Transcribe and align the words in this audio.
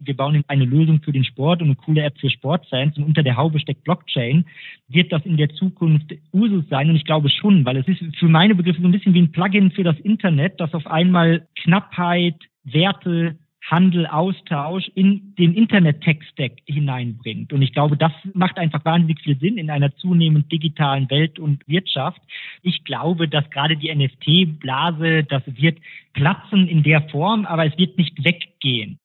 wir 0.00 0.16
bauen 0.16 0.42
eine 0.48 0.64
Lösung 0.64 1.00
für 1.02 1.12
den 1.12 1.24
Sport 1.24 1.60
und 1.60 1.68
eine 1.68 1.76
coole 1.76 2.02
App 2.02 2.18
für 2.18 2.30
Sportfans 2.30 2.96
und 2.96 3.04
unter 3.04 3.22
der 3.22 3.36
Haube 3.36 3.60
steckt 3.60 3.84
Blockchain, 3.84 4.44
wird 4.88 5.12
das 5.12 5.24
in 5.24 5.36
der 5.36 5.50
Zukunft 5.50 6.14
Usus 6.32 6.64
sein 6.68 6.90
und 6.90 6.96
ich 6.96 7.04
glaube 7.04 7.28
schon, 7.30 7.64
weil 7.64 7.76
es 7.76 7.88
ist 7.88 8.02
für 8.16 8.28
meine 8.28 8.54
Begriffe 8.54 8.80
so 8.80 8.88
ein 8.88 8.92
bisschen 8.92 9.14
wie 9.14 9.22
ein 9.22 9.32
Plugin 9.32 9.70
für 9.70 9.84
das 9.84 9.98
Internet, 10.00 10.58
das 10.60 10.74
auf 10.74 10.86
einmal 10.86 11.46
Knappheit, 11.56 12.36
Werte, 12.64 13.36
Handel, 13.70 14.06
Austausch 14.06 14.90
in 14.94 15.34
den 15.38 15.54
Internet-Tech-Stack 15.54 16.52
hineinbringt. 16.66 17.52
Und 17.52 17.62
ich 17.62 17.72
glaube, 17.72 17.96
das 17.96 18.12
macht 18.32 18.58
einfach 18.58 18.84
wahnsinnig 18.84 19.20
viel 19.20 19.38
Sinn 19.38 19.58
in 19.58 19.70
einer 19.70 19.94
zunehmend 19.96 20.50
digitalen 20.50 21.08
Welt 21.10 21.38
und 21.38 21.66
Wirtschaft. 21.68 22.20
Ich 22.62 22.84
glaube, 22.84 23.28
dass 23.28 23.48
gerade 23.50 23.76
die 23.76 23.94
NFT-Blase, 23.94 25.24
das 25.24 25.42
wird 25.46 25.78
platzen 26.14 26.66
in 26.66 26.82
der 26.82 27.02
Form, 27.10 27.44
aber 27.44 27.66
es 27.66 27.76
wird 27.78 27.96
nicht 27.96 28.24
weggehen. 28.24 28.98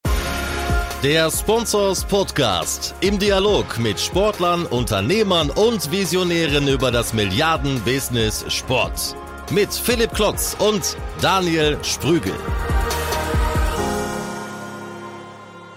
Der 1.05 1.29
Sponsors 1.29 2.03
Podcast 2.03 2.95
im 3.01 3.19
Dialog 3.19 3.77
mit 3.77 3.99
Sportlern, 3.99 4.65
Unternehmern 4.65 5.51
und 5.51 5.91
Visionären 5.91 6.67
über 6.67 6.89
das 6.89 7.13
Milliarden-Business 7.13 8.43
Sport. 8.51 9.15
Mit 9.51 9.71
Philipp 9.71 10.15
Klotz 10.15 10.57
und 10.57 10.97
Daniel 11.21 11.77
Sprügel. 11.83 12.33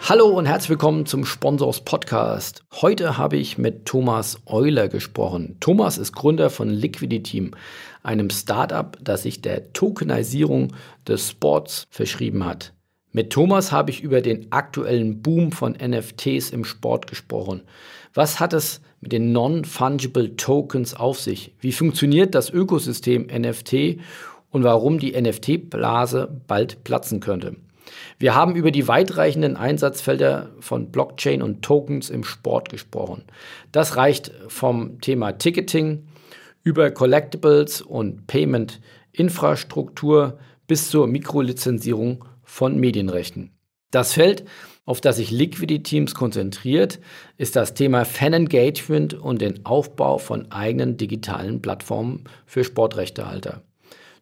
Hallo 0.01 0.29
und 0.29 0.47
herzlich 0.47 0.71
willkommen 0.71 1.05
zum 1.05 1.27
Sponsors 1.27 1.83
Podcast. 1.83 2.65
Heute 2.81 3.19
habe 3.19 3.37
ich 3.37 3.59
mit 3.59 3.85
Thomas 3.85 4.41
Euler 4.47 4.89
gesprochen. 4.89 5.59
Thomas 5.61 5.99
ist 5.99 6.15
Gründer 6.15 6.49
von 6.49 6.71
Liquidity, 6.71 7.51
einem 8.03 8.31
Startup, 8.31 8.97
das 9.03 9.25
sich 9.25 9.43
der 9.43 9.75
Tokenisierung 9.75 10.73
des 11.07 11.29
Sports 11.29 11.87
verschrieben 11.91 12.47
hat. 12.47 12.73
Mit 13.19 13.31
Thomas 13.31 13.73
habe 13.73 13.91
ich 13.91 14.05
über 14.05 14.21
den 14.21 14.53
aktuellen 14.53 15.23
Boom 15.23 15.51
von 15.51 15.73
NFTs 15.73 16.51
im 16.51 16.65
Sport 16.65 17.09
gesprochen. 17.09 17.63
Was 18.15 18.39
hat 18.39 18.53
es 18.53 18.81
mit 19.01 19.11
den 19.11 19.33
Non-Fungible 19.33 20.37
Tokens 20.37 20.95
auf 20.95 21.19
sich? 21.19 21.53
Wie 21.59 21.73
funktioniert 21.73 22.37
das 22.37 22.49
Ökosystem 22.49 23.27
NFT 23.27 23.99
und 24.53 24.63
warum 24.63 25.01
die 25.01 25.21
NFT-Blase 25.21 26.29
bald 26.47 26.85
platzen 26.85 27.19
könnte? 27.19 27.57
Wir 28.21 28.37
haben 28.37 28.55
über 28.55 28.71
die 28.71 28.87
weitreichenden 28.87 29.57
Einsatzfelder 29.57 30.51
von 30.61 30.93
Blockchain 30.93 31.43
und 31.43 31.63
Tokens 31.63 32.11
im 32.11 32.23
Sport 32.23 32.69
gesprochen. 32.69 33.25
Das 33.73 33.97
reicht 33.97 34.31
vom 34.47 35.01
Thema 35.01 35.33
Ticketing 35.33 36.07
über 36.63 36.93
Collectibles 36.93 37.83
und 37.83 38.29
Payment-Infrastruktur 38.29 40.39
bis 40.69 40.89
zur 40.89 41.09
Mikrolizenzierung 41.09 42.25
von 42.49 42.81
Medienrechten. 42.81 43.51
Das 43.91 44.13
Feld, 44.13 44.45
auf 44.85 45.01
das 45.01 45.17
sich 45.17 45.31
Liquidity 45.31 45.83
Teams 45.83 46.15
konzentriert, 46.15 46.99
ist 47.37 47.57
das 47.57 47.75
Thema 47.75 48.05
Fan 48.05 48.33
Engagement 48.33 49.15
und 49.15 49.41
den 49.41 49.65
Aufbau 49.65 50.19
von 50.19 50.51
eigenen 50.51 50.97
digitalen 50.97 51.63
Plattformen 51.63 52.25
für 52.47 52.65
Sportrechtehalter. 52.65 53.63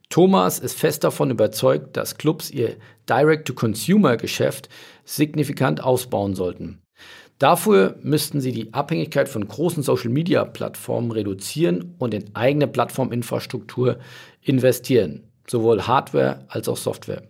Thomas 0.09 0.61
ist 0.61 0.79
fest 0.79 1.03
davon 1.03 1.31
überzeugt, 1.31 1.97
dass 1.97 2.17
Clubs 2.17 2.51
ihr 2.51 2.77
Direct-to-Consumer-Geschäft 3.09 4.69
signifikant 5.05 5.83
ausbauen 5.83 6.35
sollten. 6.35 6.81
Dafür 7.39 7.99
müssten 8.03 8.41
sie 8.41 8.53
die 8.53 8.73
Abhängigkeit 8.73 9.29
von 9.29 9.47
großen 9.47 9.83
Social-Media-Plattformen 9.83 11.11
reduzieren 11.11 11.95
und 11.99 12.15
in 12.15 12.35
eigene 12.35 12.67
Plattforminfrastruktur 12.67 13.99
investieren, 14.43 15.25
sowohl 15.47 15.87
Hardware 15.87 16.45
als 16.49 16.69
auch 16.69 16.79
Software. 16.79 17.23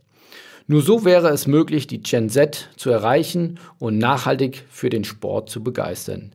Nur 0.69 0.83
so 0.83 1.05
wäre 1.05 1.29
es 1.29 1.47
möglich, 1.47 1.87
die 1.87 2.03
Gen 2.03 2.29
Z 2.29 2.71
zu 2.77 2.91
erreichen 2.91 3.61
und 3.79 3.99
nachhaltig 3.99 4.65
für 4.69 4.91
den 4.91 5.05
Sport 5.05 5.49
zu 5.49 5.63
begeistern. 5.63 6.35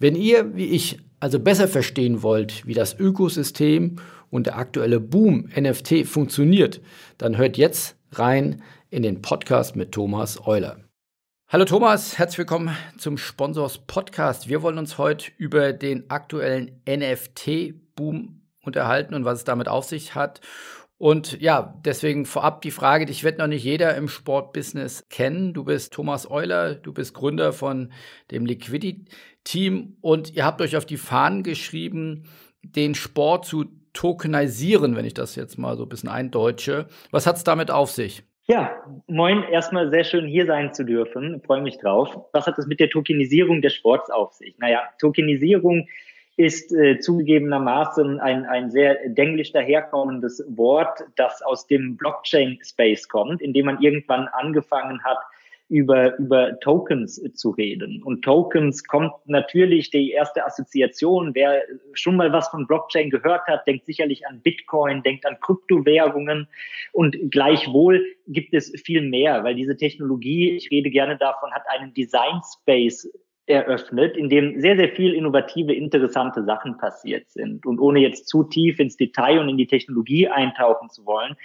Wenn 0.00 0.16
ihr, 0.16 0.56
wie 0.56 0.66
ich, 0.66 0.98
also 1.20 1.38
besser 1.38 1.68
verstehen 1.68 2.24
wollt, 2.24 2.66
wie 2.66 2.74
das 2.74 2.98
Ökosystem 2.98 4.00
und 4.30 4.48
der 4.48 4.58
aktuelle 4.58 4.98
Boom 4.98 5.48
NFT 5.56 6.04
funktioniert, 6.06 6.80
dann 7.18 7.36
hört 7.36 7.56
jetzt 7.56 7.94
rein 8.10 8.62
in 8.90 9.04
den 9.04 9.22
Podcast 9.22 9.76
mit 9.76 9.92
Thomas 9.92 10.44
Euler. 10.44 10.78
Hallo 11.46 11.64
Thomas, 11.64 12.18
herzlich 12.18 12.38
willkommen 12.38 12.76
zum 12.98 13.16
Sponsors 13.16 13.78
Podcast. 13.78 14.48
Wir 14.48 14.60
wollen 14.62 14.78
uns 14.78 14.98
heute 14.98 15.30
über 15.38 15.72
den 15.72 16.10
aktuellen 16.10 16.82
NFT-Boom 16.84 18.40
unterhalten 18.64 19.14
und 19.14 19.24
was 19.24 19.38
es 19.38 19.44
damit 19.44 19.68
auf 19.68 19.84
sich 19.84 20.16
hat. 20.16 20.40
Und 20.98 21.40
ja, 21.40 21.80
deswegen 21.84 22.26
vorab 22.26 22.60
die 22.60 22.72
Frage, 22.72 23.06
dich 23.06 23.22
wird 23.22 23.38
noch 23.38 23.46
nicht 23.46 23.62
jeder 23.62 23.94
im 23.96 24.08
Sportbusiness 24.08 25.08
kennen. 25.08 25.54
Du 25.54 25.64
bist 25.64 25.92
Thomas 25.92 26.28
Euler, 26.28 26.74
du 26.74 26.92
bist 26.92 27.14
Gründer 27.14 27.52
von 27.52 27.92
dem 28.32 28.44
Liquidity-Team 28.44 29.96
und 30.00 30.34
ihr 30.34 30.44
habt 30.44 30.60
euch 30.60 30.76
auf 30.76 30.86
die 30.86 30.96
Fahnen 30.96 31.44
geschrieben, 31.44 32.24
den 32.62 32.96
Sport 32.96 33.46
zu 33.46 33.66
tokenisieren, 33.92 34.96
wenn 34.96 35.04
ich 35.04 35.14
das 35.14 35.36
jetzt 35.36 35.56
mal 35.56 35.76
so 35.76 35.84
ein 35.84 35.88
bisschen 35.88 36.08
eindeutsche. 36.08 36.88
Was 37.12 37.28
hat 37.28 37.36
es 37.36 37.44
damit 37.44 37.70
auf 37.70 37.90
sich? 37.92 38.24
Ja, 38.46 38.82
moin, 39.06 39.42
erstmal 39.44 39.90
sehr 39.90 40.04
schön 40.04 40.26
hier 40.26 40.46
sein 40.46 40.72
zu 40.72 40.84
dürfen. 40.84 41.42
Freue 41.44 41.60
mich 41.60 41.78
drauf. 41.78 42.16
Was 42.32 42.46
hat 42.46 42.58
es 42.58 42.66
mit 42.66 42.80
der 42.80 42.88
Tokenisierung 42.88 43.60
des 43.60 43.74
Sports 43.74 44.10
auf 44.10 44.32
sich? 44.32 44.56
Naja, 44.58 44.82
Tokenisierung 44.98 45.86
ist 46.38 46.72
äh, 46.72 47.00
zugegebenermaßen 47.00 48.20
ein, 48.20 48.46
ein 48.46 48.70
sehr 48.70 49.08
denklich 49.08 49.50
daherkommendes 49.50 50.44
Wort, 50.48 51.00
das 51.16 51.42
aus 51.42 51.66
dem 51.66 51.96
Blockchain-Space 51.96 53.08
kommt, 53.08 53.42
in 53.42 53.52
dem 53.52 53.66
man 53.66 53.82
irgendwann 53.82 54.28
angefangen 54.28 55.02
hat, 55.02 55.18
über, 55.68 56.16
über 56.16 56.58
Tokens 56.60 57.20
zu 57.34 57.50
reden. 57.50 58.02
Und 58.04 58.22
Tokens 58.22 58.84
kommt 58.84 59.12
natürlich 59.26 59.90
die 59.90 60.12
erste 60.12 60.46
Assoziation. 60.46 61.34
Wer 61.34 61.62
schon 61.92 62.16
mal 62.16 62.32
was 62.32 62.48
von 62.48 62.68
Blockchain 62.68 63.10
gehört 63.10 63.46
hat, 63.48 63.66
denkt 63.66 63.84
sicherlich 63.84 64.24
an 64.26 64.40
Bitcoin, 64.40 65.02
denkt 65.02 65.26
an 65.26 65.38
Kryptowährungen. 65.40 66.46
Und 66.92 67.16
gleichwohl 67.32 68.06
gibt 68.28 68.54
es 68.54 68.72
viel 68.80 69.02
mehr, 69.02 69.42
weil 69.42 69.56
diese 69.56 69.76
Technologie, 69.76 70.52
ich 70.52 70.70
rede 70.70 70.88
gerne 70.88 71.18
davon, 71.18 71.50
hat 71.52 71.64
einen 71.68 71.92
Design 71.92 72.40
Space 72.60 73.10
eröffnet, 73.48 74.16
in 74.16 74.28
dem 74.28 74.60
sehr, 74.60 74.76
sehr 74.76 74.90
viel 74.90 75.14
innovative, 75.14 75.74
interessante 75.74 76.44
Sachen 76.44 76.76
passiert 76.78 77.30
sind. 77.30 77.66
Und 77.66 77.78
ohne 77.78 78.00
jetzt 78.00 78.28
zu 78.28 78.44
tief 78.44 78.78
ins 78.78 78.96
Detail 78.96 79.38
und 79.40 79.48
in 79.48 79.56
die 79.56 79.66
Technologie 79.66 80.28
eintauchen 80.28 80.90
zu 80.90 81.06
wollen, 81.06 81.36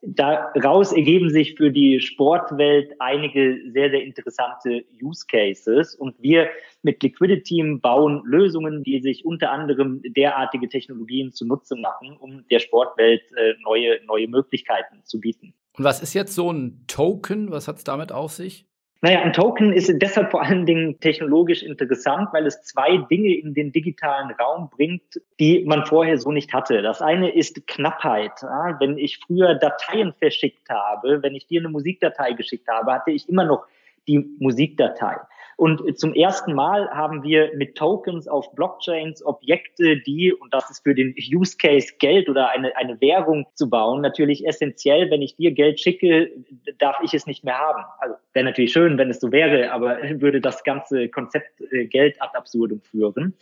Daraus 0.00 0.92
ergeben 0.92 1.28
sich 1.28 1.56
für 1.56 1.72
die 1.72 2.00
Sportwelt 2.00 2.92
einige 3.00 3.58
sehr, 3.72 3.90
sehr 3.90 4.02
interessante 4.02 4.84
Use 5.02 5.26
Cases. 5.28 5.94
Und 5.94 6.14
wir 6.20 6.48
mit 6.82 7.02
Liquidity 7.02 7.78
bauen 7.82 8.22
Lösungen, 8.24 8.84
die 8.84 9.00
sich 9.00 9.24
unter 9.24 9.50
anderem 9.50 10.00
derartige 10.16 10.68
Technologien 10.68 11.32
zunutze 11.32 11.74
machen, 11.74 12.16
um 12.16 12.46
der 12.48 12.60
Sportwelt 12.60 13.22
äh, 13.36 13.54
neue, 13.64 13.98
neue 14.06 14.28
Möglichkeiten 14.28 15.00
zu 15.04 15.20
bieten. 15.20 15.54
Und 15.76 15.84
was 15.84 16.00
ist 16.00 16.14
jetzt 16.14 16.34
so 16.34 16.52
ein 16.52 16.84
Token? 16.86 17.50
Was 17.50 17.66
hat 17.66 17.78
es 17.78 17.84
damit 17.84 18.12
auf 18.12 18.32
sich? 18.32 18.67
Naja, 19.00 19.20
ein 19.20 19.32
Token 19.32 19.72
ist 19.72 19.92
deshalb 20.02 20.32
vor 20.32 20.42
allen 20.42 20.66
Dingen 20.66 20.98
technologisch 20.98 21.62
interessant, 21.62 22.30
weil 22.32 22.46
es 22.46 22.62
zwei 22.62 22.96
Dinge 23.08 23.32
in 23.32 23.54
den 23.54 23.70
digitalen 23.70 24.32
Raum 24.32 24.70
bringt, 24.70 25.20
die 25.38 25.64
man 25.64 25.86
vorher 25.86 26.18
so 26.18 26.32
nicht 26.32 26.52
hatte. 26.52 26.82
Das 26.82 27.00
eine 27.00 27.30
ist 27.30 27.64
Knappheit. 27.68 28.32
Wenn 28.80 28.98
ich 28.98 29.18
früher 29.18 29.54
Dateien 29.54 30.14
verschickt 30.14 30.68
habe, 30.68 31.22
wenn 31.22 31.36
ich 31.36 31.46
dir 31.46 31.60
eine 31.60 31.68
Musikdatei 31.68 32.32
geschickt 32.32 32.66
habe, 32.66 32.92
hatte 32.92 33.12
ich 33.12 33.28
immer 33.28 33.44
noch 33.44 33.66
die 34.08 34.18
Musikdatei. 34.40 35.16
Und 35.58 35.98
zum 35.98 36.14
ersten 36.14 36.54
Mal 36.54 36.88
haben 36.90 37.24
wir 37.24 37.50
mit 37.56 37.74
Tokens 37.74 38.28
auf 38.28 38.54
Blockchains 38.54 39.26
Objekte, 39.26 39.96
die, 39.96 40.32
und 40.32 40.54
das 40.54 40.70
ist 40.70 40.84
für 40.84 40.94
den 40.94 41.16
Use 41.34 41.56
Case 41.56 41.94
Geld 41.98 42.28
oder 42.28 42.50
eine, 42.50 42.76
eine 42.76 43.00
Währung 43.00 43.44
zu 43.54 43.68
bauen, 43.68 44.00
natürlich 44.00 44.46
essentiell. 44.46 45.10
Wenn 45.10 45.20
ich 45.20 45.34
dir 45.34 45.50
Geld 45.50 45.80
schicke, 45.80 46.30
darf 46.78 47.00
ich 47.02 47.12
es 47.12 47.26
nicht 47.26 47.42
mehr 47.42 47.58
haben. 47.58 47.82
Also 47.98 48.14
wäre 48.34 48.44
natürlich 48.44 48.70
schön, 48.70 48.98
wenn 48.98 49.10
es 49.10 49.18
so 49.18 49.32
wäre, 49.32 49.72
aber 49.72 49.98
würde 50.20 50.40
das 50.40 50.62
ganze 50.62 51.08
Konzept 51.08 51.60
äh, 51.72 51.86
Geld 51.86 52.22
ad 52.22 52.38
absurdum 52.38 52.80
führen. 52.80 53.34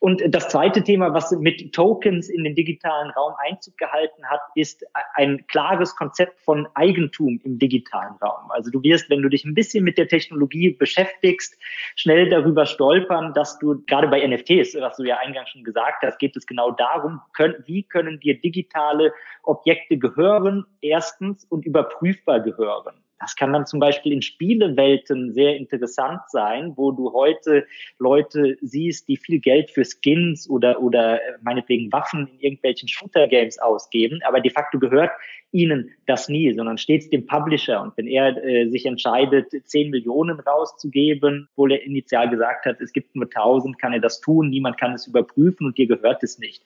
Und 0.00 0.22
das 0.28 0.50
zweite 0.50 0.82
Thema, 0.82 1.14
was 1.14 1.30
mit 1.30 1.72
Tokens 1.72 2.28
in 2.28 2.44
den 2.44 2.54
digitalen 2.54 3.10
Raum 3.12 3.32
Einzug 3.42 3.78
gehalten 3.78 4.22
hat, 4.26 4.40
ist 4.54 4.84
ein 5.14 5.46
klares 5.46 5.96
Konzept 5.96 6.42
von 6.42 6.68
Eigentum 6.74 7.40
im 7.42 7.58
digitalen 7.58 8.12
Raum. 8.20 8.50
Also 8.50 8.70
du 8.70 8.82
wirst, 8.82 9.08
wenn 9.08 9.22
du 9.22 9.30
dich 9.30 9.46
ein 9.46 9.54
bisschen 9.54 9.82
mit 9.82 9.96
der 9.96 10.06
Technologie 10.06 10.68
beschäftigst, 10.68 11.53
schnell 11.96 12.28
darüber 12.28 12.66
stolpern, 12.66 13.32
dass 13.34 13.58
du 13.58 13.82
gerade 13.86 14.08
bei 14.08 14.26
NFTs, 14.26 14.74
was 14.80 14.96
du 14.96 15.04
ja 15.04 15.18
eingangs 15.18 15.50
schon 15.50 15.64
gesagt 15.64 16.02
hast, 16.02 16.18
geht 16.18 16.36
es 16.36 16.46
genau 16.46 16.70
darum, 16.70 17.20
können, 17.32 17.62
wie 17.66 17.82
können 17.82 18.20
dir 18.20 18.40
digitale 18.40 19.12
Objekte 19.42 19.98
gehören, 19.98 20.66
erstens, 20.80 21.44
und 21.44 21.64
überprüfbar 21.64 22.40
gehören. 22.40 23.04
Das 23.20 23.36
kann 23.36 23.54
dann 23.54 23.64
zum 23.64 23.80
Beispiel 23.80 24.12
in 24.12 24.20
Spielewelten 24.20 25.32
sehr 25.32 25.56
interessant 25.56 26.20
sein, 26.28 26.74
wo 26.76 26.92
du 26.92 27.12
heute 27.14 27.66
Leute 27.98 28.58
siehst, 28.60 29.08
die 29.08 29.16
viel 29.16 29.40
Geld 29.40 29.70
für 29.70 29.84
Skins 29.84 30.48
oder, 30.48 30.82
oder 30.82 31.22
äh, 31.22 31.38
meinetwegen 31.40 31.90
Waffen 31.90 32.26
in 32.26 32.40
irgendwelchen 32.40 32.86
Shooter-Games 32.86 33.58
ausgeben, 33.60 34.20
aber 34.26 34.40
de 34.40 34.50
facto 34.50 34.78
gehört 34.78 35.10
ihnen 35.54 35.90
das 36.06 36.28
nie, 36.28 36.52
sondern 36.52 36.76
stets 36.76 37.08
dem 37.08 37.26
Publisher. 37.26 37.80
Und 37.80 37.96
wenn 37.96 38.06
er 38.06 38.36
äh, 38.44 38.68
sich 38.68 38.84
entscheidet, 38.84 39.52
10 39.64 39.90
Millionen 39.90 40.40
rauszugeben, 40.40 41.48
obwohl 41.52 41.72
er 41.72 41.82
initial 41.84 42.28
gesagt 42.28 42.66
hat, 42.66 42.80
es 42.80 42.92
gibt 42.92 43.14
nur 43.14 43.26
1000, 43.26 43.78
kann 43.78 43.92
er 43.92 44.00
das 44.00 44.20
tun, 44.20 44.50
niemand 44.50 44.78
kann 44.78 44.92
es 44.92 45.06
überprüfen 45.06 45.66
und 45.66 45.78
dir 45.78 45.86
gehört 45.86 46.22
es 46.22 46.38
nicht. 46.38 46.64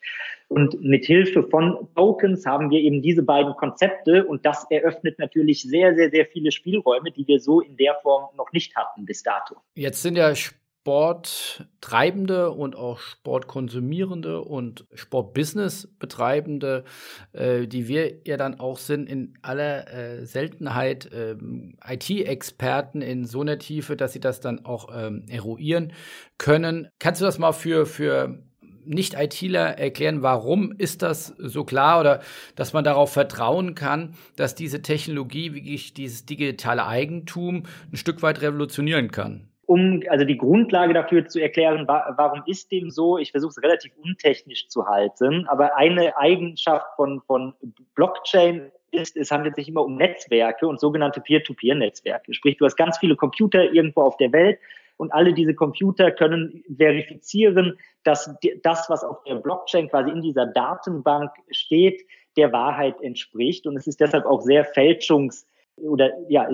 Und 0.48 0.80
mit 0.82 1.04
Hilfe 1.04 1.42
von 1.42 1.88
Tokens 1.94 2.46
haben 2.46 2.70
wir 2.70 2.80
eben 2.80 3.02
diese 3.02 3.22
beiden 3.22 3.54
Konzepte 3.54 4.24
und 4.24 4.46
das 4.46 4.66
eröffnet 4.70 5.18
natürlich 5.18 5.62
sehr, 5.62 5.94
sehr, 5.94 6.10
sehr 6.10 6.24
viele 6.26 6.50
Spielräume, 6.50 7.10
die 7.10 7.26
wir 7.28 7.40
so 7.40 7.60
in 7.60 7.76
der 7.76 7.96
Form 8.02 8.34
noch 8.36 8.50
nicht 8.52 8.74
hatten 8.74 9.04
bis 9.04 9.22
dato. 9.22 9.56
Jetzt 9.74 10.02
sind 10.02 10.16
ja 10.16 10.32
Sporttreibende 10.80 12.50
und 12.50 12.74
auch 12.76 12.98
Sportkonsumierende 12.98 14.40
und 14.40 14.86
Sportbusiness-Betreibende, 14.94 16.84
äh, 17.32 17.66
die 17.66 17.88
wir 17.88 18.26
ja 18.26 18.36
dann 18.36 18.58
auch 18.58 18.78
sind, 18.78 19.06
in 19.08 19.34
aller 19.42 19.92
äh, 19.92 20.24
Seltenheit 20.24 21.12
äh, 21.12 21.36
IT-Experten 21.86 23.02
in 23.02 23.26
so 23.26 23.42
einer 23.42 23.58
Tiefe, 23.58 23.96
dass 23.96 24.12
sie 24.12 24.20
das 24.20 24.40
dann 24.40 24.64
auch 24.64 24.88
ähm, 24.94 25.26
eruieren 25.28 25.92
können. 26.38 26.88
Kannst 26.98 27.20
du 27.20 27.26
das 27.26 27.38
mal 27.38 27.52
für, 27.52 27.84
für 27.84 28.38
nicht-ITler 28.86 29.78
erklären, 29.78 30.22
warum 30.22 30.72
ist 30.72 31.02
das 31.02 31.34
so 31.38 31.64
klar 31.64 32.00
oder 32.00 32.22
dass 32.56 32.72
man 32.72 32.84
darauf 32.84 33.12
vertrauen 33.12 33.74
kann, 33.74 34.14
dass 34.36 34.54
diese 34.54 34.80
Technologie, 34.80 35.52
wie 35.52 35.74
ich 35.74 35.92
dieses 35.92 36.24
digitale 36.24 36.86
Eigentum 36.86 37.64
ein 37.92 37.96
Stück 37.96 38.22
weit 38.22 38.40
revolutionieren 38.40 39.10
kann? 39.10 39.47
Um 39.68 40.02
also 40.08 40.24
die 40.24 40.38
Grundlage 40.38 40.94
dafür 40.94 41.26
zu 41.26 41.40
erklären, 41.40 41.86
wa 41.86 42.14
warum 42.16 42.42
ist 42.46 42.72
dem 42.72 42.88
so? 42.90 43.18
Ich 43.18 43.32
versuche 43.32 43.50
es 43.50 43.62
relativ 43.62 43.92
untechnisch 44.02 44.66
zu 44.68 44.86
halten, 44.86 45.46
aber 45.46 45.76
eine 45.76 46.16
Eigenschaft 46.16 46.86
von, 46.96 47.20
von 47.20 47.52
Blockchain 47.94 48.72
ist, 48.92 49.18
es 49.18 49.30
handelt 49.30 49.56
sich 49.56 49.68
immer 49.68 49.84
um 49.84 49.96
Netzwerke 49.96 50.66
und 50.66 50.80
sogenannte 50.80 51.20
Peer-to-Peer-Netzwerke. 51.20 52.32
Sprich, 52.32 52.56
du 52.56 52.64
hast 52.64 52.76
ganz 52.76 52.96
viele 52.96 53.14
Computer 53.14 53.62
irgendwo 53.70 54.00
auf 54.00 54.16
der 54.16 54.32
Welt 54.32 54.58
und 54.96 55.12
alle 55.12 55.34
diese 55.34 55.54
Computer 55.54 56.12
können 56.12 56.64
verifizieren, 56.74 57.78
dass 58.04 58.34
das, 58.62 58.88
was 58.88 59.04
auf 59.04 59.22
der 59.24 59.34
Blockchain 59.34 59.90
quasi 59.90 60.10
in 60.10 60.22
dieser 60.22 60.46
Datenbank 60.46 61.30
steht, 61.50 62.06
der 62.38 62.54
Wahrheit 62.54 62.98
entspricht. 63.02 63.66
Und 63.66 63.76
es 63.76 63.86
ist 63.86 64.00
deshalb 64.00 64.24
auch 64.24 64.40
sehr 64.40 64.64
fälschungs- 64.64 65.44
oder 65.82 66.10
ja, 66.28 66.48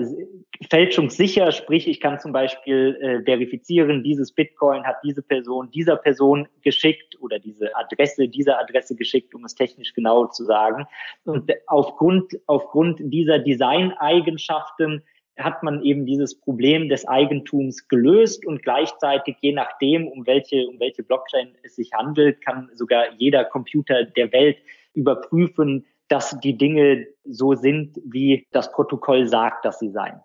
fälschungssicher, 0.69 1.51
sprich, 1.51 1.87
ich 1.87 1.99
kann 1.99 2.19
zum 2.19 2.31
Beispiel 2.31 2.97
äh, 3.01 3.23
verifizieren, 3.23 4.03
dieses 4.03 4.31
Bitcoin 4.31 4.83
hat 4.83 4.97
diese 5.03 5.21
Person 5.21 5.69
dieser 5.71 5.95
Person 5.97 6.47
geschickt 6.61 7.17
oder 7.21 7.39
diese 7.39 7.75
Adresse 7.75 8.27
dieser 8.27 8.59
Adresse 8.59 8.95
geschickt, 8.95 9.35
um 9.35 9.45
es 9.45 9.55
technisch 9.55 9.93
genau 9.93 10.27
zu 10.27 10.45
sagen. 10.45 10.85
Und 11.25 11.51
aufgrund, 11.67 12.33
aufgrund 12.47 12.99
dieser 13.01 13.39
Designeigenschaften 13.39 15.03
hat 15.37 15.63
man 15.63 15.83
eben 15.83 16.05
dieses 16.05 16.39
Problem 16.39 16.87
des 16.87 17.05
Eigentums 17.07 17.87
gelöst 17.87 18.45
und 18.45 18.63
gleichzeitig, 18.63 19.35
je 19.41 19.51
nachdem, 19.51 20.07
um 20.07 20.25
welche, 20.25 20.67
um 20.67 20.79
welche 20.79 21.03
Blockchain 21.03 21.49
es 21.63 21.75
sich 21.75 21.91
handelt, 21.93 22.41
kann 22.41 22.69
sogar 22.73 23.13
jeder 23.17 23.43
Computer 23.43 24.05
der 24.05 24.31
Welt 24.31 24.57
überprüfen, 24.93 25.85
dass 26.07 26.39
die 26.39 26.57
Dinge 26.57 27.07
so 27.23 27.55
sind, 27.55 27.99
wie 28.05 28.47
das 28.51 28.71
Protokoll 28.71 29.27
sagt, 29.27 29.65
dass 29.65 29.79
sie 29.79 29.89
seien. 29.89 30.21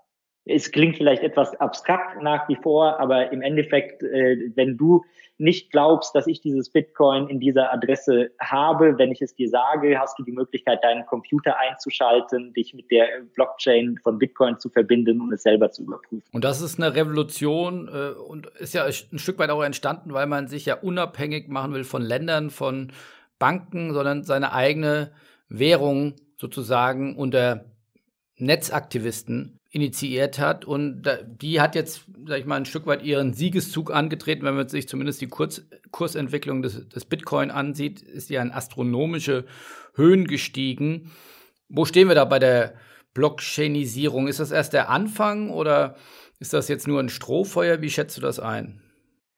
Es 0.47 0.73
klingt 0.73 0.97
vielleicht 0.97 1.23
etwas 1.23 1.55
abstrakt 1.61 2.23
nach 2.23 2.49
wie 2.49 2.56
vor, 2.56 2.99
aber 2.99 3.31
im 3.31 3.43
Endeffekt, 3.43 4.03
äh, 4.03 4.50
wenn 4.55 4.77
du 4.77 5.05
nicht 5.37 5.71
glaubst, 5.71 6.15
dass 6.15 6.27
ich 6.27 6.41
dieses 6.41 6.71
Bitcoin 6.71 7.29
in 7.29 7.41
dieser 7.41 7.73
Adresse 7.73 8.31
habe, 8.41 8.99
wenn 8.99 9.11
ich 9.11 9.23
es 9.23 9.35
dir 9.35 9.49
sage, 9.49 9.99
hast 9.99 10.19
du 10.19 10.23
die 10.23 10.32
Möglichkeit, 10.32 10.82
deinen 10.85 11.06
Computer 11.06 11.59
einzuschalten, 11.59 12.53
dich 12.53 12.75
mit 12.75 12.91
der 12.91 13.06
Blockchain 13.35 13.99
von 14.03 14.19
Bitcoin 14.19 14.59
zu 14.59 14.69
verbinden 14.69 15.21
und 15.21 15.33
es 15.33 15.43
selber 15.43 15.71
zu 15.71 15.83
überprüfen. 15.83 16.25
Und 16.33 16.44
das 16.44 16.61
ist 16.61 16.79
eine 16.79 16.94
Revolution 16.94 17.88
äh, 17.88 18.19
und 18.19 18.47
ist 18.59 18.75
ja 18.75 18.85
ein 18.85 19.19
Stück 19.19 19.38
weit 19.38 19.50
auch 19.50 19.62
entstanden, 19.62 20.12
weil 20.12 20.26
man 20.26 20.49
sich 20.49 20.67
ja 20.67 20.75
unabhängig 20.75 21.49
machen 21.49 21.73
will 21.73 21.85
von 21.85 22.03
Ländern, 22.03 22.50
von 22.50 22.93
Banken, 23.38 23.94
sondern 23.94 24.25
seine 24.25 24.53
eigene 24.53 25.11
Währung 25.50 26.14
sozusagen 26.38 27.17
unter 27.17 27.67
Netzaktivisten 28.37 29.58
initiiert 29.70 30.38
hat. 30.38 30.64
Und 30.64 31.02
die 31.26 31.61
hat 31.61 31.75
jetzt, 31.75 32.06
sag 32.26 32.41
ich 32.41 32.47
mal, 32.47 32.56
ein 32.56 32.64
Stück 32.64 32.87
weit 32.87 33.02
ihren 33.02 33.35
Siegeszug 33.35 33.93
angetreten. 33.93 34.44
Wenn 34.44 34.56
man 34.56 34.69
sich 34.69 34.88
zumindest 34.88 35.20
die 35.20 35.29
Kurz 35.29 35.62
Kursentwicklung 35.91 36.62
des, 36.62 36.88
des 36.88 37.05
Bitcoin 37.05 37.50
ansieht, 37.50 38.00
ist 38.00 38.31
die 38.31 38.38
an 38.38 38.52
astronomische 38.52 39.44
Höhen 39.94 40.26
gestiegen. 40.26 41.11
Wo 41.69 41.85
stehen 41.85 42.08
wir 42.08 42.14
da 42.14 42.25
bei 42.25 42.38
der 42.38 42.75
Blockchainisierung? 43.12 44.29
Ist 44.29 44.41
das 44.41 44.52
erst 44.52 44.73
der 44.73 44.88
Anfang 44.88 45.50
oder 45.50 45.97
ist 46.38 46.52
das 46.52 46.69
jetzt 46.69 46.87
nur 46.87 47.00
ein 47.00 47.08
Strohfeuer? 47.08 47.82
Wie 47.82 47.91
schätzt 47.91 48.17
du 48.17 48.20
das 48.20 48.38
ein? 48.38 48.81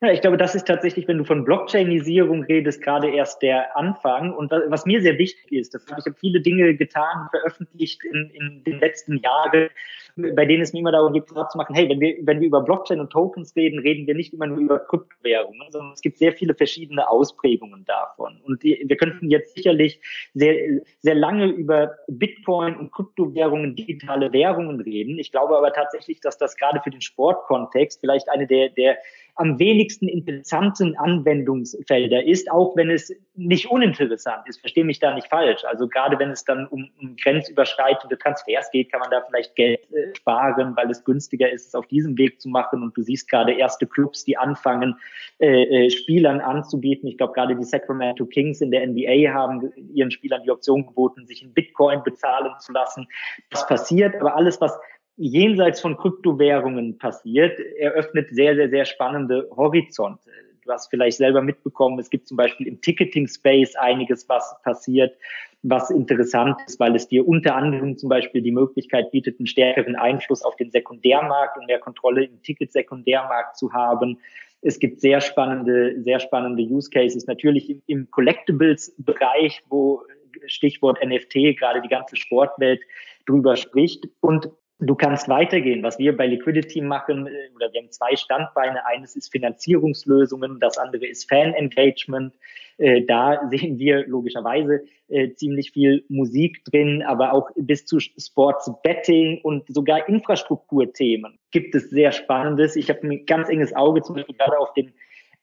Ja, 0.02 0.10
ich 0.10 0.20
glaube, 0.20 0.36
das 0.36 0.56
ist 0.56 0.66
tatsächlich, 0.66 1.06
wenn 1.06 1.18
du 1.18 1.24
von 1.24 1.44
Blockchainisierung 1.44 2.42
redest, 2.42 2.82
gerade 2.82 3.08
erst 3.08 3.40
der 3.40 3.76
Anfang. 3.76 4.34
Und 4.34 4.50
was 4.50 4.84
mir 4.84 5.00
sehr 5.00 5.16
wichtig 5.16 5.52
ist, 5.52 5.74
das 5.74 5.84
ich 5.84 5.92
habe 5.92 6.16
viele 6.18 6.40
Dinge 6.40 6.74
getan, 6.74 7.28
veröffentlicht 7.30 8.02
in, 8.02 8.28
in 8.30 8.64
den 8.64 8.80
letzten 8.80 9.18
Jahren, 9.18 9.68
bei 10.16 10.44
denen 10.44 10.62
es 10.62 10.72
mir 10.72 10.80
immer 10.80 10.90
darum 10.90 11.12
geht, 11.12 11.28
klar 11.28 11.48
zu 11.48 11.56
machen, 11.56 11.76
hey, 11.76 11.88
wenn 11.88 12.00
wir, 12.00 12.16
wenn 12.22 12.40
wir 12.40 12.48
über 12.48 12.62
Blockchain 12.62 12.98
und 12.98 13.10
Tokens 13.10 13.54
reden, 13.54 13.78
reden 13.78 14.08
wir 14.08 14.16
nicht 14.16 14.34
immer 14.34 14.48
nur 14.48 14.58
über 14.58 14.80
Kryptowährungen, 14.80 15.70
sondern 15.70 15.92
es 15.92 16.00
gibt 16.00 16.18
sehr 16.18 16.32
viele 16.32 16.56
verschiedene 16.56 17.08
Ausprägungen 17.08 17.84
davon. 17.84 18.40
Und 18.42 18.64
die, 18.64 18.82
wir 18.84 18.96
könnten 18.96 19.30
jetzt 19.30 19.54
sicherlich 19.54 20.00
sehr, 20.34 20.80
sehr 20.98 21.14
lange 21.14 21.46
über 21.46 21.94
Bitcoin 22.08 22.74
und 22.74 22.90
Kryptowährungen, 22.90 23.76
digitale 23.76 24.32
Währungen 24.32 24.80
reden. 24.80 25.20
Ich 25.20 25.30
glaube 25.30 25.56
aber 25.56 25.72
tatsächlich, 25.72 26.20
dass 26.20 26.38
das 26.38 26.56
gerade 26.56 26.80
für 26.82 26.90
den 26.90 27.02
Sportkontext 27.02 28.00
vielleicht 28.00 28.28
eine 28.28 28.48
der, 28.48 28.70
der 28.70 28.98
am 29.36 29.58
wenigsten 29.58 30.08
interessanten 30.08 30.96
Anwendungsfelder 30.96 32.24
ist, 32.24 32.50
auch 32.50 32.76
wenn 32.76 32.90
es 32.90 33.14
nicht 33.34 33.70
uninteressant 33.70 34.46
ist. 34.46 34.60
Verstehe 34.60 34.84
mich 34.84 34.98
da 34.98 35.14
nicht 35.14 35.28
falsch. 35.28 35.64
Also 35.64 35.88
gerade 35.88 36.18
wenn 36.18 36.30
es 36.30 36.44
dann 36.44 36.66
um, 36.66 36.90
um 37.00 37.16
grenzüberschreitende 37.16 38.18
Transfers 38.18 38.70
geht, 38.70 38.92
kann 38.92 39.00
man 39.00 39.10
da 39.10 39.22
vielleicht 39.26 39.54
Geld 39.54 39.80
äh, 39.92 40.14
sparen, 40.14 40.76
weil 40.76 40.90
es 40.90 41.02
günstiger 41.02 41.50
ist, 41.50 41.68
es 41.68 41.74
auf 41.74 41.86
diesem 41.86 42.18
Weg 42.18 42.42
zu 42.42 42.50
machen. 42.50 42.82
Und 42.82 42.94
du 42.96 43.02
siehst 43.02 43.30
gerade 43.30 43.54
erste 43.54 43.86
Clubs, 43.86 44.24
die 44.24 44.36
anfangen, 44.36 44.96
äh, 45.38 45.86
äh, 45.86 45.90
Spielern 45.90 46.40
anzubieten. 46.40 47.08
Ich 47.08 47.16
glaube, 47.16 47.32
gerade 47.32 47.56
die 47.56 47.64
Sacramento 47.64 48.26
Kings 48.26 48.60
in 48.60 48.70
der 48.70 48.86
NBA 48.86 49.32
haben 49.32 49.72
ihren 49.94 50.10
Spielern 50.10 50.42
die 50.42 50.50
Option 50.50 50.86
geboten, 50.86 51.26
sich 51.26 51.42
in 51.42 51.54
Bitcoin 51.54 52.02
bezahlen 52.02 52.52
zu 52.58 52.72
lassen. 52.72 53.08
Das 53.50 53.66
passiert, 53.66 54.14
aber 54.16 54.36
alles, 54.36 54.60
was 54.60 54.78
jenseits 55.16 55.80
von 55.80 55.96
Kryptowährungen 55.96 56.98
passiert, 56.98 57.58
eröffnet 57.78 58.28
sehr, 58.30 58.54
sehr, 58.54 58.70
sehr 58.70 58.84
spannende 58.84 59.48
Horizonte. 59.56 60.30
Du 60.64 60.70
hast 60.70 60.88
vielleicht 60.90 61.18
selber 61.18 61.42
mitbekommen, 61.42 61.98
es 61.98 62.08
gibt 62.08 62.28
zum 62.28 62.36
Beispiel 62.36 62.68
im 62.68 62.80
Ticketing-Space 62.80 63.74
einiges, 63.76 64.28
was 64.28 64.54
passiert, 64.62 65.16
was 65.62 65.90
interessant 65.90 66.56
ist, 66.66 66.78
weil 66.80 66.94
es 66.94 67.08
dir 67.08 67.26
unter 67.26 67.54
anderem 67.56 67.96
zum 67.96 68.08
Beispiel 68.08 68.42
die 68.42 68.52
Möglichkeit 68.52 69.10
bietet, 69.10 69.38
einen 69.38 69.46
stärkeren 69.46 69.96
Einfluss 69.96 70.42
auf 70.42 70.56
den 70.56 70.70
Sekundärmarkt 70.70 71.56
und 71.56 71.66
mehr 71.66 71.78
Kontrolle 71.78 72.24
im 72.24 72.42
Ticket-Sekundärmarkt 72.42 73.56
zu 73.56 73.72
haben. 73.72 74.18
Es 74.60 74.78
gibt 74.78 75.00
sehr 75.00 75.20
spannende, 75.20 76.00
sehr 76.02 76.20
spannende 76.20 76.62
Use 76.62 76.90
Cases, 76.90 77.26
natürlich 77.26 77.76
im, 77.86 78.08
Collectibles-Bereich, 78.10 79.62
wo 79.68 80.02
Stichwort 80.46 81.04
NFT 81.04 81.56
gerade 81.58 81.82
die 81.82 81.88
ganze 81.88 82.16
Sportwelt 82.16 82.80
drüber 83.26 83.56
spricht. 83.56 84.08
Und 84.20 84.48
Du 84.84 84.96
kannst 84.96 85.28
weitergehen. 85.28 85.84
Was 85.84 86.00
wir 86.00 86.16
bei 86.16 86.26
Liquidity 86.26 86.80
machen, 86.80 87.28
äh, 87.28 87.50
oder 87.54 87.72
wir 87.72 87.82
haben 87.82 87.92
zwei 87.92 88.16
Standbeine. 88.16 88.84
Eines 88.84 89.14
ist 89.14 89.30
Finanzierungslösungen, 89.30 90.58
das 90.58 90.76
andere 90.76 91.06
ist 91.06 91.28
Fan-Engagement. 91.28 92.34
Äh, 92.78 93.02
da 93.02 93.46
sehen 93.50 93.78
wir 93.78 94.04
logischerweise 94.08 94.82
äh, 95.06 95.32
ziemlich 95.34 95.70
viel 95.70 96.04
Musik 96.08 96.64
drin, 96.64 97.04
aber 97.06 97.32
auch 97.32 97.48
bis 97.54 97.86
zu 97.86 98.00
Sports 98.00 98.72
Betting 98.82 99.40
und 99.44 99.62
sogar 99.72 100.08
Infrastrukturthemen 100.08 101.38
gibt 101.52 101.76
es 101.76 101.90
sehr 101.90 102.10
Spannendes. 102.10 102.74
Ich 102.74 102.90
habe 102.90 103.06
ein 103.06 103.24
ganz 103.24 103.48
enges 103.50 103.72
Auge 103.76 104.02
zum 104.02 104.16
Beispiel 104.16 104.34
gerade 104.34 104.58
auf 104.58 104.72
den 104.74 104.92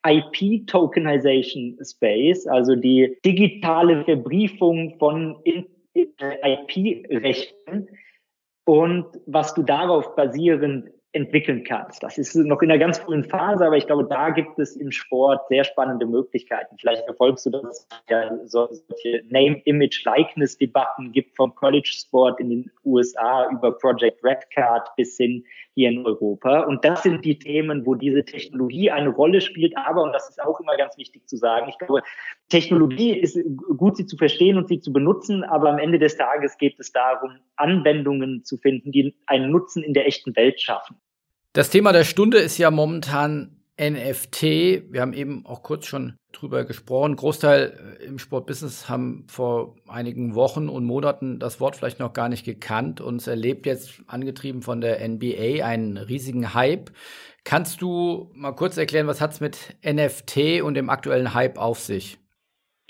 IP-Tokenization 0.06 1.78
Space, 1.82 2.46
also 2.46 2.76
die 2.76 3.16
digitale 3.24 4.04
Verbriefung 4.04 4.98
von 4.98 5.36
IP-Rechten 5.94 7.88
und 8.70 9.06
was 9.26 9.52
du 9.54 9.64
darauf 9.64 10.14
basierend 10.14 10.90
entwickeln 11.12 11.64
kannst. 11.64 12.02
Das 12.02 12.18
ist 12.18 12.36
noch 12.36 12.62
in 12.62 12.70
einer 12.70 12.78
ganz 12.78 12.98
frühen 12.98 13.24
Phase, 13.24 13.66
aber 13.66 13.76
ich 13.76 13.86
glaube, 13.86 14.04
da 14.04 14.30
gibt 14.30 14.58
es 14.58 14.76
im 14.76 14.92
Sport 14.92 15.48
sehr 15.48 15.64
spannende 15.64 16.06
Möglichkeiten. 16.06 16.76
Vielleicht 16.78 17.04
verfolgst 17.04 17.46
du 17.46 17.50
das, 17.50 17.88
ja, 18.08 18.30
solche 18.44 19.24
Name-Image-Likeness-Debatten 19.28 21.10
gibt 21.10 21.36
vom 21.36 21.54
College-Sport 21.54 22.38
in 22.38 22.50
den 22.50 22.70
USA 22.84 23.50
über 23.50 23.72
Project 23.72 24.22
Red 24.22 24.50
Card 24.54 24.88
bis 24.96 25.16
hin 25.16 25.44
hier 25.74 25.90
in 25.90 26.06
Europa. 26.06 26.60
Und 26.60 26.84
das 26.84 27.02
sind 27.02 27.24
die 27.24 27.38
Themen, 27.38 27.86
wo 27.86 27.94
diese 27.96 28.24
Technologie 28.24 28.90
eine 28.90 29.08
Rolle 29.08 29.40
spielt. 29.40 29.76
Aber, 29.76 30.02
und 30.02 30.12
das 30.12 30.28
ist 30.28 30.40
auch 30.40 30.60
immer 30.60 30.76
ganz 30.76 30.96
wichtig 30.96 31.26
zu 31.26 31.36
sagen, 31.36 31.68
ich 31.68 31.78
glaube, 31.78 32.02
Technologie 32.48 33.18
ist 33.18 33.38
gut, 33.76 33.96
sie 33.96 34.06
zu 34.06 34.16
verstehen 34.16 34.56
und 34.56 34.68
sie 34.68 34.80
zu 34.80 34.92
benutzen, 34.92 35.42
aber 35.42 35.70
am 35.70 35.78
Ende 35.78 35.98
des 35.98 36.16
Tages 36.16 36.56
geht 36.58 36.78
es 36.78 36.92
darum, 36.92 37.38
Anwendungen 37.56 38.44
zu 38.44 38.58
finden, 38.58 38.92
die 38.92 39.14
einen 39.26 39.50
Nutzen 39.50 39.82
in 39.82 39.94
der 39.94 40.06
echten 40.06 40.36
Welt 40.36 40.60
schaffen. 40.60 40.99
Das 41.52 41.68
Thema 41.68 41.92
der 41.92 42.04
Stunde 42.04 42.38
ist 42.38 42.58
ja 42.58 42.70
momentan 42.70 43.56
NFT. 43.80 44.42
Wir 44.92 45.00
haben 45.00 45.12
eben 45.12 45.44
auch 45.46 45.64
kurz 45.64 45.86
schon 45.86 46.14
drüber 46.30 46.64
gesprochen. 46.64 47.16
Großteil 47.16 47.98
äh, 47.98 48.04
im 48.04 48.20
Sportbusiness 48.20 48.88
haben 48.88 49.26
vor 49.28 49.74
einigen 49.88 50.36
Wochen 50.36 50.68
und 50.68 50.84
Monaten 50.84 51.40
das 51.40 51.58
Wort 51.58 51.74
vielleicht 51.74 51.98
noch 51.98 52.12
gar 52.12 52.28
nicht 52.28 52.44
gekannt 52.44 53.00
und 53.00 53.16
es 53.16 53.26
erlebt 53.26 53.66
jetzt, 53.66 54.02
angetrieben 54.06 54.62
von 54.62 54.80
der 54.80 55.06
NBA, 55.08 55.64
einen 55.64 55.96
riesigen 55.96 56.54
Hype. 56.54 56.92
Kannst 57.42 57.82
du 57.82 58.30
mal 58.32 58.52
kurz 58.52 58.76
erklären, 58.76 59.08
was 59.08 59.20
hat 59.20 59.32
es 59.32 59.40
mit 59.40 59.76
NFT 59.84 60.62
und 60.62 60.74
dem 60.74 60.88
aktuellen 60.88 61.34
Hype 61.34 61.58
auf 61.58 61.80
sich? 61.80 62.19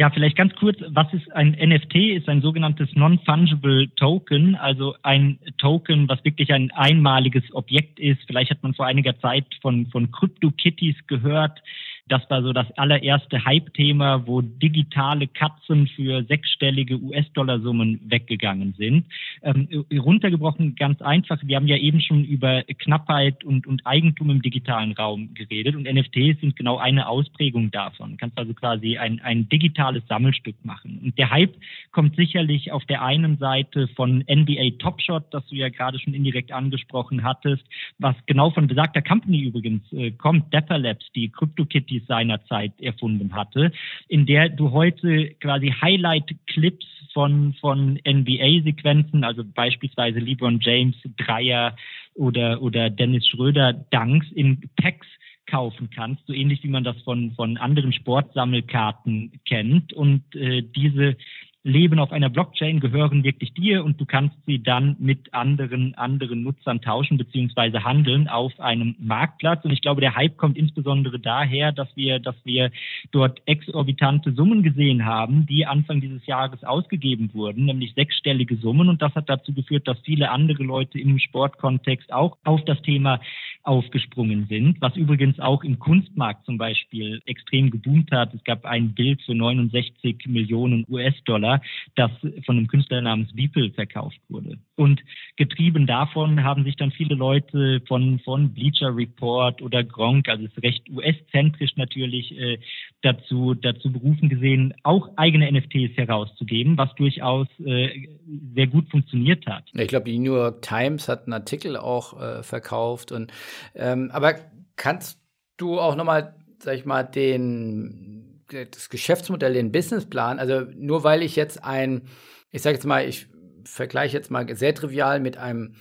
Ja, 0.00 0.09
vielleicht 0.09 0.38
ganz 0.38 0.54
kurz, 0.54 0.78
was 0.88 1.12
ist 1.12 1.30
ein 1.33 1.50
NFT? 1.50 1.95
Ist 2.16 2.26
ein 2.30 2.40
sogenanntes 2.40 2.88
Non-Fungible 2.95 3.95
Token, 3.97 4.54
also 4.54 4.95
ein 5.02 5.38
Token, 5.59 6.09
was 6.09 6.25
wirklich 6.25 6.54
ein 6.54 6.71
einmaliges 6.71 7.45
Objekt 7.52 8.00
ist. 8.00 8.19
Vielleicht 8.26 8.50
hat 8.50 8.62
man 8.62 8.73
vor 8.73 8.87
einiger 8.87 9.21
Zeit 9.21 9.45
von, 9.61 9.88
von 9.88 10.11
CryptoKitties 10.11 10.97
gehört. 11.07 11.61
Das 12.10 12.28
war 12.28 12.42
so 12.42 12.52
das 12.52 12.66
allererste 12.76 13.44
Hype-Thema, 13.44 14.26
wo 14.26 14.40
digitale 14.40 15.28
Katzen 15.28 15.86
für 15.86 16.24
sechsstellige 16.24 17.00
US-Dollar-Summen 17.00 18.00
weggegangen 18.10 18.74
sind. 18.76 19.06
Ähm, 19.42 19.68
runtergebrochen 19.96 20.74
ganz 20.74 21.00
einfach. 21.02 21.38
Wir 21.44 21.54
haben 21.54 21.68
ja 21.68 21.76
eben 21.76 22.00
schon 22.00 22.24
über 22.24 22.64
Knappheit 22.64 23.44
und, 23.44 23.68
und 23.68 23.86
Eigentum 23.86 24.28
im 24.30 24.42
digitalen 24.42 24.90
Raum 24.90 25.34
geredet 25.34 25.76
und 25.76 25.84
NFTs 25.84 26.40
sind 26.40 26.56
genau 26.56 26.78
eine 26.78 27.06
Ausprägung 27.08 27.70
davon. 27.70 28.10
Du 28.10 28.16
kannst 28.16 28.36
also 28.36 28.54
quasi 28.54 28.98
ein, 28.98 29.20
ein 29.20 29.48
digitales 29.48 30.02
Sammelstück 30.08 30.56
machen. 30.64 30.98
Und 31.04 31.16
der 31.16 31.30
Hype 31.30 31.54
kommt 31.92 32.16
sicherlich 32.16 32.72
auf 32.72 32.84
der 32.86 33.02
einen 33.02 33.38
Seite 33.38 33.86
von 33.94 34.24
NBA 34.28 34.78
Top 34.80 35.00
Shot, 35.00 35.32
das 35.32 35.46
du 35.46 35.54
ja 35.54 35.68
gerade 35.68 36.00
schon 36.00 36.14
indirekt 36.14 36.50
angesprochen 36.50 37.22
hattest, 37.22 37.62
was 38.00 38.16
genau 38.26 38.50
von 38.50 38.66
besagter 38.66 39.00
Company 39.00 39.42
übrigens 39.42 39.80
äh, 39.92 40.10
kommt, 40.10 40.52
Dapper 40.52 40.78
Labs, 40.78 41.06
die 41.14 41.28
CryptoKitties 41.28 42.00
Profis 42.00 42.07
seinerzeit 42.07 42.73
erfunden 42.80 43.35
hatte, 43.35 43.73
in 44.09 44.26
der 44.26 44.49
du 44.49 44.71
heute 44.71 45.30
quasi 45.40 45.73
Highlight-Clips 45.80 46.87
von, 47.12 47.54
von 47.61 47.99
NBA-Sequenzen, 48.07 49.25
also 49.25 49.42
beispielsweise 49.45 50.19
LeBron 50.19 50.61
James 50.61 50.97
Dreier 51.16 51.76
oder, 52.14 52.62
oder 52.62 52.90
Dennis 52.90 53.26
Schröder 53.26 53.73
Dunks 53.73 54.30
in 54.33 54.61
Packs 54.76 55.07
kaufen 55.47 55.90
kannst, 55.90 56.25
so 56.26 56.33
ähnlich 56.33 56.62
wie 56.62 56.69
man 56.69 56.85
das 56.85 57.00
von, 57.02 57.33
von 57.33 57.57
anderen 57.57 57.92
Sportsammelkarten 57.92 59.40
kennt. 59.47 59.92
Und 59.92 60.23
äh, 60.37 60.62
diese 60.62 61.16
leben 61.62 61.98
auf 61.98 62.10
einer 62.10 62.30
Blockchain, 62.30 62.80
gehören 62.80 63.22
wirklich 63.22 63.52
dir 63.52 63.84
und 63.84 64.00
du 64.00 64.06
kannst 64.06 64.34
sie 64.46 64.62
dann 64.62 64.96
mit 64.98 65.34
anderen, 65.34 65.94
anderen 65.94 66.42
Nutzern 66.42 66.80
tauschen 66.80 67.18
beziehungsweise 67.18 67.84
handeln 67.84 68.28
auf 68.28 68.58
einem 68.60 68.96
Marktplatz. 68.98 69.62
Und 69.64 69.72
ich 69.72 69.82
glaube, 69.82 70.00
der 70.00 70.16
Hype 70.16 70.38
kommt 70.38 70.56
insbesondere 70.56 71.18
daher, 71.18 71.72
dass 71.72 71.88
wir, 71.96 72.18
dass 72.18 72.36
wir 72.44 72.70
dort 73.10 73.42
exorbitante 73.44 74.32
Summen 74.32 74.62
gesehen 74.62 75.04
haben, 75.04 75.46
die 75.46 75.66
Anfang 75.66 76.00
dieses 76.00 76.24
Jahres 76.26 76.64
ausgegeben 76.64 77.30
wurden, 77.34 77.66
nämlich 77.66 77.92
sechsstellige 77.94 78.56
Summen. 78.56 78.88
Und 78.88 79.02
das 79.02 79.14
hat 79.14 79.28
dazu 79.28 79.52
geführt, 79.52 79.86
dass 79.86 79.98
viele 80.00 80.30
andere 80.30 80.62
Leute 80.62 80.98
im 80.98 81.18
Sportkontext 81.18 82.10
auch 82.10 82.38
auf 82.44 82.64
das 82.64 82.80
Thema 82.82 83.20
aufgesprungen 83.62 84.46
sind, 84.48 84.80
was 84.80 84.96
übrigens 84.96 85.38
auch 85.38 85.62
im 85.62 85.78
Kunstmarkt 85.78 86.46
zum 86.46 86.56
Beispiel 86.56 87.20
extrem 87.26 87.70
geboomt 87.70 88.10
hat. 88.10 88.32
Es 88.32 88.42
gab 88.44 88.64
ein 88.64 88.94
Bild 88.94 89.20
für 89.22 89.34
69 89.34 90.26
Millionen 90.26 90.86
US-Dollar 90.88 91.50
Dollar, 91.50 91.62
das 91.97 92.11
von 92.45 92.57
einem 92.57 92.69
Künstler 92.69 93.00
namens 93.00 93.33
Beeple 93.35 93.71
verkauft 93.73 94.19
wurde. 94.28 94.59
Und 94.76 95.02
getrieben 95.37 95.87
davon 95.87 96.45
haben 96.45 96.64
sich 96.64 96.76
dann 96.76 96.90
viele 96.90 97.14
Leute 97.14 97.83
von, 97.87 98.21
von 98.21 98.52
Bleacher 98.52 98.95
Report 98.95 99.61
oder 99.62 99.85
Gronk, 99.85 100.28
also 100.28 100.45
ist 100.45 100.62
recht 100.62 100.88
US-zentrisch 100.90 101.76
natürlich, 101.76 102.37
äh, 102.38 102.59
dazu, 103.02 103.54
dazu 103.54 103.92
berufen 103.92 104.28
gesehen, 104.28 104.75
auch 104.83 105.11
eigene 105.16 105.50
NFTs 105.50 105.97
herauszugeben, 105.97 106.78
was 106.78 106.95
durchaus 106.95 107.49
äh, 107.64 108.09
sehr 108.54 108.66
gut 108.66 108.88
funktioniert 108.90 109.47
hat. 109.47 109.64
Ich 109.75 109.88
glaube, 109.88 110.11
die 110.11 110.19
New 110.19 110.35
York 110.35 110.62
Times 110.62 111.09
hat 111.09 111.25
einen 111.25 111.35
Artikel 111.35 111.76
auch 111.76 112.21
äh, 112.21 112.42
verkauft. 112.42 113.12
Und, 113.12 113.33
ähm, 113.75 114.11
aber 114.12 114.35
kannst 114.76 115.21
du 115.57 115.78
auch 115.78 115.97
nochmal, 115.97 116.35
sag 116.59 116.76
ich 116.76 116.85
mal, 116.85 117.02
den 117.02 118.29
das 118.52 118.88
Geschäftsmodell, 118.88 119.54
den 119.54 119.73
Businessplan, 119.73 120.38
also 120.38 120.66
nur 120.75 121.04
weil 121.04 121.23
ich 121.23 121.37
jetzt 121.37 121.64
ein, 121.64 122.02
ich 122.50 122.62
sage 122.62 122.75
jetzt 122.76 122.87
mal, 122.87 123.09
ich 123.09 123.26
vergleiche 123.64 124.16
jetzt 124.16 124.30
mal 124.30 124.47
sehr 124.57 124.75
trivial 124.75 125.21
mit 125.21 125.37
einem 125.37 125.75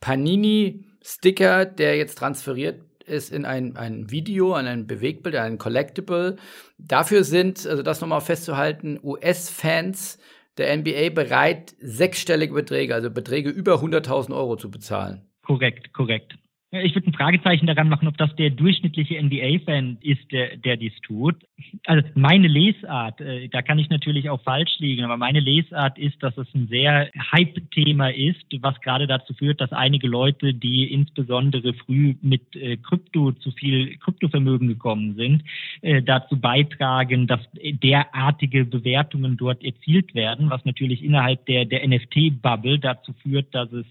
Panini-Sticker, 0.00 1.64
der 1.64 1.96
jetzt 1.96 2.18
transferiert 2.18 2.82
ist 3.06 3.32
in 3.32 3.44
ein, 3.44 3.76
ein 3.76 4.10
Video, 4.10 4.54
an 4.54 4.66
ein 4.66 4.86
Bewegbild, 4.86 5.34
ein 5.36 5.58
Collectible. 5.58 6.36
Dafür 6.78 7.24
sind, 7.24 7.66
also 7.66 7.82
das 7.82 8.00
nochmal 8.00 8.20
festzuhalten, 8.20 8.98
US-Fans 9.02 10.18
der 10.58 10.76
NBA 10.76 11.10
bereit, 11.10 11.74
sechsstellige 11.80 12.54
Beträge, 12.54 12.94
also 12.94 13.10
Beträge 13.10 13.50
über 13.50 13.76
100.000 13.76 14.34
Euro 14.34 14.56
zu 14.56 14.70
bezahlen. 14.70 15.22
Korrekt, 15.42 15.92
korrekt. 15.92 16.36
Ich 16.74 16.94
würde 16.94 17.10
ein 17.10 17.12
Fragezeichen 17.12 17.66
daran 17.66 17.90
machen, 17.90 18.08
ob 18.08 18.16
das 18.16 18.34
der 18.36 18.48
durchschnittliche 18.48 19.22
NBA-Fan 19.22 19.98
ist, 20.00 20.32
der, 20.32 20.56
der 20.56 20.78
dies 20.78 20.94
tut. 21.02 21.36
Also 21.84 22.08
meine 22.14 22.48
Lesart, 22.48 23.20
äh, 23.20 23.48
da 23.48 23.60
kann 23.60 23.78
ich 23.78 23.90
natürlich 23.90 24.30
auch 24.30 24.40
falsch 24.42 24.78
liegen, 24.78 25.04
aber 25.04 25.18
meine 25.18 25.40
Lesart 25.40 25.98
ist, 25.98 26.22
dass 26.22 26.34
es 26.38 26.46
ein 26.54 26.68
sehr 26.68 27.10
Hype-Thema 27.30 28.08
ist, 28.14 28.46
was 28.62 28.80
gerade 28.80 29.06
dazu 29.06 29.34
führt, 29.34 29.60
dass 29.60 29.70
einige 29.72 30.08
Leute, 30.08 30.54
die 30.54 30.90
insbesondere 30.90 31.74
früh 31.74 32.14
mit 32.22 32.56
äh, 32.56 32.78
Krypto 32.78 33.32
zu 33.32 33.50
viel 33.50 33.98
Kryptovermögen 33.98 34.68
gekommen 34.68 35.14
sind, 35.14 35.44
äh, 35.82 36.00
dazu 36.00 36.40
beitragen, 36.40 37.26
dass 37.26 37.40
derartige 37.52 38.64
Bewertungen 38.64 39.36
dort 39.36 39.62
erzielt 39.62 40.14
werden, 40.14 40.48
was 40.48 40.64
natürlich 40.64 41.04
innerhalb 41.04 41.44
der, 41.44 41.66
der 41.66 41.86
NFT-Bubble 41.86 42.78
dazu 42.78 43.12
führt, 43.22 43.54
dass 43.54 43.70
es 43.72 43.84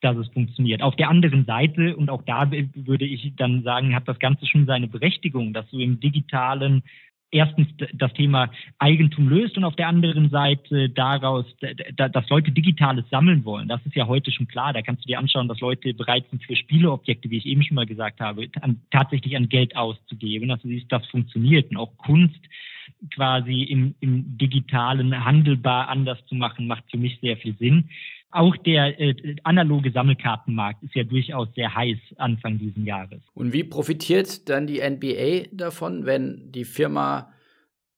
dass 0.00 0.16
es 0.16 0.28
funktioniert. 0.28 0.82
Auf 0.82 0.96
der 0.96 1.08
anderen 1.08 1.44
Seite, 1.44 1.96
und 1.96 2.10
auch 2.10 2.22
da 2.22 2.50
würde 2.50 3.04
ich 3.04 3.32
dann 3.36 3.62
sagen, 3.62 3.94
hat 3.94 4.08
das 4.08 4.18
Ganze 4.18 4.46
schon 4.46 4.66
seine 4.66 4.88
Berechtigung, 4.88 5.52
dass 5.52 5.68
du 5.70 5.78
im 5.78 6.00
digitalen 6.00 6.82
erstens 7.32 7.68
das 7.92 8.12
Thema 8.14 8.50
Eigentum 8.80 9.28
löst 9.28 9.56
und 9.56 9.62
auf 9.62 9.76
der 9.76 9.86
anderen 9.86 10.30
Seite 10.30 10.88
daraus, 10.90 11.44
dass 11.96 12.28
Leute 12.28 12.50
Digitales 12.50 13.04
sammeln 13.08 13.44
wollen. 13.44 13.68
Das 13.68 13.80
ist 13.86 13.94
ja 13.94 14.08
heute 14.08 14.32
schon 14.32 14.48
klar. 14.48 14.72
Da 14.72 14.82
kannst 14.82 15.04
du 15.04 15.06
dir 15.06 15.20
anschauen, 15.20 15.46
dass 15.46 15.60
Leute 15.60 15.94
bereit 15.94 16.24
sind 16.30 16.42
für 16.42 16.56
Spieleobjekte, 16.56 17.30
wie 17.30 17.36
ich 17.36 17.46
eben 17.46 17.62
schon 17.62 17.76
mal 17.76 17.86
gesagt 17.86 18.18
habe, 18.18 18.48
tatsächlich 18.90 19.36
an 19.36 19.48
Geld 19.48 19.76
auszugeben. 19.76 20.50
Also 20.50 20.68
das 20.88 21.06
funktioniert. 21.06 21.70
Und 21.70 21.76
auch 21.76 21.96
Kunst 21.98 22.40
quasi 23.14 23.62
im, 23.62 23.94
im 24.00 24.38
digitalen 24.38 25.24
handelbar 25.24 25.88
anders 25.88 26.18
zu 26.26 26.34
machen, 26.34 26.66
macht 26.66 26.84
für 26.90 26.98
mich 26.98 27.18
sehr 27.20 27.36
viel 27.36 27.56
Sinn. 27.56 27.88
Auch 28.32 28.56
der 28.56 29.00
äh, 29.00 29.36
analoge 29.42 29.90
Sammelkartenmarkt 29.90 30.82
ist 30.84 30.94
ja 30.94 31.02
durchaus 31.02 31.48
sehr 31.54 31.74
heiß 31.74 31.98
Anfang 32.16 32.58
dieses 32.58 32.84
Jahres. 32.84 33.20
Und 33.34 33.52
wie 33.52 33.64
profitiert 33.64 34.48
dann 34.48 34.68
die 34.68 34.80
NBA 34.80 35.48
davon, 35.52 36.06
wenn 36.06 36.52
die 36.52 36.64
Firma 36.64 37.32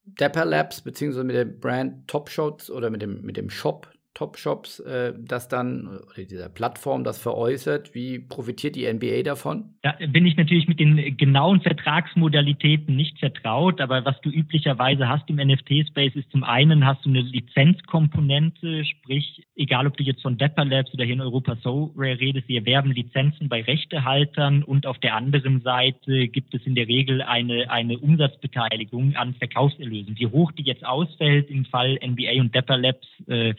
Dapper 0.04 0.44
Labs 0.44 0.80
beziehungsweise 0.80 1.24
mit 1.24 1.36
dem 1.36 1.60
Brand 1.60 2.08
Top 2.08 2.30
Shots 2.30 2.70
oder 2.70 2.90
mit 2.90 3.02
dem, 3.02 3.22
mit 3.22 3.36
dem 3.36 3.50
Shop 3.50 3.88
Top-Shops 4.14 4.80
äh, 4.80 5.14
das 5.18 5.48
dann, 5.48 5.86
oder 5.86 6.24
dieser 6.24 6.48
Plattform 6.48 7.02
das 7.02 7.18
veräußert. 7.18 7.94
Wie 7.94 8.18
profitiert 8.18 8.76
die 8.76 8.92
NBA 8.92 9.22
davon? 9.22 9.74
Da 9.82 9.94
bin 10.08 10.26
ich 10.26 10.36
natürlich 10.36 10.68
mit 10.68 10.80
den 10.80 11.16
genauen 11.16 11.60
Vertragsmodalitäten 11.62 12.94
nicht 12.94 13.18
vertraut, 13.18 13.80
aber 13.80 14.04
was 14.04 14.20
du 14.20 14.30
üblicherweise 14.30 15.08
hast 15.08 15.28
im 15.30 15.36
NFT-Space 15.36 16.14
ist 16.14 16.30
zum 16.30 16.44
einen 16.44 16.84
hast 16.84 17.04
du 17.04 17.08
eine 17.08 17.22
Lizenzkomponente, 17.22 18.84
sprich, 18.84 19.46
egal 19.56 19.86
ob 19.86 19.96
du 19.96 20.04
jetzt 20.04 20.22
von 20.22 20.36
Dapper 20.36 20.64
Labs 20.64 20.92
oder 20.92 21.04
hier 21.04 21.14
in 21.14 21.20
Europa 21.20 21.56
So 21.62 21.92
Rare 21.96 22.20
redest, 22.20 22.46
sie 22.48 22.56
erwerben 22.56 22.92
Lizenzen 22.92 23.48
bei 23.48 23.62
Rechtehaltern 23.62 24.62
und 24.62 24.86
auf 24.86 24.98
der 24.98 25.16
anderen 25.16 25.62
Seite 25.62 26.28
gibt 26.28 26.54
es 26.54 26.62
in 26.66 26.74
der 26.74 26.86
Regel 26.86 27.22
eine, 27.22 27.70
eine 27.70 27.98
Umsatzbeteiligung 27.98 29.16
an 29.16 29.34
Verkaufserlösen. 29.34 30.18
Wie 30.18 30.26
hoch 30.26 30.52
die 30.52 30.62
jetzt 30.62 30.84
ausfällt 30.84 31.50
im 31.50 31.64
Fall 31.64 31.98
NBA 32.04 32.40
und 32.40 32.54
Dapper 32.54 32.76
Labs, 32.76 33.06
äh, 33.26 33.54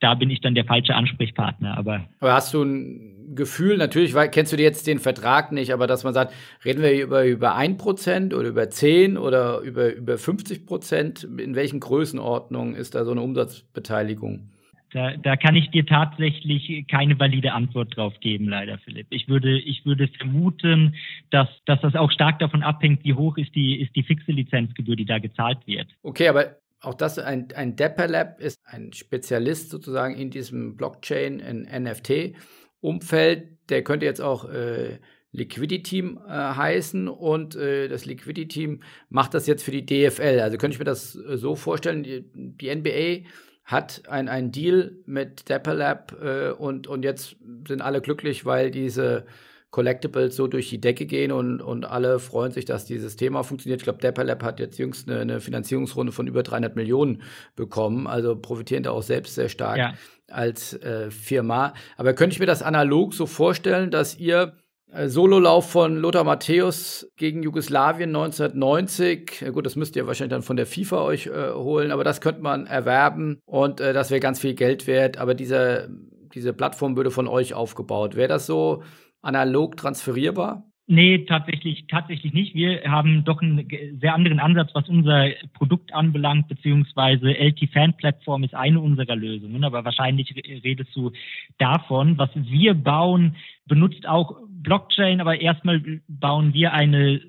da 0.00 0.14
bin 0.14 0.30
ich 0.30 0.40
dann 0.40 0.54
der 0.54 0.64
falsche 0.64 0.94
Ansprechpartner. 0.94 1.76
Aber, 1.76 2.06
aber 2.18 2.32
hast 2.32 2.52
du 2.54 2.62
ein 2.62 3.34
Gefühl, 3.34 3.76
natürlich 3.76 4.14
weil, 4.14 4.30
kennst 4.30 4.52
du 4.52 4.56
jetzt 4.56 4.86
den 4.86 4.98
Vertrag 4.98 5.52
nicht, 5.52 5.72
aber 5.72 5.86
dass 5.86 6.02
man 6.02 6.14
sagt, 6.14 6.34
reden 6.64 6.82
wir 6.82 7.00
über, 7.00 7.24
über 7.24 7.56
1% 7.56 8.34
oder 8.34 8.48
über 8.48 8.68
10 8.68 9.16
oder 9.16 9.60
über, 9.60 9.94
über 9.94 10.18
50 10.18 10.66
Prozent? 10.66 11.24
In 11.24 11.54
welchen 11.54 11.80
Größenordnungen 11.80 12.74
ist 12.74 12.94
da 12.94 13.04
so 13.04 13.12
eine 13.12 13.20
Umsatzbeteiligung? 13.20 14.50
Da, 14.92 15.16
da 15.16 15.36
kann 15.36 15.54
ich 15.54 15.70
dir 15.70 15.86
tatsächlich 15.86 16.84
keine 16.88 17.16
valide 17.18 17.52
Antwort 17.52 17.96
drauf 17.96 18.18
geben, 18.18 18.48
leider, 18.48 18.78
Philipp. 18.78 19.06
Ich 19.10 19.28
würde, 19.28 19.56
ich 19.60 19.86
würde 19.86 20.08
vermuten, 20.08 20.96
dass, 21.30 21.48
dass 21.66 21.80
das 21.80 21.94
auch 21.94 22.10
stark 22.10 22.40
davon 22.40 22.64
abhängt, 22.64 23.04
wie 23.04 23.14
hoch 23.14 23.36
ist 23.36 23.54
die, 23.54 23.80
ist 23.80 23.94
die 23.94 24.02
fixe 24.02 24.32
Lizenzgebühr, 24.32 24.96
die 24.96 25.04
da 25.04 25.20
gezahlt 25.20 25.58
wird. 25.66 25.86
Okay, 26.02 26.26
aber 26.26 26.56
auch 26.80 26.94
das, 26.94 27.18
ein, 27.18 27.48
ein 27.54 27.76
Dapper 27.76 28.08
Lab 28.08 28.40
ist 28.40 28.58
ein 28.64 28.92
Spezialist 28.92 29.70
sozusagen 29.70 30.16
in 30.16 30.30
diesem 30.30 30.76
Blockchain, 30.76 31.40
in 31.40 31.62
NFT-Umfeld. 31.62 33.48
Der 33.68 33.84
könnte 33.84 34.06
jetzt 34.06 34.20
auch 34.20 34.48
äh, 34.48 34.98
Liquidity 35.32 36.00
äh, 36.00 36.30
heißen 36.30 37.08
und 37.08 37.54
äh, 37.54 37.88
das 37.88 38.04
Liquidity 38.06 38.80
macht 39.10 39.34
das 39.34 39.46
jetzt 39.46 39.62
für 39.62 39.70
die 39.70 39.84
DFL. 39.84 40.40
Also 40.40 40.56
könnte 40.56 40.74
ich 40.74 40.78
mir 40.78 40.84
das 40.84 41.14
äh, 41.14 41.36
so 41.36 41.54
vorstellen, 41.54 42.02
die, 42.02 42.24
die 42.34 42.74
NBA 42.74 43.28
hat 43.64 44.02
ein, 44.08 44.28
ein 44.28 44.50
Deal 44.50 44.96
mit 45.06 45.48
Dapper 45.48 45.74
Lab 45.74 46.16
äh, 46.20 46.50
und, 46.50 46.88
und 46.88 47.04
jetzt 47.04 47.36
sind 47.68 47.82
alle 47.82 48.00
glücklich, 48.00 48.44
weil 48.44 48.70
diese 48.70 49.26
Collectibles 49.70 50.34
so 50.34 50.48
durch 50.48 50.68
die 50.68 50.80
Decke 50.80 51.06
gehen 51.06 51.30
und, 51.30 51.62
und 51.62 51.84
alle 51.84 52.18
freuen 52.18 52.50
sich, 52.50 52.64
dass 52.64 52.86
dieses 52.86 53.16
Thema 53.16 53.44
funktioniert. 53.44 53.80
Ich 53.80 53.84
glaube, 53.84 54.00
Dapper 54.00 54.24
Lab 54.24 54.42
hat 54.42 54.58
jetzt 54.58 54.78
jüngst 54.78 55.08
eine, 55.08 55.20
eine, 55.20 55.40
Finanzierungsrunde 55.40 56.12
von 56.12 56.26
über 56.26 56.42
300 56.42 56.74
Millionen 56.74 57.22
bekommen, 57.54 58.06
also 58.08 58.34
profitieren 58.34 58.82
da 58.82 58.90
auch 58.90 59.02
selbst 59.02 59.36
sehr 59.36 59.48
stark 59.48 59.78
ja. 59.78 59.94
als 60.28 60.74
äh, 60.74 61.10
Firma. 61.10 61.74
Aber 61.96 62.14
könnte 62.14 62.34
ich 62.34 62.40
mir 62.40 62.46
das 62.46 62.62
analog 62.62 63.14
so 63.14 63.26
vorstellen, 63.26 63.92
dass 63.92 64.18
ihr 64.18 64.56
äh, 64.92 65.08
Sololauf 65.08 65.70
von 65.70 65.96
Lothar 65.96 66.24
Matthäus 66.24 67.08
gegen 67.16 67.44
Jugoslawien 67.44 68.10
1990. 68.10 69.44
Gut, 69.52 69.66
das 69.66 69.76
müsst 69.76 69.94
ihr 69.94 70.08
wahrscheinlich 70.08 70.32
dann 70.32 70.42
von 70.42 70.56
der 70.56 70.66
FIFA 70.66 71.04
euch 71.04 71.28
äh, 71.28 71.52
holen, 71.52 71.92
aber 71.92 72.02
das 72.02 72.20
könnte 72.20 72.42
man 72.42 72.66
erwerben 72.66 73.38
und 73.44 73.80
äh, 73.80 73.92
das 73.92 74.10
wäre 74.10 74.20
ganz 74.20 74.40
viel 74.40 74.54
Geld 74.54 74.88
wert. 74.88 75.18
Aber 75.18 75.34
diese, 75.34 75.90
diese 76.34 76.52
Plattform 76.52 76.96
würde 76.96 77.12
von 77.12 77.28
euch 77.28 77.54
aufgebaut. 77.54 78.16
Wäre 78.16 78.28
das 78.28 78.46
so 78.46 78.82
analog 79.22 79.76
transferierbar? 79.76 80.64
Nee, 80.92 81.18
tatsächlich, 81.18 81.84
tatsächlich 81.86 82.32
nicht. 82.32 82.56
Wir 82.56 82.82
haben 82.82 83.22
doch 83.22 83.40
einen 83.40 83.68
sehr 84.00 84.12
anderen 84.12 84.40
Ansatz, 84.40 84.70
was 84.74 84.88
unser 84.88 85.28
Produkt 85.54 85.94
anbelangt, 85.94 86.48
beziehungsweise 86.48 87.30
LT 87.30 87.70
Fan 87.72 87.96
Plattform 87.96 88.42
ist 88.42 88.56
eine 88.56 88.80
unserer 88.80 89.14
Lösungen, 89.14 89.62
aber 89.62 89.84
wahrscheinlich 89.84 90.34
redest 90.64 90.90
du 90.96 91.12
davon. 91.58 92.18
Was 92.18 92.30
wir 92.34 92.74
bauen, 92.74 93.36
benutzt 93.66 94.04
auch 94.08 94.36
Blockchain, 94.48 95.20
aber 95.20 95.40
erstmal 95.40 95.80
bauen 96.08 96.54
wir 96.54 96.72
eine 96.72 97.20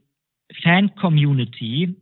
Fan-Community, 0.63 1.95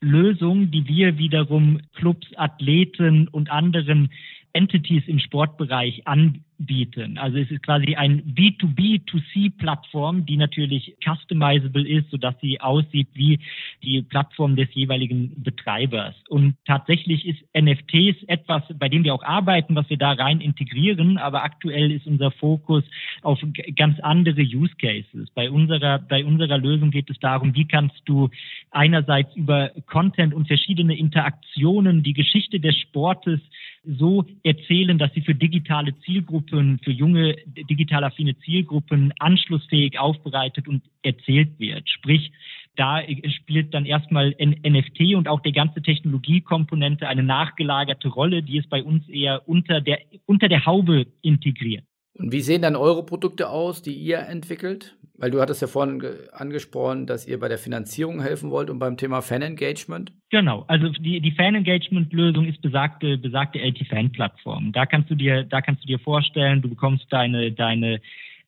Lösung, 0.00 0.70
die 0.70 0.86
wir 0.88 1.16
wiederum 1.16 1.80
Clubs, 1.94 2.26
Athleten 2.36 3.28
und 3.28 3.50
anderen 3.50 4.10
Entities 4.52 5.04
im 5.06 5.20
Sportbereich 5.20 6.06
anbieten 6.06 6.44
bieten. 6.58 7.18
Also 7.18 7.38
es 7.38 7.50
ist 7.50 7.62
quasi 7.62 7.94
ein 7.94 8.34
B2B2C-Plattform, 8.34 10.26
die 10.26 10.36
natürlich 10.36 10.96
customizable 11.02 11.86
ist, 11.88 12.10
sodass 12.10 12.34
sie 12.40 12.60
aussieht 12.60 13.08
wie 13.14 13.38
die 13.82 14.02
Plattform 14.02 14.56
des 14.56 14.68
jeweiligen 14.72 15.42
Betreibers. 15.42 16.14
Und 16.28 16.56
tatsächlich 16.66 17.26
ist 17.26 17.38
NFTs 17.56 18.24
etwas, 18.26 18.62
bei 18.78 18.88
dem 18.88 19.04
wir 19.04 19.14
auch 19.14 19.22
arbeiten, 19.22 19.74
was 19.76 19.88
wir 19.88 19.98
da 19.98 20.12
rein 20.12 20.40
integrieren, 20.40 21.18
aber 21.18 21.44
aktuell 21.44 21.92
ist 21.92 22.06
unser 22.06 22.30
Fokus 22.32 22.84
auf 23.22 23.40
ganz 23.76 23.98
andere 24.00 24.42
Use 24.42 24.74
Cases. 24.80 25.30
Bei 25.34 25.50
unserer, 25.50 25.98
bei 25.98 26.24
unserer 26.24 26.58
Lösung 26.58 26.90
geht 26.90 27.08
es 27.10 27.18
darum, 27.20 27.54
wie 27.54 27.66
kannst 27.66 28.00
du 28.04 28.30
einerseits 28.70 29.34
über 29.36 29.70
Content 29.86 30.34
und 30.34 30.48
verschiedene 30.48 30.96
Interaktionen 30.96 32.02
die 32.02 32.14
Geschichte 32.14 32.60
des 32.60 32.76
Sportes 32.78 33.40
so 33.84 34.24
erzählen, 34.42 34.98
dass 34.98 35.12
sie 35.14 35.22
für 35.22 35.34
digitale 35.34 35.98
Zielgruppen, 36.00 36.80
für 36.82 36.90
junge 36.90 37.36
digital 37.46 38.04
affine 38.04 38.38
Zielgruppen 38.38 39.12
anschlussfähig 39.18 39.98
aufbereitet 39.98 40.68
und 40.68 40.82
erzählt 41.02 41.58
wird. 41.58 41.88
Sprich, 41.88 42.32
da 42.76 43.02
spielt 43.40 43.74
dann 43.74 43.86
erstmal 43.86 44.34
NFT 44.38 45.14
und 45.16 45.28
auch 45.28 45.40
die 45.40 45.52
ganze 45.52 45.82
Technologiekomponente 45.82 47.08
eine 47.08 47.24
nachgelagerte 47.24 48.08
Rolle, 48.08 48.42
die 48.42 48.58
ist 48.58 48.70
bei 48.70 48.82
uns 48.82 49.08
eher 49.08 49.48
unter 49.48 49.80
der, 49.80 49.98
unter 50.26 50.48
der 50.48 50.64
Haube 50.64 51.06
integriert. 51.22 51.84
Und 52.14 52.32
wie 52.32 52.40
sehen 52.40 52.62
dann 52.62 52.76
eure 52.76 53.04
Produkte 53.04 53.48
aus, 53.48 53.82
die 53.82 53.94
ihr 53.94 54.18
entwickelt? 54.18 54.96
Weil 55.18 55.32
du 55.32 55.40
hattest 55.40 55.60
ja 55.60 55.66
vorhin 55.66 56.00
angesprochen, 56.32 57.06
dass 57.06 57.26
ihr 57.26 57.40
bei 57.40 57.48
der 57.48 57.58
Finanzierung 57.58 58.22
helfen 58.22 58.50
wollt 58.50 58.70
und 58.70 58.78
beim 58.78 58.96
Thema 58.96 59.20
Fan 59.20 59.42
Engagement. 59.42 60.12
Genau, 60.30 60.64
also 60.68 60.90
die, 60.90 61.20
die 61.20 61.32
Fan 61.32 61.56
Engagement 61.56 62.12
Lösung 62.12 62.46
ist 62.46 62.62
besagte, 62.62 63.18
besagte 63.18 63.58
LT 63.58 63.88
Fan 63.88 64.12
Plattform. 64.12 64.72
Da 64.72 64.86
kannst 64.86 65.10
du 65.10 65.16
dir, 65.16 65.42
da 65.42 65.60
kannst 65.60 65.82
du 65.82 65.88
dir 65.88 65.98
vorstellen, 65.98 66.62
du 66.62 66.68
bekommst 66.68 67.06
deine, 67.10 67.50
deine 67.50 68.00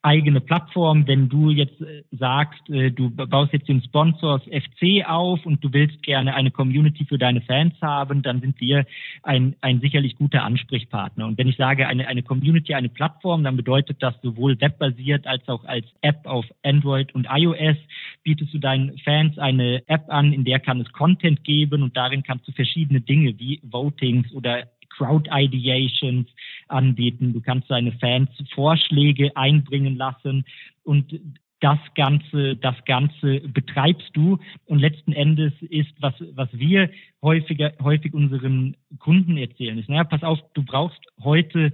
eigene 0.03 0.41
Plattform. 0.41 1.07
Wenn 1.07 1.29
du 1.29 1.51
jetzt 1.51 1.81
äh, 1.81 2.03
sagst, 2.13 2.69
äh, 2.71 2.91
du 2.91 3.11
baust 3.11 3.53
jetzt 3.53 3.69
den 3.69 3.83
Sponsors 3.83 4.43
FC 4.45 5.07
auf 5.07 5.45
und 5.45 5.63
du 5.63 5.73
willst 5.73 6.03
gerne 6.03 6.35
eine 6.35 6.51
Community 6.51 7.05
für 7.05 7.19
deine 7.19 7.41
Fans 7.43 7.75
haben, 7.83 8.23
dann 8.23 8.41
sind 8.41 8.61
wir 8.61 8.87
ein, 9.23 9.57
ein 9.61 9.81
sicherlich 9.81 10.17
guter 10.17 10.43
Ansprechpartner. 10.45 11.27
Und 11.27 11.39
wenn 11.39 11.49
ich 11.49 11.57
sage 11.57 11.87
eine, 11.87 12.09
eine 12.09 12.23
Community, 12.23 12.75
eine 12.75 12.89
Plattform, 12.89 13.45
dann 13.45 13.57
bedeutet 13.57 14.03
das 14.03 14.15
sowohl 14.23 14.61
webbasiert 14.61 15.27
als 15.27 15.47
auch 15.49 15.65
als 15.65 15.87
App 16.01 16.27
auf 16.27 16.47
Android 16.63 17.15
und 17.15 17.27
iOS. 17.31 17.77
Bietest 18.23 18.55
du 18.55 18.59
deinen 18.59 18.97
Fans 18.99 19.39
eine 19.39 19.83
App 19.87 20.05
an, 20.09 20.33
in 20.33 20.45
der 20.45 20.61
kann 20.61 20.81
es 20.81 20.91
Content 20.93 21.45
geben 21.45 21.83
und 21.83 21.97
darin 21.97 22.23
kannst 22.23 22.49
du 22.49 22.53
verschiedene 22.53 23.01
Dinge 23.01 23.39
wie 23.39 23.61
Votings 23.63 24.33
oder 24.33 24.65
Crowd-Ideations 25.01 26.29
anbieten. 26.69 27.33
Du 27.33 27.41
kannst 27.41 27.71
deine 27.71 27.93
Fans 27.93 28.29
Vorschläge 28.55 29.35
einbringen 29.35 29.97
lassen 29.97 30.45
und 30.85 31.19
das 31.61 31.79
Ganze, 31.95 32.57
das 32.57 32.77
Ganze 32.87 33.41
betreibst 33.41 34.11
du. 34.15 34.39
Und 34.67 34.79
letzten 34.79 35.13
Endes 35.13 35.53
ist, 35.61 35.93
was, 36.01 36.15
was 36.35 36.49
wir 36.53 36.91
häufiger, 37.23 37.73
häufig 37.83 38.15
unseren 38.15 38.77
Kunden 38.99 39.37
erzählen, 39.37 39.79
ist, 39.79 39.89
naja, 39.89 40.05
pass 40.05 40.23
auf, 40.23 40.39
du 40.55 40.63
brauchst 40.63 41.01
heute 41.23 41.73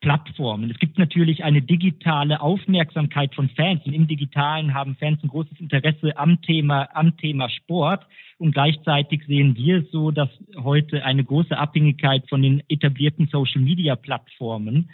Plattformen. 0.00 0.70
Es 0.70 0.78
gibt 0.78 0.98
natürlich 0.98 1.42
eine 1.42 1.62
digitale 1.62 2.40
Aufmerksamkeit 2.40 3.34
von 3.34 3.48
Fans 3.50 3.84
und 3.84 3.92
im 3.92 4.06
Digitalen 4.06 4.72
haben 4.72 4.96
Fans 4.96 5.22
ein 5.24 5.28
großes 5.28 5.58
Interesse 5.58 6.16
am 6.16 6.40
Thema, 6.42 6.88
am 6.94 7.16
Thema 7.16 7.48
Sport 7.48 8.06
und 8.38 8.52
gleichzeitig 8.52 9.24
sehen 9.26 9.56
wir 9.56 9.78
es 9.78 9.90
so, 9.90 10.10
dass 10.10 10.28
heute 10.56 11.04
eine 11.04 11.24
große 11.24 11.56
Abhängigkeit 11.56 12.28
von 12.28 12.42
den 12.42 12.62
etablierten 12.68 13.28
Social 13.28 13.60
Media 13.60 13.96
Plattformen 13.96 14.90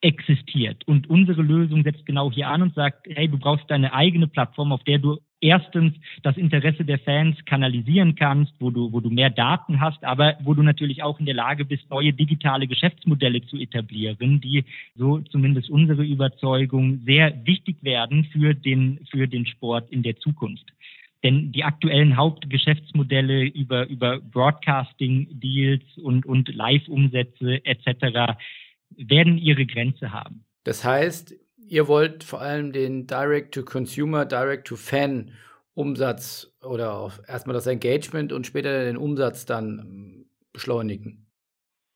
existiert. 0.00 0.86
Und 0.86 1.08
unsere 1.08 1.42
Lösung 1.42 1.82
setzt 1.82 2.04
genau 2.04 2.30
hier 2.30 2.48
an 2.48 2.62
und 2.62 2.74
sagt, 2.74 3.06
hey, 3.08 3.26
du 3.26 3.38
brauchst 3.38 3.70
deine 3.70 3.94
eigene 3.94 4.26
Plattform, 4.26 4.70
auf 4.70 4.84
der 4.84 4.98
du 4.98 5.18
erstens 5.40 5.94
das 6.22 6.36
Interesse 6.36 6.84
der 6.84 6.98
Fans 6.98 7.36
kanalisieren 7.46 8.14
kannst, 8.14 8.52
wo 8.60 8.70
du, 8.70 8.92
wo 8.92 9.00
du 9.00 9.10
mehr 9.10 9.30
Daten 9.30 9.80
hast, 9.80 10.04
aber 10.04 10.36
wo 10.42 10.52
du 10.54 10.62
natürlich 10.62 11.02
auch 11.02 11.18
in 11.20 11.26
der 11.26 11.34
Lage 11.34 11.64
bist, 11.64 11.88
neue 11.90 12.12
digitale 12.12 12.66
Geschäftsmodelle 12.66 13.42
zu 13.46 13.56
etablieren, 13.56 14.40
die 14.40 14.64
so 14.94 15.20
zumindest 15.20 15.70
unsere 15.70 16.04
Überzeugung 16.04 17.00
sehr 17.04 17.34
wichtig 17.46 17.76
werden 17.82 18.24
für 18.30 18.54
den, 18.54 19.00
für 19.10 19.26
den 19.26 19.46
Sport 19.46 19.90
in 19.90 20.02
der 20.02 20.16
Zukunft. 20.18 20.66
Denn 21.24 21.50
die 21.52 21.64
aktuellen 21.64 22.16
Hauptgeschäftsmodelle 22.16 23.46
über, 23.46 23.88
über 23.88 24.20
Broadcasting-Deals 24.20 25.96
und, 25.96 26.26
und 26.26 26.54
Live-Umsätze 26.54 27.64
etc. 27.64 28.36
werden 28.90 29.38
ihre 29.38 29.66
Grenze 29.66 30.12
haben. 30.12 30.44
Das 30.64 30.84
heißt, 30.84 31.34
ihr 31.66 31.88
wollt 31.88 32.24
vor 32.24 32.42
allem 32.42 32.72
den 32.72 33.06
Direct-to-Consumer, 33.06 34.26
Direct-to-Fan 34.26 35.32
Umsatz 35.74 36.54
oder 36.62 36.94
auch 36.94 37.18
erstmal 37.26 37.54
das 37.54 37.66
Engagement 37.66 38.32
und 38.32 38.46
später 38.46 38.84
den 38.84 38.96
Umsatz 38.96 39.44
dann 39.44 39.78
ähm, 39.80 40.26
beschleunigen. 40.52 41.26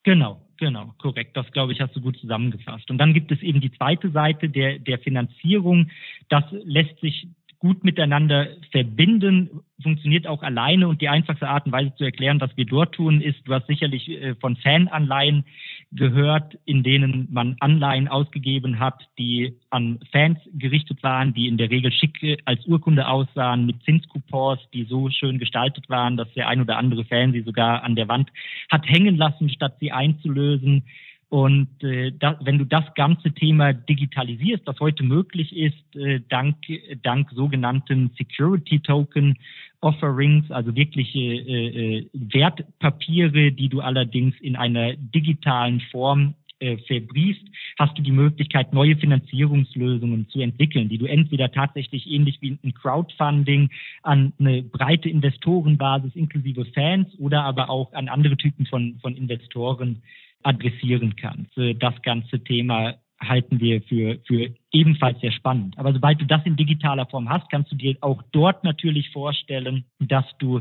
Genau, 0.03 0.49
genau, 0.57 0.95
korrekt. 0.99 1.37
Das, 1.37 1.51
glaube 1.53 1.73
ich, 1.73 1.81
hast 1.81 1.95
du 1.95 2.01
gut 2.01 2.17
zusammengefasst. 2.19 2.91
Und 2.91 2.99
dann 2.99 3.15
gibt 3.15 3.31
es 3.31 3.41
eben 3.41 3.61
die 3.61 3.73
zweite 3.73 4.11
Seite 4.11 4.49
der, 4.49 4.79
der 4.79 4.99
Finanzierung. 4.99 5.91
Das 6.29 6.45
lässt 6.51 6.99
sich 7.01 7.29
gut 7.59 7.83
miteinander 7.83 8.49
verbinden, 8.71 9.63
funktioniert 9.83 10.27
auch 10.27 10.43
alleine 10.43 10.89
und 10.89 11.01
die 11.01 11.09
einfachste 11.09 11.49
Art 11.49 11.67
und 11.67 11.73
Weise 11.73 11.95
zu 11.97 12.05
erklären, 12.05 12.41
was 12.41 12.57
wir 12.57 12.67
dort 12.67 12.95
tun, 12.95 13.21
ist, 13.21 13.39
du 13.45 13.55
hast 13.55 13.67
sicherlich 13.67 14.09
äh, 14.09 14.35
von 14.37 14.57
Fananleihen 14.57 15.45
gehört, 15.93 16.59
in 16.65 16.83
denen 16.83 17.29
man 17.31 17.57
Anleihen 17.61 18.09
ausgegeben 18.09 18.79
hat, 18.79 19.09
die 19.19 19.57
an 19.71 19.99
Fans 20.13 20.39
gerichtet 20.53 21.03
waren, 21.03 21.35
die 21.35 21.49
in 21.49 21.57
der 21.57 21.71
Regel 21.71 21.93
schick 21.93 22.41
als 22.45 22.65
Urkunde 22.67 23.09
aussahen, 23.09 23.67
mit 23.67 23.83
Zinscoupons, 23.85 24.61
die 24.73 24.85
so 24.85 25.11
schön 25.11 25.39
gestaltet 25.39 25.89
waren, 25.89 26.17
dass 26.17 26.33
der 26.35 26.49
ein 26.49 26.61
oder 26.61 26.77
andere 26.77 27.05
Fan 27.05 27.33
sie 27.33 27.43
sogar 27.43 27.83
an 27.83 27.97
der 27.97 28.09
Wand 28.09 28.31
hat 28.71 28.89
hängen 28.89 29.17
lassen, 29.17 29.49
statt 29.49 29.77
sie 29.81 29.93
einzulösen. 29.93 30.85
Und 31.31 31.69
äh, 31.83 32.13
da, 32.19 32.39
wenn 32.43 32.59
du 32.59 32.65
das 32.65 32.85
ganze 32.95 33.33
Thema 33.33 33.75
digitalisierst, 33.75 34.67
was 34.67 34.81
heute 34.81 35.03
möglich 35.03 35.55
ist, 35.55 35.97
äh, 35.97 36.21
dank, 36.29 36.57
dank 37.03 37.31
sogenannten 37.33 38.11
Security 38.17 38.81
Token 38.81 39.37
Offerings, 39.81 40.51
also 40.51 40.75
wirkliche 40.75 41.19
äh, 41.19 41.99
äh, 41.99 42.07
Wertpapiere, 42.13 43.53
die 43.53 43.69
du 43.69 43.81
allerdings 43.81 44.35
in 44.41 44.57
einer 44.57 44.95
digitalen 44.97 45.81
Form 45.93 46.35
äh, 46.61 46.79
verbriefst, 46.79 47.45
hast 47.79 47.97
du 47.97 48.03
die 48.03 48.11
Möglichkeit, 48.11 48.73
neue 48.73 48.97
Finanzierungslösungen 48.97 50.29
zu 50.31 50.41
entwickeln, 50.41 50.89
die 50.89 50.99
du 50.99 51.07
entweder 51.07 51.53
tatsächlich 51.53 52.11
ähnlich 52.11 52.39
wie 52.41 52.59
ein 52.65 52.75
Crowdfunding 52.75 53.71
an 54.03 54.33
eine 54.41 54.63
breite 54.63 55.09
Investorenbasis 55.09 56.17
inklusive 56.17 56.65
Fans 56.75 57.07
oder 57.19 57.45
aber 57.45 57.71
auch 57.71 57.93
an 57.93 58.09
andere 58.09 58.37
Typen 58.37 58.67
von, 58.67 58.99
von 59.01 59.15
Investoren 59.15 60.03
adressieren 60.43 61.17
kannst. 61.17 61.53
Das 61.81 62.01
ganze 62.03 62.43
Thema 62.43 62.95
halten 63.21 63.61
wir 63.61 63.83
für, 63.83 64.19
für 64.27 64.55
ebenfalls 64.73 65.21
sehr 65.21 65.33
spannend. 65.33 65.77
Aber 65.79 65.93
sobald 65.93 66.21
du 66.21 66.27
das 66.27 66.45
in 66.45 66.57
digitaler 66.57 67.07
Form 67.07 67.29
hast, 67.29 67.51
kannst 67.51 67.73
du 67.73 67.77
dir 67.77 67.97
auch 68.01 68.23
dort 68.33 68.65
natürlich 68.65 69.11
vorstellen, 69.11 69.85
dass 69.99 70.25
du 70.39 70.61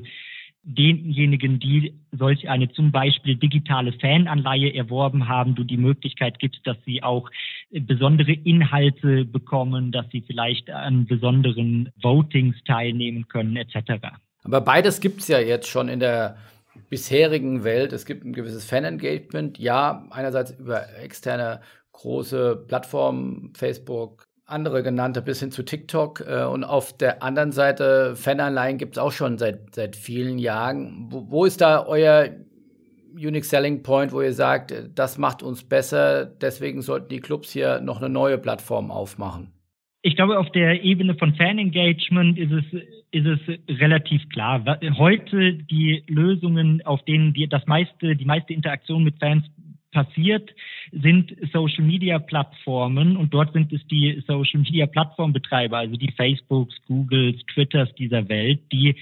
denjenigen, 0.63 1.59
die 1.59 1.93
solch 2.11 2.49
eine 2.49 2.69
zum 2.69 2.91
Beispiel 2.91 3.35
digitale 3.35 3.93
Fananleihe 3.93 4.73
erworben 4.73 5.29
haben, 5.29 5.55
du 5.55 5.63
die 5.63 5.77
Möglichkeit 5.77 6.39
gibst, 6.39 6.59
dass 6.65 6.77
sie 6.85 7.01
auch 7.03 7.29
besondere 7.71 8.33
Inhalte 8.33 9.23
bekommen, 9.23 9.93
dass 9.93 10.05
sie 10.11 10.21
vielleicht 10.21 10.69
an 10.69 11.05
besonderen 11.05 11.89
Votings 12.01 12.57
teilnehmen 12.65 13.29
können, 13.29 13.55
etc. 13.55 14.07
Aber 14.43 14.59
beides 14.59 14.99
gibt 14.99 15.21
es 15.21 15.29
ja 15.29 15.39
jetzt 15.39 15.69
schon 15.69 15.87
in 15.87 16.01
der 16.01 16.37
bisherigen 16.89 17.63
Welt. 17.63 17.93
Es 17.93 18.05
gibt 18.05 18.25
ein 18.25 18.33
gewisses 18.33 18.65
Fan-Engagement, 18.65 19.57
ja, 19.59 20.07
einerseits 20.11 20.51
über 20.51 20.85
externe 20.99 21.61
große 21.91 22.65
Plattformen, 22.67 23.53
Facebook, 23.55 24.27
andere 24.45 24.81
genannte, 24.81 25.21
bis 25.21 25.39
hin 25.39 25.51
zu 25.51 25.63
TikTok. 25.63 26.23
Äh, 26.27 26.43
und 26.45 26.63
auf 26.63 26.95
der 26.95 27.21
anderen 27.21 27.51
Seite, 27.51 28.15
Fananleihen 28.15 28.77
gibt 28.77 28.95
es 28.95 28.97
auch 28.97 29.11
schon 29.11 29.37
seit, 29.37 29.75
seit 29.75 29.95
vielen 29.95 30.39
Jahren. 30.39 31.07
Wo, 31.09 31.29
wo 31.29 31.45
ist 31.45 31.61
da 31.61 31.85
euer 31.85 32.29
Unique 33.13 33.45
Selling 33.45 33.83
Point, 33.83 34.11
wo 34.11 34.21
ihr 34.21 34.33
sagt, 34.33 34.73
das 34.93 35.17
macht 35.17 35.41
uns 35.41 35.63
besser, 35.63 36.25
deswegen 36.25 36.81
sollten 36.81 37.09
die 37.09 37.19
Clubs 37.19 37.51
hier 37.51 37.79
noch 37.81 37.97
eine 37.97 38.09
neue 38.09 38.37
Plattform 38.37 38.91
aufmachen? 38.91 39.56
Ich 40.07 40.15
glaube, 40.15 40.39
auf 40.39 40.49
der 40.53 40.85
Ebene 40.85 41.15
von 41.15 41.35
Fan-Engagement 41.35 42.37
ist 42.37 42.53
es, 42.53 42.63
ist 43.11 43.25
es 43.25 43.77
relativ 43.77 44.29
klar. 44.29 44.63
Heute 44.97 45.55
die 45.55 46.01
Lösungen, 46.07 46.81
auf 46.85 47.03
denen 47.03 47.33
die, 47.33 47.45
das 47.49 47.67
meiste, 47.67 48.15
die 48.15 48.23
meiste 48.23 48.53
Interaktion 48.53 49.03
mit 49.03 49.19
Fans 49.19 49.43
passiert, 49.91 50.49
sind 50.93 51.35
Social 51.51 51.83
Media 51.83 52.19
Plattformen 52.19 53.17
und 53.17 53.33
dort 53.33 53.51
sind 53.51 53.73
es 53.73 53.85
die 53.87 54.23
Social 54.25 54.61
Media 54.61 54.85
Plattformbetreiber, 54.85 55.79
also 55.79 55.97
die 55.97 56.13
Facebooks, 56.13 56.73
Googles, 56.87 57.45
Twitters 57.53 57.93
dieser 57.95 58.29
Welt, 58.29 58.61
die 58.71 58.95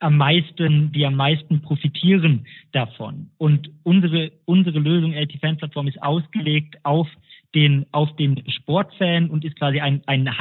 am 0.00 0.16
meisten, 0.16 0.90
die 0.90 1.06
am 1.06 1.14
meisten 1.14 1.62
profitieren 1.62 2.44
davon. 2.72 3.30
Und 3.38 3.70
unsere, 3.84 4.32
unsere 4.46 4.80
Lösung 4.80 5.12
LT 5.12 5.38
Fan 5.40 5.58
Plattform 5.58 5.86
ist 5.86 6.02
ausgelegt 6.02 6.76
auf 6.82 7.06
den, 7.54 7.86
auf 7.92 8.14
den 8.16 8.42
Sportfan 8.50 9.28
und 9.30 9.44
ist 9.44 9.56
quasi 9.56 9.80
ein, 9.80 10.02
ein 10.06 10.38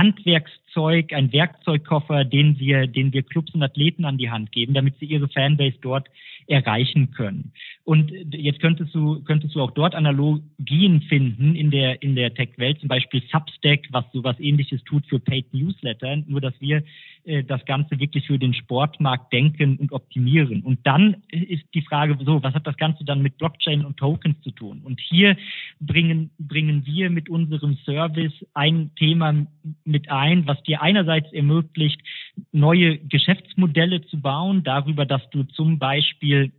Handwerkszeug, 0.70 1.14
ein 1.14 1.32
Werkzeugkoffer, 1.32 2.26
den 2.26 2.60
wir, 2.60 2.88
den 2.88 3.14
wir 3.14 3.24
Clubs 3.24 3.54
und 3.54 3.64
Athleten 3.64 4.06
an 4.06 4.18
die 4.18 4.30
Hand 4.30 4.52
geben, 4.52 4.74
damit 4.74 4.98
sie 5.00 5.06
ihre 5.06 5.28
Fanbase 5.28 5.78
dort 5.82 6.08
erreichen 6.48 7.12
können. 7.12 7.52
Und 7.84 8.12
jetzt 8.32 8.60
könntest 8.60 8.94
du, 8.94 9.22
könntest 9.24 9.56
du 9.56 9.62
auch 9.62 9.72
dort 9.72 9.94
Analogien 9.94 11.02
finden 11.04 11.56
in 11.56 11.70
der, 11.70 12.02
in 12.02 12.16
der 12.16 12.34
Tech-Welt, 12.34 12.80
zum 12.80 12.90
Beispiel 12.90 13.22
Substack, 13.32 13.88
was 13.92 14.06
sowas 14.12 14.40
ähnliches 14.40 14.84
tut 14.84 15.06
für 15.08 15.20
Paid 15.20 15.54
Newsletter, 15.54 16.18
nur 16.28 16.42
dass 16.42 16.54
wir 16.60 16.84
äh, 17.26 17.44
das 17.44 17.64
Ganze 17.66 18.00
wirklich 18.00 18.26
für 18.26 18.40
den 18.40 18.54
Sportmarkt 18.54 19.32
denken 19.32 19.78
und 19.78 19.92
optimieren. 19.92 20.62
Und 20.64 20.80
dann 20.86 21.18
ist 21.30 21.64
die 21.74 21.82
Frage 21.82 22.18
so, 22.24 22.42
was 22.42 22.54
hat 22.54 22.66
das 22.66 22.78
Ganze 22.78 23.04
dann 23.06 23.22
mit 23.22 23.38
Blockchain 23.38 23.86
und 23.86 23.98
Tokens 23.98 24.42
zu 24.42 24.52
tun? 24.52 24.82
Und 24.84 25.00
hier 25.00 25.38
bringen, 25.80 26.32
bringen 26.40 26.86
wir 26.86 27.10
mit 27.10 27.30
unserem 27.30 27.78
Service 27.86 28.34
ein 28.54 28.92
Thema 28.96 29.46
mit 29.84 30.10
ein, 30.10 30.48
was 30.48 30.59
dir 30.64 30.82
einerseits 30.82 31.32
ermöglicht, 31.34 32.02
neue 32.52 32.98
Geschäftsmodelle 33.00 34.02
zu 34.08 34.22
bauen, 34.22 34.64
darüber, 34.64 35.06
dass 35.06 35.28
du 35.30 35.44
zum 35.44 35.80
Beispiel 35.80 36.52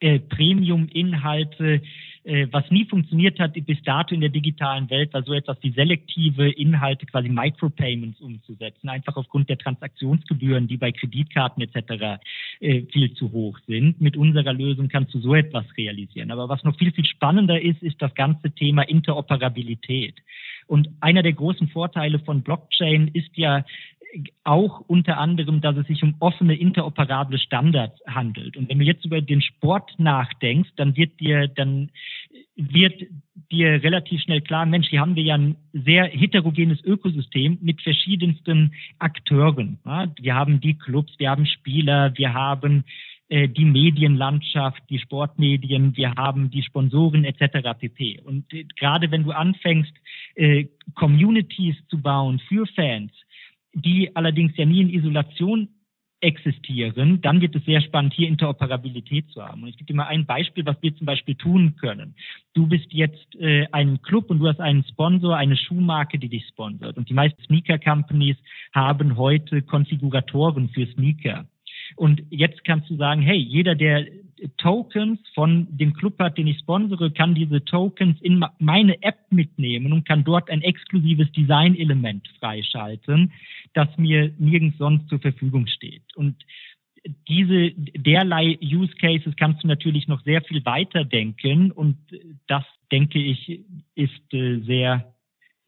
äh, 0.00 0.18
Premium-Inhalte 0.18 1.82
was 2.24 2.70
nie 2.70 2.84
funktioniert 2.84 3.38
hat 3.40 3.54
bis 3.54 3.82
dato 3.82 4.14
in 4.14 4.20
der 4.20 4.28
digitalen 4.28 4.90
Welt, 4.90 5.14
war 5.14 5.22
so 5.22 5.32
etwas 5.32 5.56
wie 5.62 5.70
selektive 5.70 6.50
Inhalte, 6.50 7.06
quasi 7.06 7.30
Micropayments 7.30 8.20
umzusetzen, 8.20 8.90
einfach 8.90 9.16
aufgrund 9.16 9.48
der 9.48 9.56
Transaktionsgebühren, 9.56 10.68
die 10.68 10.76
bei 10.76 10.92
Kreditkarten 10.92 11.62
etc. 11.62 12.20
Äh, 12.60 12.82
viel 12.92 13.14
zu 13.14 13.32
hoch 13.32 13.58
sind. 13.66 14.00
Mit 14.00 14.18
unserer 14.18 14.52
Lösung 14.52 14.88
kannst 14.88 15.14
du 15.14 15.20
so 15.20 15.34
etwas 15.34 15.64
realisieren. 15.78 16.30
Aber 16.30 16.48
was 16.48 16.62
noch 16.62 16.76
viel, 16.76 16.92
viel 16.92 17.06
spannender 17.06 17.60
ist, 17.60 17.82
ist 17.82 18.00
das 18.02 18.14
ganze 18.14 18.50
Thema 18.50 18.82
Interoperabilität. 18.82 20.14
Und 20.66 20.88
einer 21.00 21.22
der 21.22 21.32
großen 21.32 21.68
Vorteile 21.68 22.18
von 22.18 22.42
Blockchain 22.42 23.08
ist 23.08 23.36
ja 23.36 23.64
auch 24.44 24.80
unter 24.80 25.18
anderem, 25.18 25.60
dass 25.60 25.76
es 25.76 25.86
sich 25.86 26.02
um 26.02 26.14
offene, 26.18 26.54
interoperable 26.54 27.38
Standards 27.38 28.00
handelt. 28.06 28.56
Und 28.56 28.68
wenn 28.68 28.78
du 28.78 28.84
jetzt 28.84 29.04
über 29.04 29.20
den 29.20 29.40
Sport 29.40 29.92
nachdenkst, 29.98 30.70
dann 30.76 30.96
wird 30.96 31.20
dir, 31.20 31.48
dann 31.48 31.90
wird 32.56 33.02
dir 33.50 33.82
relativ 33.82 34.20
schnell 34.22 34.40
klar, 34.40 34.66
Mensch, 34.66 34.88
hier 34.88 35.00
haben 35.00 35.16
wir 35.16 35.22
ja 35.22 35.36
ein 35.36 35.56
sehr 35.72 36.06
heterogenes 36.06 36.82
Ökosystem 36.84 37.58
mit 37.60 37.80
verschiedensten 37.82 38.74
Akteuren. 38.98 39.78
Wir 40.20 40.34
haben 40.34 40.60
die 40.60 40.74
Clubs, 40.74 41.12
wir 41.18 41.30
haben 41.30 41.46
Spieler, 41.46 42.16
wir 42.16 42.34
haben 42.34 42.84
äh, 43.28 43.48
die 43.48 43.64
Medienlandschaft, 43.64 44.82
die 44.90 44.98
Sportmedien, 44.98 45.96
wir 45.96 46.14
haben 46.16 46.50
die 46.50 46.62
Sponsoren 46.62 47.24
etc. 47.24 47.78
pp. 47.78 48.20
Und 48.24 48.52
äh, 48.52 48.64
gerade 48.76 49.10
wenn 49.10 49.22
du 49.22 49.30
anfängst, 49.30 49.92
äh, 50.34 50.66
Communities 50.94 51.76
zu 51.88 52.00
bauen 52.02 52.40
für 52.48 52.66
Fans, 52.66 53.12
die 53.72 54.14
allerdings 54.16 54.56
ja 54.56 54.64
nie 54.64 54.80
in 54.80 54.90
Isolation 54.90 55.68
existieren, 56.20 57.20
dann 57.22 57.40
wird 57.40 57.56
es 57.56 57.64
sehr 57.64 57.80
spannend, 57.80 58.12
hier 58.12 58.28
Interoperabilität 58.28 59.30
zu 59.30 59.42
haben. 59.42 59.62
Und 59.62 59.68
ich 59.68 59.76
gebe 59.78 59.86
dir 59.86 59.94
mal 59.94 60.06
ein 60.06 60.26
Beispiel, 60.26 60.66
was 60.66 60.76
wir 60.82 60.94
zum 60.96 61.06
Beispiel 61.06 61.34
tun 61.34 61.76
können. 61.76 62.14
Du 62.52 62.66
bist 62.66 62.92
jetzt 62.92 63.34
äh, 63.36 63.66
ein 63.72 64.02
Club 64.02 64.30
und 64.30 64.38
du 64.38 64.48
hast 64.48 64.60
einen 64.60 64.84
Sponsor, 64.84 65.36
eine 65.36 65.56
Schuhmarke, 65.56 66.18
die 66.18 66.28
dich 66.28 66.46
sponsert. 66.48 66.98
Und 66.98 67.08
die 67.08 67.14
meisten 67.14 67.42
Sneaker-Companies 67.44 68.36
haben 68.74 69.16
heute 69.16 69.62
Konfiguratoren 69.62 70.68
für 70.68 70.86
Sneaker. 70.88 71.46
Und 71.96 72.22
jetzt 72.30 72.64
kannst 72.64 72.88
du 72.90 72.96
sagen, 72.96 73.22
hey, 73.22 73.36
jeder, 73.36 73.74
der 73.74 74.06
Tokens 74.56 75.20
von 75.34 75.66
dem 75.70 75.92
Club 75.94 76.18
hat, 76.18 76.38
den 76.38 76.46
ich 76.46 76.58
sponsere, 76.58 77.10
kann 77.10 77.34
diese 77.34 77.64
Tokens 77.64 78.20
in 78.22 78.44
meine 78.58 79.02
App 79.02 79.18
mitnehmen 79.30 79.92
und 79.92 80.06
kann 80.06 80.24
dort 80.24 80.50
ein 80.50 80.62
exklusives 80.62 81.30
Design-Element 81.32 82.26
freischalten, 82.38 83.32
das 83.74 83.88
mir 83.96 84.32
nirgends 84.38 84.78
sonst 84.78 85.08
zur 85.08 85.20
Verfügung 85.20 85.66
steht. 85.66 86.02
Und 86.16 86.36
diese 87.28 87.70
derlei 87.72 88.58
Use 88.62 88.94
Cases 88.96 89.34
kannst 89.36 89.62
du 89.62 89.68
natürlich 89.68 90.08
noch 90.08 90.22
sehr 90.24 90.42
viel 90.42 90.64
weiter 90.64 91.04
denken 91.04 91.70
und 91.70 91.96
das 92.46 92.64
denke 92.92 93.18
ich 93.18 93.60
ist 93.94 94.34
äh, 94.34 94.58
sehr 94.60 95.14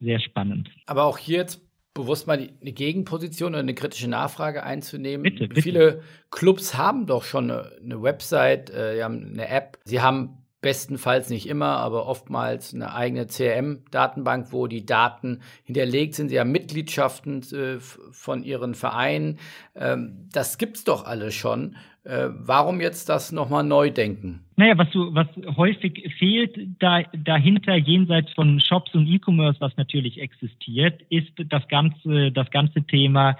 sehr 0.01 0.21
spannend. 0.21 0.69
Aber 0.87 1.05
auch 1.05 1.17
hier 1.17 1.39
jetzt 1.39 1.63
bewusst 1.94 2.26
mal 2.26 2.38
eine 2.38 2.72
Gegenposition 2.72 3.52
oder 3.52 3.61
eine 3.61 3.74
kritische 3.74 4.09
Nachfrage 4.09 4.62
einzunehmen. 4.62 5.22
Bitte, 5.22 5.48
bitte. 5.48 5.62
Viele 5.62 6.02
Clubs 6.31 6.74
haben 6.74 7.07
doch 7.07 7.24
schon 7.24 7.50
eine, 7.50 7.72
eine 7.83 8.02
Website, 8.02 8.70
äh, 8.70 8.96
sie 8.96 9.05
haben 9.05 9.31
eine 9.33 9.48
App, 9.48 9.78
sie 9.85 10.00
haben 10.00 10.41
bestenfalls 10.62 11.29
nicht 11.29 11.48
immer, 11.48 11.77
aber 11.77 12.07
oftmals 12.07 12.72
eine 12.72 12.94
eigene 12.94 13.27
CRM-Datenbank, 13.27 14.53
wo 14.53 14.68
die 14.68 14.87
Daten 14.87 15.40
hinterlegt 15.64 16.14
sind. 16.14 16.29
Sie 16.29 16.40
haben 16.40 16.53
Mitgliedschaften 16.53 17.42
äh, 17.53 17.81
von 17.81 18.44
ihren 18.44 18.75
Vereinen. 18.75 19.38
Ähm, 19.75 20.29
das 20.33 20.57
gibt's 20.57 20.85
doch 20.85 21.05
alles 21.05 21.35
schon. 21.35 21.77
Äh, 22.05 22.29
warum 22.31 22.81
jetzt 22.81 23.09
das 23.09 23.33
nochmal 23.33 23.64
neu 23.64 23.90
denken? 23.90 24.44
Naja, 24.57 24.79
was, 24.79 24.90
du, 24.90 25.14
was 25.14 25.27
häufig 25.57 26.14
fehlt 26.18 26.57
da, 26.79 27.03
dahinter, 27.12 27.77
jenseits 27.77 28.33
von 28.33 28.61
Shops 28.61 28.94
und 28.94 29.07
E-Commerce, 29.07 29.61
was 29.61 29.77
natürlich 29.77 30.20
existiert, 30.20 31.03
ist 31.11 31.33
das 31.48 31.66
ganze, 31.68 32.33
das 32.33 32.51
ganze 32.51 32.83
Thema 32.83 33.37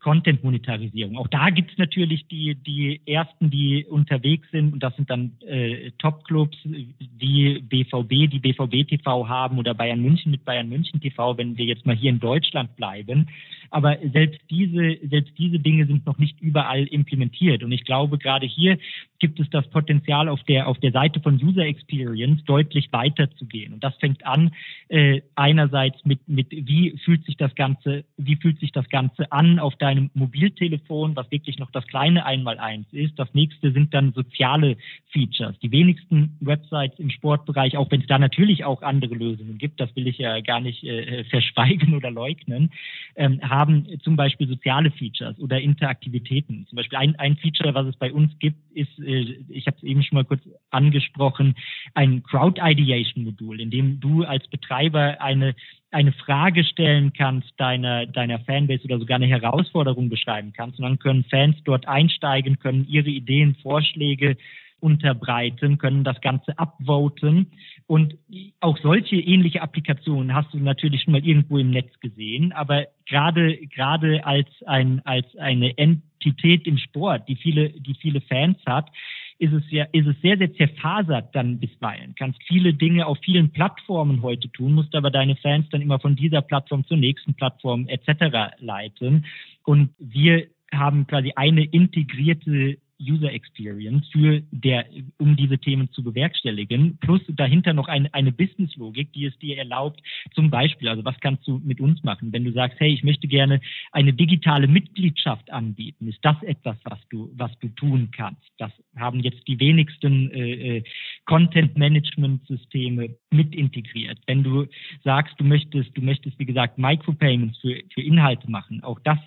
Content-Monetarisierung. 0.00 1.16
Auch 1.16 1.28
da 1.28 1.50
gibt 1.50 1.72
es 1.72 1.78
natürlich 1.78 2.26
die, 2.28 2.54
die 2.54 3.00
ersten, 3.06 3.50
die 3.50 3.84
unterwegs 3.84 4.48
sind 4.50 4.72
und 4.72 4.82
das 4.82 4.94
sind 4.96 5.10
dann 5.10 5.32
äh, 5.46 5.90
Top-Clubs 5.98 6.56
wie 6.64 7.60
BVB, 7.60 8.30
die 8.30 8.40
BVB 8.40 8.88
TV 8.88 9.28
haben 9.28 9.58
oder 9.58 9.74
Bayern 9.74 10.00
München 10.00 10.30
mit 10.30 10.44
Bayern 10.44 10.68
München 10.68 11.00
TV, 11.00 11.36
wenn 11.38 11.56
wir 11.56 11.64
jetzt 11.64 11.86
mal 11.86 11.96
hier 11.96 12.10
in 12.10 12.20
Deutschland 12.20 12.76
bleiben. 12.76 13.28
Aber 13.70 13.98
selbst 14.12 14.40
diese, 14.50 14.98
selbst 15.08 15.32
diese 15.36 15.58
Dinge 15.58 15.86
sind 15.86 16.06
noch 16.06 16.18
nicht 16.18 16.40
überall 16.40 16.84
implementiert. 16.84 17.64
Und 17.64 17.72
ich 17.72 17.84
glaube, 17.84 18.18
gerade 18.18 18.46
hier 18.46 18.78
gibt 19.24 19.40
es 19.40 19.48
das 19.48 19.66
Potenzial 19.68 20.28
auf 20.28 20.42
der, 20.42 20.68
auf 20.68 20.78
der 20.80 20.92
Seite 20.92 21.18
von 21.18 21.42
User 21.42 21.64
Experience 21.64 22.44
deutlich 22.44 22.92
weiter 22.92 23.30
zu 23.36 23.46
gehen. 23.46 23.72
Und 23.72 23.82
das 23.82 23.94
fängt 23.96 24.26
an, 24.26 24.52
äh, 24.88 25.22
einerseits 25.34 26.04
mit, 26.04 26.28
mit, 26.28 26.50
wie 26.50 26.98
fühlt 27.02 27.24
sich 27.24 27.38
das 27.38 27.54
Ganze, 27.54 28.04
wie 28.18 28.36
fühlt 28.36 28.60
sich 28.60 28.70
das 28.70 28.86
Ganze 28.90 29.32
an 29.32 29.58
auf 29.58 29.76
deinem 29.76 30.10
Mobiltelefon, 30.12 31.16
was 31.16 31.30
wirklich 31.30 31.58
noch 31.58 31.70
das 31.70 31.86
kleine 31.86 32.26
Einmaleins 32.26 32.86
ist. 32.92 33.18
Das 33.18 33.32
nächste 33.32 33.72
sind 33.72 33.94
dann 33.94 34.12
soziale 34.12 34.76
Features. 35.10 35.58
Die 35.60 35.70
wenigsten 35.70 36.36
Websites 36.40 36.98
im 36.98 37.08
Sportbereich, 37.08 37.78
auch 37.78 37.90
wenn 37.90 38.02
es 38.02 38.06
da 38.06 38.18
natürlich 38.18 38.66
auch 38.66 38.82
andere 38.82 39.14
Lösungen 39.14 39.56
gibt, 39.56 39.80
das 39.80 39.96
will 39.96 40.06
ich 40.06 40.18
ja 40.18 40.38
gar 40.42 40.60
nicht 40.60 40.84
äh, 40.84 41.24
verschweigen 41.30 41.94
oder 41.94 42.10
leugnen, 42.10 42.72
ähm, 43.16 43.40
haben 43.40 43.86
zum 44.02 44.16
Beispiel 44.16 44.48
soziale 44.48 44.90
Features 44.90 45.38
oder 45.38 45.62
Interaktivitäten. 45.62 46.66
Zum 46.68 46.76
Beispiel 46.76 46.98
ein, 46.98 47.16
ein 47.16 47.38
Feature, 47.38 47.72
was 47.74 47.86
es 47.86 47.96
bei 47.96 48.12
uns 48.12 48.38
gibt, 48.38 48.58
ist 48.74 48.98
äh, 48.98 49.13
ich 49.14 49.66
habe 49.66 49.76
es 49.76 49.82
eben 49.82 50.02
schon 50.02 50.16
mal 50.16 50.24
kurz 50.24 50.42
angesprochen, 50.70 51.54
ein 51.94 52.22
Crowd-Ideation-Modul, 52.22 53.60
in 53.60 53.70
dem 53.70 54.00
du 54.00 54.24
als 54.24 54.46
Betreiber 54.48 55.20
eine 55.20 55.54
eine 55.94 56.12
Frage 56.12 56.64
stellen 56.64 57.12
kannst 57.12 57.52
deiner, 57.56 58.06
deiner 58.06 58.40
Fanbase 58.40 58.84
oder 58.84 58.98
sogar 58.98 59.14
eine 59.14 59.28
Herausforderung 59.28 60.08
beschreiben 60.08 60.52
kannst. 60.52 60.78
Und 60.78 60.82
dann 60.82 60.98
können 60.98 61.24
Fans 61.30 61.56
dort 61.64 61.86
einsteigen, 61.86 62.58
können 62.58 62.84
ihre 62.88 63.10
Ideen, 63.10 63.54
Vorschläge 63.62 64.36
unterbreiten, 64.80 65.78
können 65.78 66.04
das 66.04 66.20
Ganze 66.20 66.58
upvoten. 66.58 67.52
Und 67.86 68.16
auch 68.60 68.78
solche 68.78 69.16
ähnliche 69.16 69.60
Applikationen 69.60 70.34
hast 70.34 70.54
du 70.54 70.58
natürlich 70.58 71.02
schon 71.02 71.12
mal 71.12 71.24
irgendwo 71.24 71.58
im 71.58 71.70
Netz 71.70 71.92
gesehen. 72.00 72.52
Aber 72.52 72.86
gerade, 73.06 73.58
gerade 73.66 74.24
als 74.24 74.48
ein, 74.64 75.02
als 75.04 75.26
eine 75.36 75.76
Entität 75.76 76.66
im 76.66 76.78
Sport, 76.78 77.28
die 77.28 77.36
viele, 77.36 77.68
die 77.70 77.94
viele 77.94 78.22
Fans 78.22 78.56
hat, 78.64 78.90
ist 79.38 79.52
es 79.52 79.70
ja, 79.70 79.84
ist 79.92 80.06
es 80.06 80.18
sehr, 80.22 80.38
sehr 80.38 80.54
zerfasert 80.54 81.34
dann 81.34 81.58
bisweilen. 81.58 82.14
Kannst 82.16 82.42
viele 82.46 82.72
Dinge 82.72 83.06
auf 83.06 83.18
vielen 83.18 83.50
Plattformen 83.50 84.22
heute 84.22 84.50
tun, 84.50 84.72
musst 84.72 84.94
aber 84.94 85.10
deine 85.10 85.36
Fans 85.36 85.68
dann 85.70 85.82
immer 85.82 85.98
von 85.98 86.16
dieser 86.16 86.40
Plattform 86.40 86.86
zur 86.86 86.96
nächsten 86.96 87.34
Plattform 87.34 87.86
etc. 87.88 88.54
leiten. 88.60 89.26
Und 89.64 89.90
wir 89.98 90.46
haben 90.72 91.06
quasi 91.06 91.32
eine 91.36 91.64
integrierte 91.64 92.78
User 93.04 93.32
Experience 93.32 94.06
für 94.08 94.42
der, 94.50 94.86
um 95.18 95.36
diese 95.36 95.58
Themen 95.58 95.90
zu 95.92 96.02
bewerkstelligen. 96.02 96.98
Plus 96.98 97.20
dahinter 97.28 97.72
noch 97.72 97.88
eine, 97.88 98.12
eine 98.14 98.32
Business-Logik, 98.32 99.12
die 99.12 99.26
es 99.26 99.38
dir 99.38 99.58
erlaubt, 99.58 100.00
zum 100.34 100.50
Beispiel, 100.50 100.88
also 100.88 101.04
was 101.04 101.18
kannst 101.20 101.46
du 101.46 101.60
mit 101.64 101.80
uns 101.80 102.02
machen? 102.02 102.32
Wenn 102.32 102.44
du 102.44 102.52
sagst, 102.52 102.80
hey, 102.80 102.92
ich 102.92 103.04
möchte 103.04 103.28
gerne 103.28 103.60
eine 103.92 104.12
digitale 104.12 104.66
Mitgliedschaft 104.66 105.50
anbieten, 105.50 106.08
ist 106.08 106.18
das 106.22 106.42
etwas, 106.42 106.76
was 106.84 106.98
du, 107.10 107.30
was 107.34 107.56
du 107.60 107.68
tun 107.68 108.10
kannst? 108.12 108.42
Das 108.58 108.72
haben 108.96 109.20
jetzt 109.20 109.46
die 109.46 109.58
wenigsten 109.60 110.30
äh, 110.30 110.78
äh 110.78 110.84
Content-Management-Systeme 111.26 113.16
mit 113.30 113.54
integriert. 113.54 114.18
Wenn 114.26 114.42
du 114.42 114.66
sagst, 115.02 115.34
du 115.38 115.44
möchtest, 115.44 115.96
du 115.96 116.02
möchtest, 116.02 116.38
wie 116.38 116.44
gesagt, 116.44 116.78
Micropayments 116.78 117.58
für, 117.58 117.80
für 117.92 118.02
Inhalte 118.02 118.50
machen, 118.50 118.82
auch 118.82 119.00
das 119.00 119.18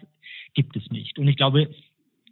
gibt 0.54 0.76
es 0.76 0.90
nicht. 0.90 1.20
Und 1.20 1.28
ich 1.28 1.38
glaube, 1.38 1.70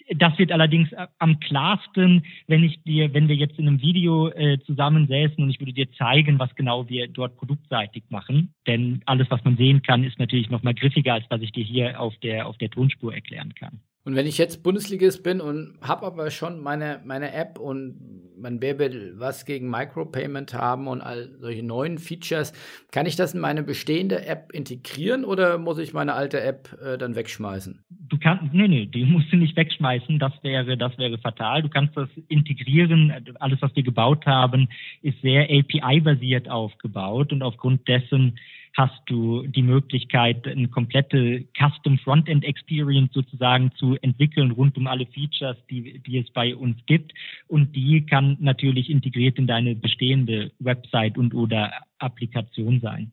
das 0.09 0.37
wird 0.37 0.51
allerdings 0.51 0.89
am 1.19 1.39
klarsten, 1.39 2.23
wenn 2.47 2.63
ich 2.63 2.81
dir, 2.83 3.13
wenn 3.13 3.27
wir 3.27 3.35
jetzt 3.35 3.57
in 3.57 3.67
einem 3.67 3.81
Video 3.81 4.29
äh, 4.29 4.59
zusammensäßen 4.65 5.43
und 5.43 5.49
ich 5.49 5.59
würde 5.59 5.73
dir 5.73 5.91
zeigen, 5.93 6.39
was 6.39 6.53
genau 6.55 6.87
wir 6.89 7.07
dort 7.07 7.35
produktseitig 7.37 8.03
machen. 8.09 8.53
Denn 8.67 9.01
alles, 9.05 9.29
was 9.29 9.43
man 9.43 9.57
sehen 9.57 9.81
kann, 9.81 10.03
ist 10.03 10.19
natürlich 10.19 10.49
noch 10.49 10.63
mal 10.63 10.73
griffiger, 10.73 11.13
als 11.13 11.25
was 11.29 11.41
ich 11.41 11.51
dir 11.51 11.63
hier 11.63 11.99
auf 11.99 12.15
der, 12.17 12.47
auf 12.47 12.57
der 12.57 12.69
Tonspur 12.69 13.13
erklären 13.13 13.53
kann. 13.55 13.79
Und 14.05 14.15
wenn 14.15 14.27
ich 14.27 14.37
jetzt 14.37 14.61
Bundesligist 14.61 15.23
bin 15.23 15.41
und 15.41 15.73
habe 15.81 16.05
aber 16.05 16.29
schon 16.29 16.59
meine, 16.61 17.01
meine 17.05 17.33
App 17.33 17.57
und 17.57 17.95
man 18.37 18.61
will 18.61 19.13
was 19.17 19.45
gegen 19.45 19.67
Micropayment 19.69 20.53
haben 20.53 20.87
und 20.87 21.01
all 21.01 21.31
solche 21.39 21.63
neuen 21.63 21.97
Features, 21.97 22.53
kann 22.91 23.07
ich 23.07 23.15
das 23.15 23.33
in 23.33 23.39
meine 23.39 23.63
bestehende 23.63 24.23
App 24.27 24.51
integrieren 24.53 25.25
oder 25.25 25.57
muss 25.57 25.79
ich 25.79 25.93
meine 25.93 26.13
alte 26.13 26.39
App 26.39 26.77
äh, 26.83 26.99
dann 26.99 27.15
wegschmeißen? 27.15 27.83
Du 27.89 28.19
kannst, 28.19 28.53
nee, 28.53 28.67
nee, 28.67 28.85
die 28.85 29.05
musst 29.05 29.31
du 29.31 29.37
nicht 29.37 29.57
wegschmeißen, 29.57 30.19
das 30.19 30.33
wäre, 30.43 30.77
das 30.77 30.95
wäre 30.99 31.17
fatal. 31.17 31.63
Du 31.63 31.69
kannst 31.69 31.97
das 31.97 32.09
integrieren. 32.27 33.11
Alles, 33.39 33.59
was 33.63 33.75
wir 33.75 33.81
gebaut 33.81 34.27
haben, 34.27 34.69
ist 35.01 35.19
sehr 35.23 35.45
API-basiert 35.49 36.47
aufgebaut 36.47 37.33
und 37.33 37.41
aufgrund 37.41 37.87
dessen 37.87 38.37
hast 38.75 39.01
du 39.05 39.47
die 39.47 39.61
Möglichkeit, 39.61 40.45
eine 40.47 40.67
komplette 40.67 41.45
Custom 41.57 41.97
Frontend 41.97 42.43
Experience 42.43 43.13
sozusagen 43.13 43.71
zu 43.75 43.95
entwickeln 44.01 44.51
rund 44.51 44.77
um 44.77 44.87
alle 44.87 45.05
Features, 45.05 45.57
die, 45.69 45.99
die 45.99 46.17
es 46.17 46.29
bei 46.31 46.55
uns 46.55 46.77
gibt. 46.85 47.13
Und 47.47 47.75
die 47.75 48.05
kann 48.05 48.37
natürlich 48.41 48.89
integriert 48.89 49.37
in 49.37 49.47
deine 49.47 49.75
bestehende 49.75 50.51
Website 50.59 51.17
und 51.17 51.33
oder 51.33 51.71
Applikation 51.99 52.81
sein. 52.81 53.11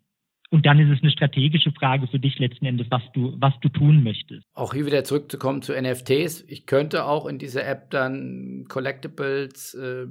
Und 0.50 0.66
dann 0.66 0.78
ist 0.80 0.94
es 0.94 1.02
eine 1.02 1.12
strategische 1.12 1.72
Frage 1.72 2.06
für 2.08 2.18
dich 2.18 2.38
letzten 2.38 2.66
Endes, 2.66 2.88
was 2.90 3.02
du, 3.14 3.34
was 3.38 3.54
du 3.62 3.70
tun 3.70 4.02
möchtest. 4.02 4.44
Auch 4.52 4.74
hier 4.74 4.84
wieder 4.84 5.02
zurückzukommen 5.02 5.62
zu 5.62 5.72
NFTs. 5.72 6.44
Ich 6.46 6.66
könnte 6.66 7.06
auch 7.06 7.24
in 7.24 7.38
dieser 7.38 7.66
App 7.66 7.88
dann 7.90 8.66
Collectibles 8.68 9.72
äh, 9.72 10.06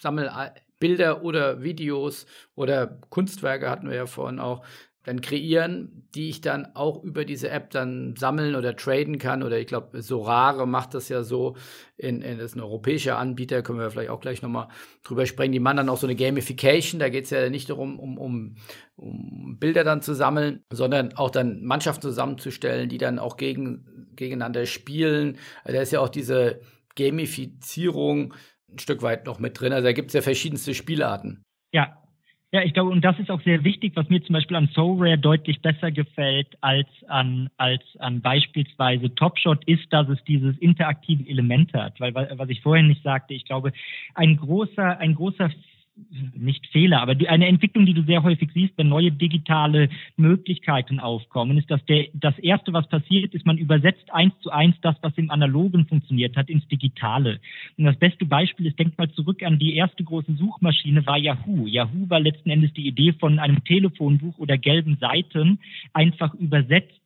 sammeln, 0.00 0.30
Bilder 0.78 1.22
oder 1.22 1.62
Videos 1.62 2.26
oder 2.54 2.98
Kunstwerke 3.10 3.70
hatten 3.70 3.88
wir 3.88 3.96
ja 3.96 4.06
vorhin 4.06 4.38
auch, 4.38 4.64
dann 5.04 5.20
kreieren, 5.20 6.08
die 6.14 6.30
ich 6.30 6.40
dann 6.40 6.74
auch 6.74 7.02
über 7.02 7.26
diese 7.26 7.50
App 7.50 7.70
dann 7.70 8.14
sammeln 8.16 8.54
oder 8.54 8.74
traden 8.74 9.18
kann. 9.18 9.42
Oder 9.42 9.58
ich 9.58 9.66
glaube, 9.66 10.00
Sorare 10.00 10.66
macht 10.66 10.94
das 10.94 11.10
ja 11.10 11.22
so. 11.22 11.56
In, 11.96 12.22
in, 12.22 12.38
das 12.38 12.52
ist 12.52 12.56
ein 12.56 12.62
europäischer 12.62 13.18
Anbieter, 13.18 13.62
können 13.62 13.78
wir 13.78 13.90
vielleicht 13.90 14.08
auch 14.08 14.20
gleich 14.20 14.40
nochmal 14.40 14.68
drüber 15.02 15.26
sprechen. 15.26 15.52
Die 15.52 15.60
machen 15.60 15.76
dann 15.76 15.88
auch 15.90 15.98
so 15.98 16.06
eine 16.06 16.16
Gamification. 16.16 16.98
Da 16.98 17.10
geht 17.10 17.24
es 17.24 17.30
ja 17.30 17.50
nicht 17.50 17.68
darum, 17.68 18.00
um, 18.00 18.16
um, 18.16 18.56
um 18.96 19.58
Bilder 19.60 19.84
dann 19.84 20.00
zu 20.00 20.14
sammeln, 20.14 20.64
sondern 20.72 21.12
auch 21.16 21.30
dann 21.30 21.62
Mannschaften 21.62 22.02
zusammenzustellen, 22.02 22.88
die 22.88 22.98
dann 22.98 23.18
auch 23.18 23.36
gegen, 23.36 24.08
gegeneinander 24.16 24.64
spielen. 24.64 25.36
Also 25.64 25.76
da 25.76 25.82
ist 25.82 25.92
ja 25.92 26.00
auch 26.00 26.08
diese 26.08 26.60
Gamifizierung 26.94 28.32
ein 28.74 28.78
Stück 28.78 29.02
weit 29.02 29.26
noch 29.26 29.38
mit 29.38 29.58
drin. 29.58 29.72
Also 29.72 29.84
da 29.84 29.92
gibt 29.92 30.08
es 30.08 30.14
ja 30.14 30.22
verschiedenste 30.22 30.74
Spielarten. 30.74 31.42
Ja, 31.72 31.96
ja, 32.54 32.62
ich 32.62 32.72
glaube, 32.72 32.90
und 32.90 33.04
das 33.04 33.18
ist 33.18 33.32
auch 33.32 33.42
sehr 33.42 33.64
wichtig, 33.64 33.96
was 33.96 34.08
mir 34.08 34.22
zum 34.22 34.34
Beispiel 34.34 34.56
an 34.56 34.68
SoRare 34.72 35.18
deutlich 35.18 35.60
besser 35.60 35.90
gefällt 35.90 36.56
als 36.60 36.86
an, 37.08 37.50
als 37.56 37.82
an 37.98 38.20
beispielsweise 38.20 39.12
Topshot, 39.12 39.64
ist, 39.64 39.92
dass 39.92 40.08
es 40.08 40.22
dieses 40.22 40.56
interaktive 40.58 41.28
Element 41.28 41.74
hat. 41.74 41.98
Weil, 41.98 42.14
was 42.14 42.48
ich 42.48 42.62
vorhin 42.62 42.86
nicht 42.86 43.02
sagte, 43.02 43.34
ich 43.34 43.44
glaube, 43.44 43.72
ein 44.14 44.36
großer, 44.36 44.98
ein 44.98 45.16
großer 45.16 45.50
nicht 46.36 46.66
Fehler, 46.68 47.00
aber 47.00 47.14
eine 47.28 47.46
Entwicklung, 47.46 47.86
die 47.86 47.94
du 47.94 48.02
sehr 48.02 48.22
häufig 48.22 48.50
siehst, 48.52 48.76
wenn 48.76 48.88
neue 48.88 49.12
digitale 49.12 49.88
Möglichkeiten 50.16 50.98
aufkommen, 50.98 51.56
ist, 51.56 51.70
dass 51.70 51.84
der, 51.86 52.06
das 52.14 52.36
erste, 52.38 52.72
was 52.72 52.88
passiert, 52.88 53.32
ist, 53.32 53.46
man 53.46 53.58
übersetzt 53.58 54.12
eins 54.12 54.34
zu 54.40 54.50
eins 54.50 54.74
das, 54.82 54.96
was 55.02 55.16
im 55.16 55.30
Analogen 55.30 55.86
funktioniert 55.86 56.36
hat, 56.36 56.50
ins 56.50 56.66
Digitale. 56.66 57.40
Und 57.78 57.84
das 57.84 57.96
beste 57.96 58.26
Beispiel 58.26 58.66
ist, 58.66 58.78
denkt 58.78 58.98
mal 58.98 59.10
zurück 59.12 59.42
an 59.44 59.58
die 59.58 59.76
erste 59.76 60.02
große 60.02 60.34
Suchmaschine 60.34 61.06
war 61.06 61.16
Yahoo. 61.16 61.66
Yahoo 61.66 62.10
war 62.10 62.20
letzten 62.20 62.50
Endes 62.50 62.72
die 62.72 62.88
Idee 62.88 63.12
von 63.12 63.38
einem 63.38 63.62
Telefonbuch 63.64 64.38
oder 64.38 64.58
gelben 64.58 64.96
Seiten 64.98 65.60
einfach 65.92 66.34
übersetzt 66.34 67.03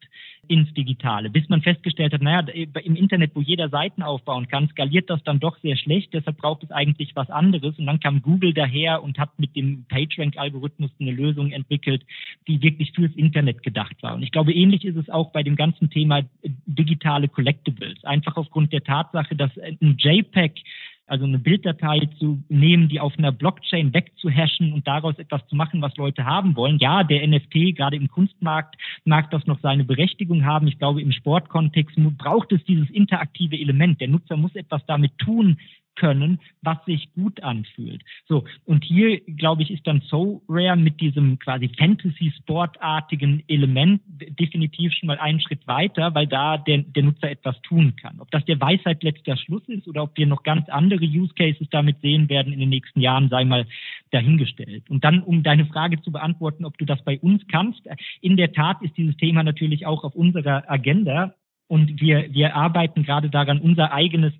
ins 0.48 0.72
Digitale, 0.74 1.30
bis 1.30 1.48
man 1.48 1.62
festgestellt 1.62 2.12
hat, 2.12 2.22
naja, 2.22 2.40
im 2.82 2.96
Internet, 2.96 3.32
wo 3.34 3.40
jeder 3.40 3.68
Seiten 3.68 4.02
aufbauen 4.02 4.48
kann, 4.48 4.68
skaliert 4.68 5.10
das 5.10 5.22
dann 5.24 5.40
doch 5.40 5.58
sehr 5.58 5.76
schlecht, 5.76 6.14
deshalb 6.14 6.38
braucht 6.38 6.62
es 6.62 6.70
eigentlich 6.70 7.14
was 7.14 7.30
anderes. 7.30 7.78
Und 7.78 7.86
dann 7.86 8.00
kam 8.00 8.22
Google 8.22 8.54
daher 8.54 9.02
und 9.02 9.18
hat 9.18 9.38
mit 9.38 9.54
dem 9.54 9.84
PageRank-Algorithmus 9.88 10.90
eine 11.00 11.12
Lösung 11.12 11.50
entwickelt, 11.50 12.02
die 12.46 12.62
wirklich 12.62 12.92
fürs 12.92 13.14
Internet 13.14 13.62
gedacht 13.62 14.02
war. 14.02 14.14
Und 14.14 14.22
ich 14.22 14.32
glaube, 14.32 14.52
ähnlich 14.52 14.84
ist 14.84 14.96
es 14.96 15.08
auch 15.08 15.32
bei 15.32 15.42
dem 15.42 15.56
ganzen 15.56 15.90
Thema 15.90 16.22
digitale 16.66 17.28
Collectibles. 17.28 18.02
Einfach 18.04 18.36
aufgrund 18.36 18.72
der 18.72 18.84
Tatsache, 18.84 19.36
dass 19.36 19.50
ein 19.58 19.96
JPEG 19.98 20.62
also 21.08 21.24
eine 21.24 21.38
Bilddatei 21.38 22.08
zu 22.18 22.42
nehmen, 22.48 22.88
die 22.88 23.00
auf 23.00 23.16
einer 23.18 23.32
Blockchain 23.32 23.92
wegzuhashen 23.92 24.72
und 24.72 24.86
daraus 24.86 25.18
etwas 25.18 25.46
zu 25.48 25.56
machen, 25.56 25.82
was 25.82 25.96
Leute 25.96 26.24
haben 26.24 26.56
wollen. 26.56 26.78
Ja, 26.78 27.04
der 27.04 27.26
NFT, 27.26 27.76
gerade 27.76 27.96
im 27.96 28.08
Kunstmarkt, 28.08 28.76
mag 29.04 29.30
das 29.30 29.46
noch 29.46 29.58
seine 29.60 29.84
Berechtigung 29.84 30.44
haben. 30.44 30.66
Ich 30.68 30.78
glaube, 30.78 31.02
im 31.02 31.12
Sportkontext 31.12 31.96
braucht 32.16 32.52
es 32.52 32.64
dieses 32.64 32.90
interaktive 32.90 33.58
Element. 33.58 34.00
Der 34.00 34.08
Nutzer 34.08 34.36
muss 34.36 34.54
etwas 34.54 34.84
damit 34.86 35.16
tun 35.18 35.58
können, 35.98 36.40
was 36.62 36.78
sich 36.86 37.12
gut 37.12 37.42
anfühlt. 37.42 38.02
So, 38.26 38.44
und 38.64 38.84
hier, 38.84 39.20
glaube 39.20 39.62
ich, 39.62 39.70
ist 39.70 39.86
dann 39.86 40.00
So 40.02 40.42
Rare 40.48 40.76
mit 40.76 41.00
diesem 41.00 41.38
quasi 41.38 41.68
Fantasy-Sportartigen 41.76 43.42
Element 43.48 44.00
definitiv 44.38 44.92
schon 44.92 45.08
mal 45.08 45.18
einen 45.18 45.40
Schritt 45.40 45.66
weiter, 45.66 46.14
weil 46.14 46.26
da 46.26 46.56
der, 46.56 46.78
der 46.78 47.02
Nutzer 47.02 47.30
etwas 47.30 47.60
tun 47.62 47.94
kann. 48.00 48.20
Ob 48.20 48.30
das 48.30 48.44
der 48.44 48.60
Weisheit 48.60 49.02
letzter 49.02 49.36
Schluss 49.36 49.68
ist 49.68 49.86
oder 49.88 50.04
ob 50.04 50.16
wir 50.16 50.26
noch 50.26 50.42
ganz 50.42 50.68
andere 50.68 51.04
Use 51.04 51.34
Cases 51.34 51.66
damit 51.70 52.00
sehen 52.00 52.28
werden 52.28 52.52
in 52.52 52.60
den 52.60 52.70
nächsten 52.70 53.00
Jahren, 53.00 53.28
sei 53.28 53.44
mal 53.44 53.66
dahingestellt. 54.10 54.88
Und 54.88 55.04
dann, 55.04 55.22
um 55.22 55.42
deine 55.42 55.66
Frage 55.66 56.00
zu 56.00 56.12
beantworten, 56.12 56.64
ob 56.64 56.78
du 56.78 56.84
das 56.84 57.02
bei 57.04 57.18
uns 57.18 57.42
kannst, 57.48 57.82
in 58.20 58.36
der 58.36 58.52
Tat 58.52 58.80
ist 58.82 58.96
dieses 58.96 59.16
Thema 59.16 59.42
natürlich 59.42 59.84
auch 59.84 60.04
auf 60.04 60.14
unserer 60.14 60.70
Agenda. 60.70 61.34
Und 61.68 62.00
wir, 62.00 62.32
wir 62.32 62.56
arbeiten 62.56 63.04
gerade 63.04 63.30
daran, 63.30 63.60
unser 63.60 63.92
eigenes 63.92 64.32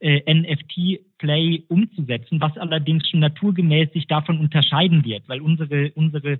äh, 0.00 0.22
NFT-Play 0.32 1.64
umzusetzen, 1.68 2.40
was 2.40 2.56
allerdings 2.56 3.08
schon 3.08 3.20
naturgemäß 3.20 3.92
sich 3.92 4.06
davon 4.06 4.38
unterscheiden 4.38 5.04
wird, 5.04 5.28
weil 5.28 5.40
unsere, 5.40 5.90
unsere 5.94 6.38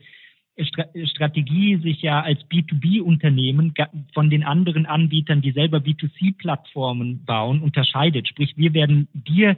Strategie 1.05 1.77
sich 1.77 2.01
ja 2.01 2.23
als 2.23 2.41
B2B-Unternehmen 2.49 3.75
von 4.15 4.31
den 4.31 4.43
anderen 4.43 4.87
Anbietern, 4.87 5.43
die 5.43 5.53
selber 5.53 5.79
B2C-Plattformen 5.79 7.25
bauen, 7.25 7.61
unterscheidet. 7.61 8.29
Sprich, 8.29 8.57
wir 8.57 8.73
werden 8.73 9.09
dir 9.13 9.57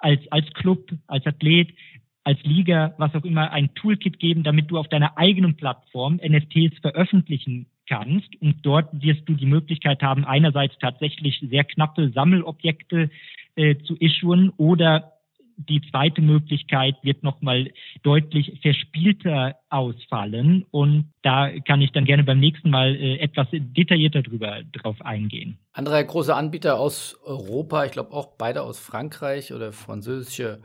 als, 0.00 0.20
als 0.30 0.52
Club, 0.52 0.92
als 1.08 1.26
Athlet, 1.26 1.74
als 2.22 2.40
Liga, 2.42 2.94
was 2.98 3.14
auch 3.14 3.24
immer, 3.24 3.50
ein 3.52 3.74
Toolkit 3.74 4.18
geben, 4.18 4.42
damit 4.42 4.70
du 4.70 4.78
auf 4.78 4.88
deiner 4.88 5.16
eigenen 5.16 5.56
Plattform 5.56 6.16
NFTs 6.16 6.78
veröffentlichen 6.80 7.66
kannst. 7.88 8.28
Und 8.40 8.56
dort 8.62 8.88
wirst 9.02 9.28
du 9.28 9.34
die 9.34 9.46
Möglichkeit 9.46 10.02
haben, 10.02 10.24
einerseits 10.24 10.76
tatsächlich 10.78 11.42
sehr 11.48 11.64
knappe 11.64 12.10
Sammelobjekte 12.10 13.10
äh, 13.56 13.76
zu 13.84 13.96
issuen 13.96 14.50
oder 14.56 15.12
die 15.56 15.80
zweite 15.90 16.20
Möglichkeit 16.20 16.96
wird 17.02 17.22
nochmal 17.22 17.70
deutlich 18.02 18.58
verspielter 18.60 19.56
ausfallen 19.70 20.66
und 20.70 21.12
da 21.22 21.50
kann 21.60 21.80
ich 21.80 21.92
dann 21.92 22.04
gerne 22.04 22.24
beim 22.24 22.40
nächsten 22.40 22.70
Mal 22.70 22.94
äh, 22.94 23.18
etwas 23.18 23.48
detaillierter 23.50 24.22
drüber 24.22 24.62
drauf 24.72 25.00
eingehen. 25.00 25.58
Andere 25.72 26.04
große 26.04 26.34
Anbieter 26.34 26.78
aus 26.78 27.18
Europa, 27.24 27.84
ich 27.84 27.92
glaube 27.92 28.12
auch 28.12 28.36
beide 28.36 28.62
aus 28.62 28.78
Frankreich 28.78 29.52
oder 29.52 29.72
französische 29.72 30.60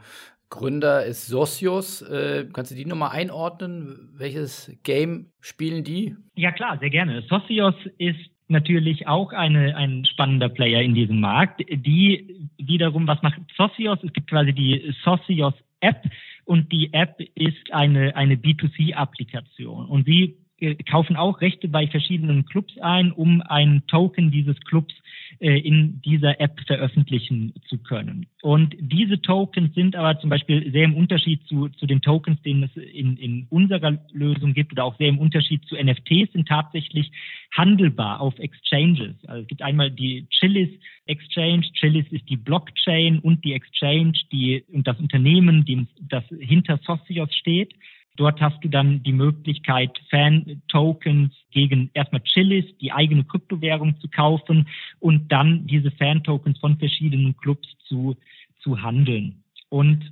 Gründer 0.51 1.05
ist 1.05 1.25
Socios. 1.25 2.03
Äh, 2.03 2.45
kannst 2.53 2.71
du 2.71 2.75
die 2.75 2.85
nochmal 2.85 3.11
einordnen? 3.11 4.09
Welches 4.13 4.77
Game 4.83 5.31
spielen 5.39 5.83
die? 5.83 6.15
Ja 6.35 6.51
klar, 6.51 6.77
sehr 6.77 6.91
gerne. 6.91 7.23
Socios 7.23 7.73
ist 7.97 8.19
natürlich 8.49 9.07
auch 9.07 9.31
eine, 9.31 9.75
ein 9.75 10.05
spannender 10.05 10.49
Player 10.49 10.81
in 10.81 10.93
diesem 10.93 11.21
Markt. 11.21 11.61
Die 11.61 12.49
wiederum, 12.57 13.07
was 13.07 13.21
macht 13.23 13.39
Socios? 13.57 13.97
Es 14.03 14.13
gibt 14.13 14.29
quasi 14.29 14.53
die 14.53 14.93
Socios 15.03 15.53
App 15.79 16.03
und 16.43 16.71
die 16.71 16.93
App 16.93 17.19
ist 17.33 17.71
eine, 17.71 18.15
eine 18.15 18.35
B2C-Applikation 18.35 19.87
und 19.87 20.05
sie 20.05 20.37
äh, 20.59 20.75
kaufen 20.83 21.15
auch 21.15 21.39
Rechte 21.41 21.69
bei 21.69 21.87
verschiedenen 21.87 22.45
Clubs 22.45 22.77
ein, 22.81 23.13
um 23.13 23.41
einen 23.41 23.87
Token 23.87 24.31
dieses 24.31 24.59
Clubs 24.61 24.93
in 25.41 26.01
dieser 26.03 26.39
App 26.39 26.59
veröffentlichen 26.67 27.53
zu 27.67 27.79
können. 27.79 28.27
Und 28.43 28.75
diese 28.79 29.19
Tokens 29.21 29.73
sind 29.73 29.95
aber 29.95 30.19
zum 30.19 30.29
Beispiel 30.29 30.71
sehr 30.71 30.83
im 30.83 30.95
Unterschied 30.95 31.43
zu, 31.47 31.67
zu 31.69 31.87
den 31.87 32.01
Tokens, 32.01 32.39
den 32.43 32.61
es 32.61 32.75
in, 32.75 33.17
in 33.17 33.47
unserer 33.49 33.97
Lösung 34.11 34.53
gibt 34.53 34.71
oder 34.73 34.85
auch 34.85 34.95
sehr 34.97 35.09
im 35.09 35.17
Unterschied 35.17 35.65
zu 35.65 35.75
NFTs, 35.75 36.33
sind 36.33 36.47
tatsächlich 36.47 37.11
handelbar 37.55 38.21
auf 38.21 38.37
Exchanges. 38.37 39.15
Also 39.25 39.41
es 39.41 39.47
gibt 39.47 39.63
einmal 39.63 39.89
die 39.89 40.27
Chiliz 40.29 40.69
Exchange. 41.07 41.63
Chiliz 41.73 42.05
ist 42.11 42.29
die 42.29 42.37
Blockchain 42.37 43.19
und 43.19 43.43
die 43.43 43.53
Exchange, 43.53 44.13
die 44.31 44.63
und 44.71 44.87
das 44.87 44.99
Unternehmen, 44.99 45.65
die, 45.65 45.87
das 46.01 46.23
hinter 46.39 46.79
Socios 46.85 47.33
steht. 47.35 47.73
Dort 48.21 48.39
hast 48.39 48.63
du 48.63 48.69
dann 48.69 49.01
die 49.01 49.13
Möglichkeit, 49.13 49.99
Fan-Tokens 50.11 51.33
gegen 51.49 51.89
erstmal 51.95 52.21
Chilis, 52.21 52.65
die 52.77 52.91
eigene 52.91 53.23
Kryptowährung 53.23 53.99
zu 53.99 54.07
kaufen 54.09 54.67
und 54.99 55.31
dann 55.31 55.65
diese 55.65 55.89
Fan-Tokens 55.89 56.59
von 56.59 56.77
verschiedenen 56.77 57.35
Clubs 57.37 57.67
zu, 57.87 58.15
zu 58.59 58.79
handeln. 58.79 59.43
Und 59.69 60.11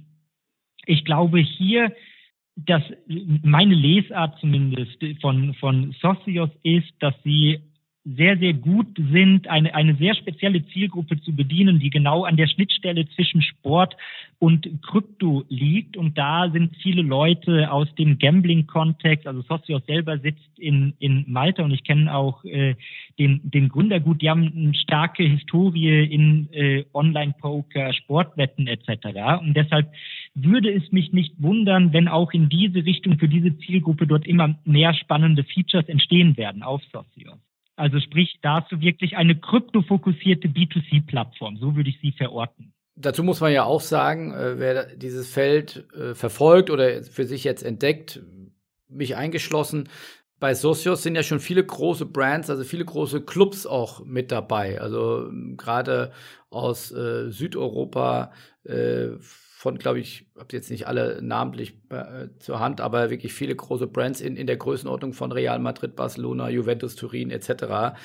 ich 0.88 1.06
glaube 1.06 1.38
hier, 1.38 1.94
dass 2.56 2.82
meine 3.44 3.76
Lesart 3.76 4.40
zumindest 4.40 4.98
von, 5.22 5.54
von 5.54 5.96
Socios 6.02 6.50
ist, 6.64 6.92
dass 6.98 7.14
sie 7.24 7.60
sehr, 8.16 8.38
sehr 8.38 8.54
gut 8.54 8.88
sind, 9.12 9.48
eine, 9.48 9.74
eine 9.76 9.96
sehr 9.96 10.16
spezielle 10.16 10.66
Zielgruppe 10.68 11.22
zu 11.22 11.36
bedienen, 11.36 11.80
die 11.80 11.90
genau 11.90 12.24
an 12.24 12.38
der 12.38 12.48
Schnittstelle 12.48 13.08
zwischen 13.10 13.42
Sport 13.42 13.96
und 14.40 14.70
Krypto 14.82 15.44
liegt. 15.50 15.98
Und 15.98 16.18
da 16.18 16.50
sind 16.50 16.76
viele 16.78 17.02
Leute 17.02 17.72
aus 17.72 17.94
dem 17.96 18.18
Gambling-Kontext, 18.18 19.28
also 19.28 19.42
Socios 19.42 19.86
selber 19.86 20.18
sitzt 20.18 20.58
in, 20.58 20.94
in 21.00 21.26
Malta 21.28 21.64
und 21.64 21.72
ich 21.72 21.84
kenne 21.84 22.14
auch 22.14 22.44
äh, 22.46 22.76
den, 23.20 23.42
den 23.44 23.70
Gründer 23.70 24.00
gut. 24.00 24.22
Die 24.22 24.30
haben 24.30 24.52
eine 24.56 24.74
starke 24.76 25.24
Historie 25.24 26.04
in 26.06 26.52
äh, 26.54 26.86
Online-Poker, 26.94 27.94
Sportwetten 27.94 28.68
etc. 28.68 29.42
Und 29.42 29.56
deshalb 29.56 29.92
würde 30.36 30.72
es 30.72 30.92
mich 30.92 31.12
nicht 31.12 31.34
wundern, 31.38 31.92
wenn 31.92 32.08
auch 32.08 32.32
in 32.32 32.50
diese 32.50 32.86
Richtung 32.86 33.20
für 33.20 33.28
diese 33.28 33.58
Zielgruppe 33.60 34.08
dort 34.08 34.26
immer 34.26 34.56
mehr 34.64 34.94
spannende 34.94 35.44
Features 35.44 35.90
entstehen 35.90 36.38
werden 36.38 36.64
auf 36.64 36.82
Socios. 36.92 37.19
Also 37.80 38.00
sprich, 38.00 38.40
da 38.42 38.62
hast 38.62 38.72
du 38.72 38.82
wirklich 38.82 39.16
eine 39.16 39.40
kryptofokussierte 39.40 40.50
B2C-Plattform. 40.50 41.58
So 41.58 41.76
würde 41.76 41.90
ich 41.90 42.00
sie 42.02 42.12
verorten. 42.12 42.74
Dazu 42.96 43.24
muss 43.24 43.40
man 43.40 43.54
ja 43.54 43.64
auch 43.64 43.80
sagen, 43.80 44.34
äh, 44.34 44.60
wer 44.60 44.96
dieses 44.96 45.32
Feld 45.32 45.88
äh, 45.94 46.14
verfolgt 46.14 46.70
oder 46.70 47.04
für 47.04 47.26
sich 47.26 47.46
jetzt 47.46 47.64
entdeckt, 47.64 48.22
mich 48.90 49.16
eingeschlossen, 49.16 49.88
bei 50.40 50.54
Socios 50.54 51.04
sind 51.04 51.16
ja 51.16 51.24
schon 51.24 51.40
viele 51.40 51.64
große 51.64 52.06
Brands, 52.06 52.50
also 52.50 52.64
viele 52.64 52.86
große 52.86 53.22
Clubs 53.22 53.66
auch 53.66 54.06
mit 54.06 54.32
dabei. 54.32 54.80
Also 54.82 55.30
gerade 55.58 56.12
aus 56.50 56.92
äh, 56.92 57.30
Südeuropa, 57.30 58.32
äh, 58.64 59.10
von, 59.60 59.78
glaube 59.78 60.00
ich, 60.00 60.26
habe 60.38 60.48
jetzt 60.54 60.72
nicht 60.72 60.88
alle 60.88 61.22
namentlich 61.22 61.74
äh, 61.90 62.30
zur 62.40 62.62
Hand, 62.62 62.80
aber 62.80 63.10
wirklich 63.10 63.34
viele 63.34 63.54
große 63.54 63.88
Brands 63.88 64.22
in, 64.22 64.38
in 64.38 64.48
der 64.48 64.56
Größenordnung 64.56 65.12
von 65.12 65.34
Real 65.34 65.60
Madrid, 65.60 65.98
Barcelona, 65.98 66.50
Juventus, 66.50 66.96
Turin 66.96 67.30
etc. 67.30 67.98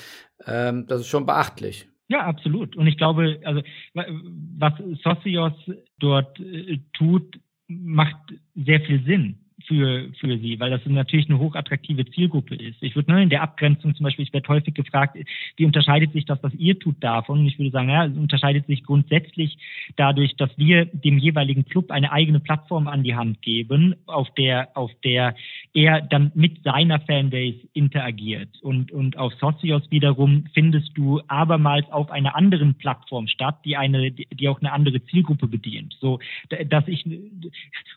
Ähm, 0.49 0.89
das 0.89 1.03
ist 1.03 1.07
schon 1.07 1.27
beachtlich. 1.27 1.87
Ja, 2.09 2.23
absolut. 2.27 2.75
Und 2.75 2.89
ich 2.89 2.97
glaube, 2.97 3.39
also 3.45 3.63
was 3.95 4.73
Socios 5.05 5.53
dort 6.01 6.41
äh, 6.41 6.81
tut, 6.93 7.39
macht 7.69 8.17
sehr 8.57 8.81
viel 8.81 9.05
Sinn 9.05 9.44
für, 9.67 10.09
für 10.19 10.39
sie, 10.39 10.59
weil 10.61 10.71
das 10.71 10.81
natürlich 10.87 11.29
eine 11.29 11.39
hochattraktive 11.39 12.05
Zielgruppe 12.07 12.55
ist. 12.55 12.77
Ich 12.81 12.95
würde 12.97 13.13
nur 13.13 13.21
in 13.21 13.31
der 13.31 13.43
Abgrenzung 13.43 13.95
zum 13.95 14.05
Beispiel, 14.05 14.25
ich 14.25 14.33
werde 14.33 14.49
häufig 14.49 14.75
gefragt, 14.75 15.17
wie 15.57 15.65
unterscheidet 15.65 16.13
sich 16.13 16.25
das, 16.25 16.43
was 16.43 16.55
ihr 16.55 16.79
tut, 16.79 16.97
davon? 17.01 17.41
Und 17.41 17.47
ich 17.47 17.59
würde 17.59 17.71
sagen, 17.71 17.89
ja, 17.89 18.07
es 18.07 18.17
unterscheidet 18.17 18.67
sich 18.67 18.85
grundsätzlich 18.85 19.57
dadurch, 19.97 20.37
dass 20.37 20.51
wir 20.57 20.87
dem 20.87 21.19
jeweiligen 21.19 21.65
Club 21.65 21.91
eine 21.91 22.13
eigene 22.13 22.41
Plattform 22.41 22.89
an 22.89 23.03
die 23.03 23.15
Hand 23.15 23.43
geben, 23.43 23.95
auf 24.07 24.33
der, 24.35 24.77
auf 24.77 24.91
der 25.03 25.35
er 25.73 26.01
dann 26.03 26.31
mit 26.35 26.63
seiner 26.63 27.01
Fanbase 27.01 27.59
interagiert. 27.73 28.49
Und, 28.63 28.93
und 28.93 29.17
auf 29.19 29.33
Socios 29.35 29.83
wiederum 29.91 30.47
findest 30.55 30.97
du 30.97 31.21
abermals 31.29 31.91
auf 31.91 32.11
einer 32.11 32.37
anderen 32.37 32.75
Plattform 32.75 33.27
statt, 33.27 33.59
die 33.65 33.77
eine, 33.77 34.11
die 34.13 34.49
auch 34.49 34.61
eine 34.61 34.73
andere 34.73 35.05
Zielgruppe 35.07 35.49
bedient. 35.49 35.97
So, 36.01 36.21
dass 36.69 36.87
ich 36.87 37.05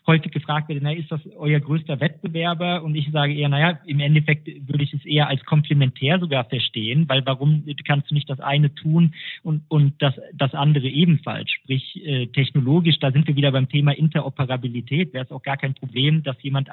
häufig 0.06 0.32
gefragt 0.32 0.68
werde, 0.68 0.80
na, 0.82 0.92
ist 0.92 1.10
das 1.10 1.20
euer 1.36 1.57
euer 1.58 1.60
größter 1.60 2.00
Wettbewerber 2.00 2.82
und 2.82 2.94
ich 2.94 3.10
sage 3.12 3.34
eher, 3.34 3.48
naja, 3.48 3.78
im 3.86 4.00
Endeffekt 4.00 4.46
würde 4.46 4.84
ich 4.84 4.94
es 4.94 5.04
eher 5.04 5.28
als 5.28 5.44
komplementär 5.44 6.18
sogar 6.18 6.44
verstehen, 6.44 7.08
weil 7.08 7.24
warum 7.26 7.64
kannst 7.86 8.10
du 8.10 8.14
nicht 8.14 8.28
das 8.28 8.40
eine 8.40 8.74
tun 8.74 9.14
und, 9.42 9.62
und 9.68 10.00
das, 10.00 10.14
das 10.34 10.54
andere 10.54 10.88
ebenfalls? 10.88 11.50
Sprich, 11.50 12.00
äh, 12.04 12.26
technologisch, 12.28 12.98
da 13.00 13.10
sind 13.10 13.26
wir 13.26 13.36
wieder 13.36 13.52
beim 13.52 13.68
Thema 13.68 13.92
Interoperabilität, 13.92 15.12
wäre 15.12 15.24
es 15.24 15.30
auch 15.30 15.42
gar 15.42 15.56
kein 15.56 15.74
Problem, 15.74 16.22
dass 16.22 16.36
jemand 16.42 16.68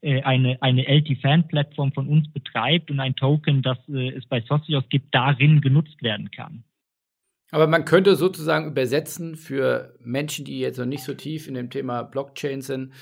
äh, 0.00 0.22
eine, 0.22 0.60
eine 0.62 0.86
LT-Fan-Plattform 0.86 1.92
von 1.92 2.08
uns 2.08 2.30
betreibt 2.32 2.90
und 2.90 3.00
ein 3.00 3.14
Token, 3.14 3.62
das 3.62 3.78
äh, 3.88 4.10
es 4.10 4.26
bei 4.26 4.40
Socios 4.40 4.84
gibt, 4.88 5.14
darin 5.14 5.60
genutzt 5.60 6.02
werden 6.02 6.30
kann. 6.30 6.64
Aber 7.52 7.66
man 7.66 7.84
könnte 7.84 8.14
sozusagen 8.14 8.68
übersetzen 8.68 9.34
für 9.34 9.94
Menschen, 10.04 10.44
die 10.44 10.60
jetzt 10.60 10.78
noch 10.78 10.86
nicht 10.86 11.02
so 11.02 11.14
tief 11.14 11.48
in 11.48 11.54
dem 11.54 11.68
Thema 11.68 12.04
Blockchain 12.04 12.62
sind, 12.62 12.92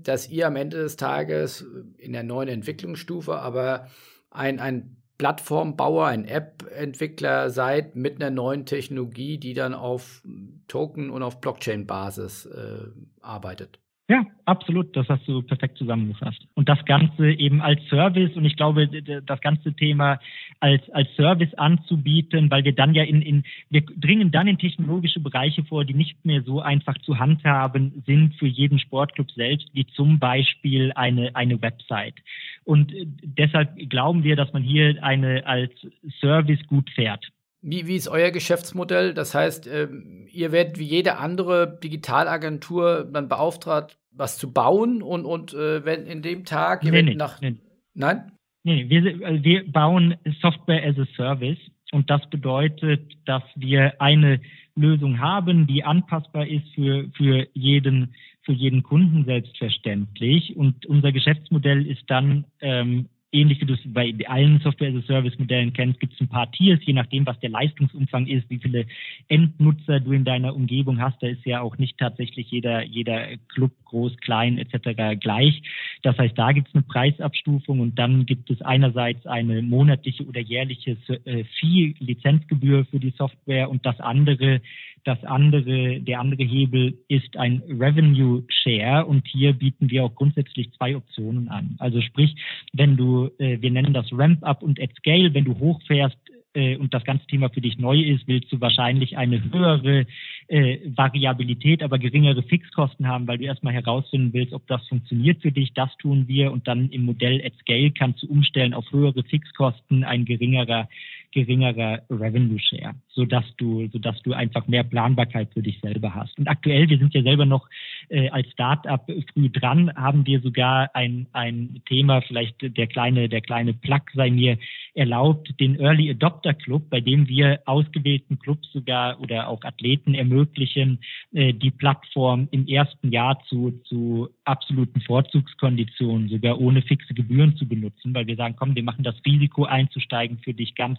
dass 0.00 0.28
ihr 0.28 0.46
am 0.46 0.56
Ende 0.56 0.78
des 0.78 0.96
Tages 0.96 1.64
in 1.98 2.12
der 2.12 2.22
neuen 2.22 2.48
Entwicklungsstufe 2.48 3.36
aber 3.36 3.88
ein, 4.30 4.60
ein 4.60 4.96
Plattformbauer, 5.18 6.06
ein 6.06 6.24
App-Entwickler 6.24 7.50
seid 7.50 7.94
mit 7.94 8.16
einer 8.16 8.30
neuen 8.30 8.66
Technologie, 8.66 9.38
die 9.38 9.54
dann 9.54 9.74
auf 9.74 10.22
Token 10.66 11.10
und 11.10 11.22
auf 11.22 11.40
Blockchain-Basis 11.40 12.46
äh, 12.46 12.86
arbeitet. 13.20 13.81
Ja, 14.12 14.26
absolut. 14.44 14.94
Das 14.94 15.08
hast 15.08 15.26
du 15.26 15.40
perfekt 15.40 15.78
zusammengefasst. 15.78 16.46
Und 16.52 16.68
das 16.68 16.84
Ganze 16.84 17.30
eben 17.30 17.62
als 17.62 17.80
Service 17.88 18.36
und 18.36 18.44
ich 18.44 18.56
glaube, 18.56 18.86
das 18.86 19.40
ganze 19.40 19.72
Thema 19.72 20.20
als, 20.60 20.82
als 20.90 21.08
Service 21.16 21.54
anzubieten, 21.54 22.50
weil 22.50 22.62
wir 22.62 22.74
dann 22.74 22.92
ja 22.92 23.04
in, 23.04 23.22
in, 23.22 23.42
wir 23.70 23.80
dringen 23.80 24.30
dann 24.30 24.48
in 24.48 24.58
technologische 24.58 25.18
Bereiche 25.18 25.64
vor, 25.64 25.86
die 25.86 25.94
nicht 25.94 26.22
mehr 26.26 26.42
so 26.42 26.60
einfach 26.60 26.98
zu 26.98 27.18
handhaben 27.18 28.02
sind 28.04 28.34
für 28.34 28.48
jeden 28.48 28.78
Sportclub 28.78 29.30
selbst, 29.30 29.70
wie 29.72 29.86
zum 29.86 30.18
Beispiel 30.18 30.92
eine, 30.94 31.34
eine 31.34 31.62
Website. 31.62 32.16
Und 32.64 32.92
deshalb 33.22 33.74
glauben 33.88 34.24
wir, 34.24 34.36
dass 34.36 34.52
man 34.52 34.62
hier 34.62 35.02
eine 35.02 35.46
als 35.46 35.72
Service 36.20 36.60
gut 36.66 36.90
fährt. 36.90 37.32
Wie, 37.62 37.86
wie 37.86 37.96
ist 37.96 38.08
euer 38.08 38.30
Geschäftsmodell? 38.30 39.14
Das 39.14 39.34
heißt, 39.34 39.68
ähm, 39.68 40.26
ihr 40.30 40.50
werdet 40.52 40.78
wie 40.78 40.84
jede 40.84 41.18
andere 41.18 41.78
Digitalagentur 41.82 43.08
dann 43.10 43.28
beauftragt, 43.28 43.98
was 44.10 44.36
zu 44.36 44.52
bauen 44.52 45.00
und, 45.00 45.24
und 45.24 45.54
äh, 45.54 45.84
wenn 45.84 46.06
in 46.06 46.22
dem 46.22 46.44
Tag 46.44 46.82
nee, 46.82 47.02
nee, 47.02 47.14
nach. 47.14 47.40
Nee. 47.40 47.56
Nein? 47.94 48.32
Nee, 48.64 48.88
wir, 48.88 49.26
also 49.26 49.44
wir 49.44 49.70
bauen 49.70 50.16
Software 50.40 50.84
as 50.84 50.98
a 50.98 51.06
Service 51.16 51.58
und 51.92 52.10
das 52.10 52.28
bedeutet, 52.30 53.12
dass 53.26 53.42
wir 53.54 54.00
eine 54.00 54.40
Lösung 54.74 55.20
haben, 55.20 55.66
die 55.66 55.84
anpassbar 55.84 56.46
ist 56.46 56.66
für, 56.74 57.08
für 57.16 57.46
jeden 57.54 58.14
für 58.44 58.52
jeden 58.52 58.82
Kunden 58.82 59.24
selbstverständlich. 59.24 60.56
Und 60.56 60.86
unser 60.86 61.12
Geschäftsmodell 61.12 61.86
ist 61.86 62.02
dann 62.08 62.44
ähm, 62.60 63.08
ähnlich 63.32 63.60
wie 63.60 63.66
du 63.66 63.74
es 63.74 63.80
bei 63.86 64.14
allen 64.26 64.60
Software-as-a-Service-Modellen 64.60 65.72
kennst, 65.72 65.98
gibt 66.00 66.14
es 66.14 66.20
ein 66.20 66.28
paar 66.28 66.50
Tiers, 66.52 66.80
je 66.84 66.92
nachdem, 66.92 67.26
was 67.26 67.40
der 67.40 67.50
Leistungsumfang 67.50 68.26
ist, 68.26 68.48
wie 68.50 68.58
viele 68.58 68.86
Endnutzer 69.28 70.00
du 70.00 70.12
in 70.12 70.24
deiner 70.24 70.54
Umgebung 70.54 71.00
hast. 71.00 71.22
Da 71.22 71.28
ist 71.28 71.44
ja 71.46 71.62
auch 71.62 71.78
nicht 71.78 71.98
tatsächlich 71.98 72.50
jeder, 72.50 72.84
jeder 72.84 73.36
Club 73.48 73.72
groß, 73.86 74.16
klein 74.18 74.58
etc. 74.58 75.18
gleich. 75.18 75.62
Das 76.02 76.16
heißt, 76.18 76.36
da 76.36 76.52
gibt 76.52 76.68
es 76.68 76.74
eine 76.74 76.82
Preisabstufung 76.82 77.80
und 77.80 77.98
dann 77.98 78.26
gibt 78.26 78.50
es 78.50 78.60
einerseits 78.62 79.26
eine 79.26 79.62
monatliche 79.62 80.26
oder 80.26 80.40
jährliche 80.40 80.96
äh, 81.24 81.44
Fee-Lizenzgebühr 81.44 82.84
für 82.86 83.00
die 83.00 83.14
Software 83.16 83.70
und 83.70 83.84
das 83.86 83.98
andere 84.00 84.60
das 85.04 85.22
andere, 85.24 86.00
der 86.00 86.20
andere 86.20 86.44
Hebel 86.44 86.98
ist 87.08 87.36
ein 87.36 87.62
Revenue 87.68 88.44
Share 88.48 89.04
und 89.06 89.26
hier 89.26 89.52
bieten 89.52 89.90
wir 89.90 90.04
auch 90.04 90.14
grundsätzlich 90.14 90.72
zwei 90.72 90.96
Optionen 90.96 91.48
an. 91.48 91.76
Also 91.78 92.00
sprich, 92.00 92.34
wenn 92.72 92.96
du, 92.96 93.30
äh, 93.38 93.60
wir 93.60 93.70
nennen 93.70 93.92
das 93.92 94.06
Ramp 94.12 94.44
Up 94.44 94.62
und 94.62 94.80
at 94.80 94.94
Scale, 94.96 95.34
wenn 95.34 95.44
du 95.44 95.58
hochfährst, 95.58 96.18
äh, 96.54 96.76
und 96.76 96.92
das 96.92 97.04
ganze 97.04 97.26
Thema 97.26 97.48
für 97.48 97.60
dich 97.60 97.78
neu 97.78 97.98
ist, 97.98 98.26
willst 98.26 98.52
du 98.52 98.60
wahrscheinlich 98.60 99.16
eine 99.16 99.42
höhere 99.52 100.06
äh, 100.48 100.78
Variabilität, 100.96 101.82
aber 101.82 101.98
geringere 101.98 102.42
Fixkosten 102.42 103.08
haben, 103.08 103.26
weil 103.26 103.38
du 103.38 103.44
erstmal 103.44 103.72
herausfinden 103.72 104.32
willst, 104.32 104.52
ob 104.52 104.66
das 104.66 104.86
funktioniert 104.88 105.40
für 105.40 105.52
dich. 105.52 105.72
Das 105.74 105.94
tun 105.96 106.28
wir 106.28 106.52
und 106.52 106.68
dann 106.68 106.90
im 106.90 107.04
Modell 107.04 107.42
at 107.44 107.54
Scale 107.60 107.90
kannst 107.90 108.22
du 108.22 108.26
umstellen 108.26 108.74
auf 108.74 108.90
höhere 108.92 109.22
Fixkosten, 109.24 110.04
ein 110.04 110.24
geringerer 110.24 110.88
geringerer 111.32 112.02
Revenue 112.10 112.58
Share, 112.60 112.94
sodass 113.08 113.44
du, 113.56 113.88
sodass 113.88 114.20
du 114.22 114.32
einfach 114.32 114.66
mehr 114.68 114.84
Planbarkeit 114.84 115.52
für 115.52 115.62
dich 115.62 115.80
selber 115.80 116.14
hast. 116.14 116.38
Und 116.38 116.48
aktuell, 116.48 116.88
wir 116.88 116.98
sind 116.98 117.14
ja 117.14 117.22
selber 117.22 117.46
noch 117.46 117.68
äh, 118.08 118.28
als 118.30 118.48
Startup 118.50 119.04
früh 119.32 119.50
dran, 119.50 119.92
haben 119.94 120.26
wir 120.26 120.40
sogar 120.40 120.94
ein, 120.94 121.26
ein 121.32 121.82
Thema, 121.86 122.22
vielleicht 122.22 122.56
der 122.60 122.86
kleine, 122.86 123.28
der 123.28 123.40
kleine 123.40 123.72
Plug 123.74 124.02
sei 124.14 124.30
mir 124.30 124.58
erlaubt, 124.94 125.52
den 125.58 125.78
Early 125.80 126.10
Adopter 126.10 126.54
Club, 126.54 126.88
bei 126.90 127.00
dem 127.00 127.26
wir 127.28 127.60
ausgewählten 127.64 128.38
Clubs 128.38 128.70
sogar 128.72 129.20
oder 129.20 129.48
auch 129.48 129.64
Athleten 129.64 130.14
ermöglichen, 130.14 130.98
äh, 131.32 131.52
die 131.52 131.70
Plattform 131.70 132.48
im 132.50 132.66
ersten 132.66 133.10
Jahr 133.10 133.42
zu, 133.48 133.72
zu 133.84 134.28
absoluten 134.44 135.00
Vorzugskonditionen, 135.00 136.28
sogar 136.28 136.60
ohne 136.60 136.82
fixe 136.82 137.14
Gebühren 137.14 137.56
zu 137.56 137.66
benutzen, 137.66 138.14
weil 138.14 138.26
wir 138.26 138.36
sagen, 138.36 138.56
komm, 138.58 138.74
wir 138.74 138.82
machen 138.82 139.04
das 139.04 139.14
Risiko 139.24 139.64
einzusteigen 139.64 140.38
für 140.38 140.54
dich 140.54 140.74
ganz, 140.74 140.98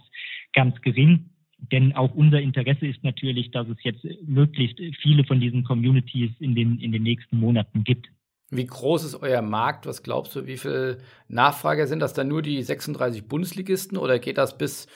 ganz 0.52 0.80
gering. 0.80 1.30
Denn 1.72 1.94
auch 1.94 2.14
unser 2.14 2.40
Interesse 2.40 2.86
ist 2.86 3.04
natürlich, 3.04 3.50
dass 3.50 3.68
es 3.68 3.76
jetzt 3.82 4.04
möglichst 4.26 4.78
viele 5.00 5.24
von 5.24 5.40
diesen 5.40 5.64
Communities 5.64 6.32
in 6.40 6.54
den, 6.54 6.78
in 6.78 6.92
den 6.92 7.02
nächsten 7.02 7.38
Monaten 7.38 7.84
gibt. 7.84 8.08
Wie 8.50 8.66
groß 8.66 9.04
ist 9.04 9.14
euer 9.16 9.42
Markt? 9.42 9.86
Was 9.86 10.02
glaubst 10.02 10.36
du, 10.36 10.46
wie 10.46 10.58
viele 10.58 10.98
Nachfrager 11.28 11.86
sind 11.86 12.00
das 12.00 12.12
dann 12.12 12.28
nur 12.28 12.42
die 12.42 12.62
36 12.62 13.26
Bundesligisten 13.26 13.96
oder 13.96 14.18
geht 14.18 14.38
das 14.38 14.58
bis 14.58 14.86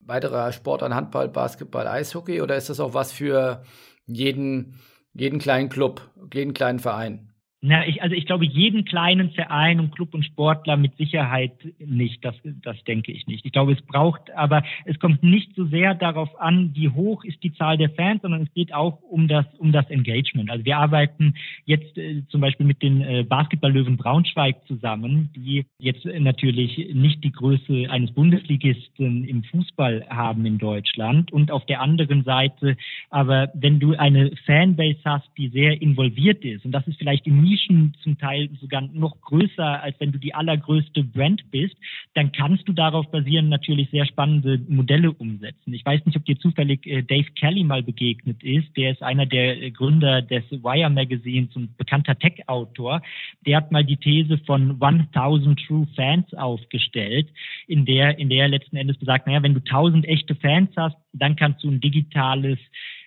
weiterer 0.00 0.52
Sport 0.52 0.82
an 0.82 0.94
Handball, 0.94 1.28
Basketball, 1.28 1.86
Eishockey 1.86 2.40
oder 2.40 2.56
ist 2.56 2.70
das 2.70 2.80
auch 2.80 2.94
was 2.94 3.12
für 3.12 3.64
jeden, 4.06 4.80
jeden 5.14 5.38
kleinen 5.38 5.68
Club, 5.68 6.10
jeden 6.32 6.54
kleinen 6.54 6.78
Verein? 6.78 7.31
Na, 7.64 7.86
ich, 7.86 8.02
also 8.02 8.16
ich 8.16 8.26
glaube, 8.26 8.44
jeden 8.44 8.84
kleinen 8.84 9.30
Verein 9.30 9.78
und 9.78 9.94
Club 9.94 10.14
und 10.14 10.24
Sportler 10.24 10.76
mit 10.76 10.96
Sicherheit 10.96 11.52
nicht. 11.78 12.24
Das, 12.24 12.34
das 12.44 12.82
denke 12.82 13.12
ich 13.12 13.28
nicht. 13.28 13.46
Ich 13.46 13.52
glaube, 13.52 13.72
es 13.72 13.82
braucht, 13.82 14.32
aber 14.34 14.64
es 14.84 14.98
kommt 14.98 15.22
nicht 15.22 15.54
so 15.54 15.66
sehr 15.66 15.94
darauf 15.94 16.40
an, 16.40 16.72
wie 16.74 16.88
hoch 16.88 17.22
ist 17.22 17.40
die 17.44 17.54
Zahl 17.54 17.78
der 17.78 17.90
Fans, 17.90 18.22
sondern 18.22 18.42
es 18.42 18.52
geht 18.52 18.74
auch 18.74 19.00
um 19.02 19.28
das, 19.28 19.46
um 19.58 19.70
das 19.70 19.88
Engagement. 19.90 20.50
Also 20.50 20.64
wir 20.64 20.76
arbeiten 20.76 21.34
jetzt 21.64 21.96
äh, 21.96 22.24
zum 22.30 22.40
Beispiel 22.40 22.66
mit 22.66 22.82
den 22.82 23.00
äh, 23.00 23.22
Basketballlöwen 23.22 23.96
Braunschweig 23.96 24.66
zusammen, 24.66 25.30
die 25.36 25.64
jetzt 25.78 26.04
natürlich 26.04 26.92
nicht 26.92 27.22
die 27.22 27.30
Größe 27.30 27.88
eines 27.88 28.10
Bundesligisten 28.10 29.22
im 29.22 29.44
Fußball 29.44 30.04
haben 30.08 30.44
in 30.46 30.58
Deutschland. 30.58 31.32
Und 31.32 31.52
auf 31.52 31.64
der 31.66 31.80
anderen 31.80 32.24
Seite, 32.24 32.76
aber 33.08 33.52
wenn 33.54 33.78
du 33.78 33.94
eine 33.94 34.32
Fanbase 34.46 34.98
hast, 35.04 35.30
die 35.38 35.48
sehr 35.50 35.80
involviert 35.80 36.44
ist, 36.44 36.64
und 36.64 36.72
das 36.72 36.88
ist 36.88 36.98
vielleicht 36.98 37.24
in 37.28 37.51
Nischen 37.52 37.94
zum 38.02 38.18
Teil 38.18 38.48
sogar 38.60 38.80
noch 38.80 39.20
größer, 39.20 39.82
als 39.82 39.98
wenn 40.00 40.12
du 40.12 40.18
die 40.18 40.34
allergrößte 40.34 41.04
Brand 41.04 41.50
bist, 41.50 41.76
dann 42.14 42.32
kannst 42.32 42.66
du 42.66 42.72
darauf 42.72 43.10
basieren 43.10 43.48
natürlich 43.48 43.90
sehr 43.90 44.06
spannende 44.06 44.58
Modelle 44.68 45.12
umsetzen. 45.12 45.74
Ich 45.74 45.84
weiß 45.84 46.04
nicht, 46.06 46.16
ob 46.16 46.24
dir 46.24 46.38
zufällig 46.38 46.86
äh, 46.86 47.02
Dave 47.02 47.30
Kelly 47.38 47.64
mal 47.64 47.82
begegnet 47.82 48.42
ist. 48.42 48.74
Der 48.76 48.92
ist 48.92 49.02
einer 49.02 49.26
der 49.26 49.62
äh, 49.62 49.70
Gründer 49.70 50.22
des 50.22 50.44
Wire 50.50 50.90
Magazines 50.90 51.54
und 51.54 51.76
bekannter 51.76 52.18
Tech-Autor. 52.18 53.02
Der 53.46 53.58
hat 53.58 53.70
mal 53.70 53.84
die 53.84 53.98
These 53.98 54.38
von 54.38 54.80
1000 54.80 55.60
True 55.66 55.86
Fans 55.94 56.32
aufgestellt, 56.34 57.28
in 57.66 57.84
der, 57.84 58.18
in 58.18 58.30
der 58.30 58.44
er 58.44 58.48
letzten 58.48 58.76
Endes 58.76 58.96
besagt, 58.96 59.26
naja, 59.26 59.42
wenn 59.42 59.54
du 59.54 59.60
1000 59.60 60.06
echte 60.06 60.34
Fans 60.36 60.70
hast, 60.76 60.96
dann 61.12 61.36
kannst 61.36 61.62
du 61.62 61.70
ein 61.70 61.80
digitales 61.80 62.58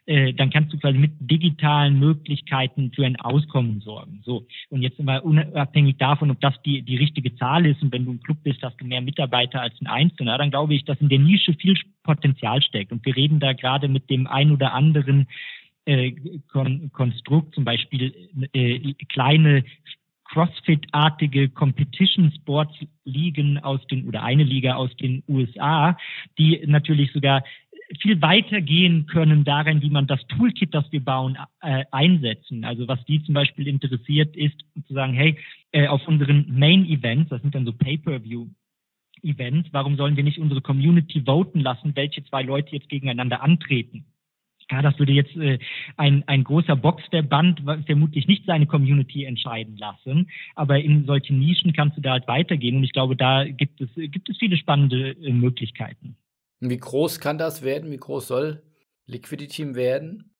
äh, 0.07 0.33
dann 0.33 0.51
kannst 0.51 0.71
du 0.71 0.77
quasi 0.77 0.97
mit 0.97 1.13
digitalen 1.19 1.99
Möglichkeiten 1.99 2.91
für 2.93 3.05
ein 3.05 3.15
Auskommen 3.15 3.81
sorgen. 3.81 4.21
So. 4.23 4.45
Und 4.69 4.81
jetzt 4.81 4.99
immer 4.99 5.23
unabhängig 5.23 5.97
davon, 5.97 6.31
ob 6.31 6.39
das 6.41 6.53
die, 6.63 6.83
die 6.83 6.97
richtige 6.97 7.35
Zahl 7.35 7.65
ist 7.65 7.81
und 7.81 7.91
wenn 7.91 8.05
du 8.05 8.11
ein 8.11 8.21
Club 8.21 8.37
bist, 8.43 8.61
hast 8.61 8.79
du 8.79 8.85
mehr 8.85 9.01
Mitarbeiter 9.01 9.61
als 9.61 9.73
ein 9.81 9.87
Einzelner, 9.87 10.37
dann 10.37 10.51
glaube 10.51 10.75
ich, 10.75 10.85
dass 10.85 11.01
in 11.01 11.09
der 11.09 11.19
Nische 11.19 11.53
viel 11.53 11.75
Potenzial 12.03 12.61
steckt. 12.61 12.91
Und 12.91 13.05
wir 13.05 13.15
reden 13.15 13.39
da 13.39 13.53
gerade 13.53 13.87
mit 13.87 14.09
dem 14.09 14.27
ein 14.27 14.51
oder 14.51 14.73
anderen 14.73 15.27
äh, 15.85 16.13
Kon 16.51 16.91
Konstrukt, 16.91 17.55
zum 17.55 17.63
Beispiel 17.63 18.13
äh, 18.53 18.93
kleine 19.09 19.63
CrossFit-artige 20.25 21.49
Competition 21.49 22.31
Sports 22.35 22.73
Ligen 23.03 23.59
aus 23.59 23.85
den 23.87 24.07
oder 24.07 24.23
eine 24.23 24.43
Liga 24.43 24.75
aus 24.75 24.95
den 24.97 25.23
USA, 25.27 25.97
die 26.37 26.61
natürlich 26.65 27.11
sogar 27.11 27.43
viel 28.01 28.21
weiter 28.21 28.61
gehen 28.61 29.05
können 29.05 29.43
darin, 29.43 29.81
wie 29.81 29.89
man 29.89 30.07
das 30.07 30.25
Toolkit, 30.27 30.73
das 30.73 30.91
wir 30.91 31.03
bauen, 31.03 31.37
äh, 31.61 31.85
einsetzen. 31.91 32.65
Also 32.65 32.87
was 32.87 33.03
die 33.05 33.23
zum 33.23 33.33
Beispiel 33.33 33.67
interessiert, 33.67 34.35
ist 34.35 34.59
zu 34.87 34.93
sagen, 34.93 35.13
hey, 35.13 35.37
äh, 35.71 35.87
auf 35.87 36.07
unseren 36.07 36.45
Main 36.57 36.85
Events, 36.85 37.29
das 37.29 37.41
sind 37.41 37.53
dann 37.53 37.65
so 37.65 37.73
Pay-per-View 37.73 38.47
Events, 39.21 39.69
warum 39.71 39.97
sollen 39.97 40.15
wir 40.15 40.23
nicht 40.23 40.39
unsere 40.39 40.61
Community 40.61 41.23
voten 41.25 41.59
lassen, 41.59 41.95
welche 41.95 42.23
zwei 42.25 42.43
Leute 42.43 42.75
jetzt 42.75 42.89
gegeneinander 42.89 43.41
antreten? 43.41 44.05
Ja, 44.71 44.81
das 44.81 44.97
würde 44.97 45.11
jetzt 45.11 45.35
äh, 45.35 45.59
ein, 45.95 46.23
ein 46.27 46.43
großer 46.43 46.75
Boxverband 46.75 47.61
vermutlich 47.85 48.27
nicht 48.27 48.45
seine 48.45 48.65
Community 48.65 49.23
entscheiden 49.23 49.77
lassen. 49.77 50.29
Aber 50.55 50.79
in 50.79 51.05
solchen 51.05 51.39
Nischen 51.39 51.73
kannst 51.73 51.97
du 51.97 52.01
da 52.01 52.13
halt 52.13 52.27
weitergehen. 52.27 52.77
Und 52.77 52.83
ich 52.83 52.91
glaube, 52.91 53.15
da 53.15 53.43
gibt 53.45 53.79
es, 53.79 53.89
gibt 53.95 54.27
es 54.27 54.37
viele 54.37 54.57
spannende 54.57 55.11
äh, 55.11 55.31
Möglichkeiten. 55.31 56.17
Wie 56.59 56.77
groß 56.77 57.19
kann 57.19 57.37
das 57.37 57.63
werden? 57.63 57.91
Wie 57.91 57.97
groß 57.97 58.27
soll 58.27 58.63
Liquidity 59.05 59.75
werden? 59.75 60.35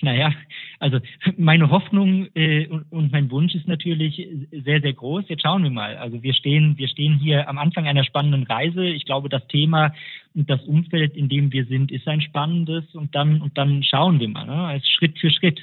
Naja, 0.00 0.32
also 0.78 0.98
meine 1.36 1.70
Hoffnung 1.70 2.28
äh, 2.34 2.66
und, 2.66 3.12
mein 3.12 3.30
Wunsch 3.30 3.54
ist 3.54 3.66
natürlich 3.66 4.16
sehr, 4.50 4.80
sehr 4.80 4.92
groß. 4.92 5.24
Jetzt 5.28 5.42
schauen 5.42 5.62
wir 5.62 5.70
mal. 5.70 5.96
Also 5.96 6.22
wir 6.22 6.34
stehen, 6.34 6.76
wir 6.76 6.88
stehen 6.88 7.18
hier 7.18 7.48
am 7.48 7.58
Anfang 7.58 7.86
einer 7.86 8.04
spannenden 8.04 8.44
Reise. 8.44 8.86
Ich 8.86 9.04
glaube, 9.04 9.28
das 9.28 9.46
Thema 9.48 9.94
und 10.34 10.50
das 10.50 10.62
Umfeld, 10.64 11.16
in 11.16 11.28
dem 11.28 11.52
wir 11.52 11.66
sind, 11.66 11.90
ist 11.90 12.06
ein 12.08 12.20
spannendes 12.20 12.94
und 12.94 13.14
dann 13.14 13.40
und 13.40 13.56
dann 13.56 13.82
schauen 13.82 14.20
wir 14.20 14.28
mal. 14.28 14.46
Ne? 14.46 14.66
Also 14.66 14.86
Schritt 14.86 15.18
für 15.18 15.30
Schritt 15.30 15.60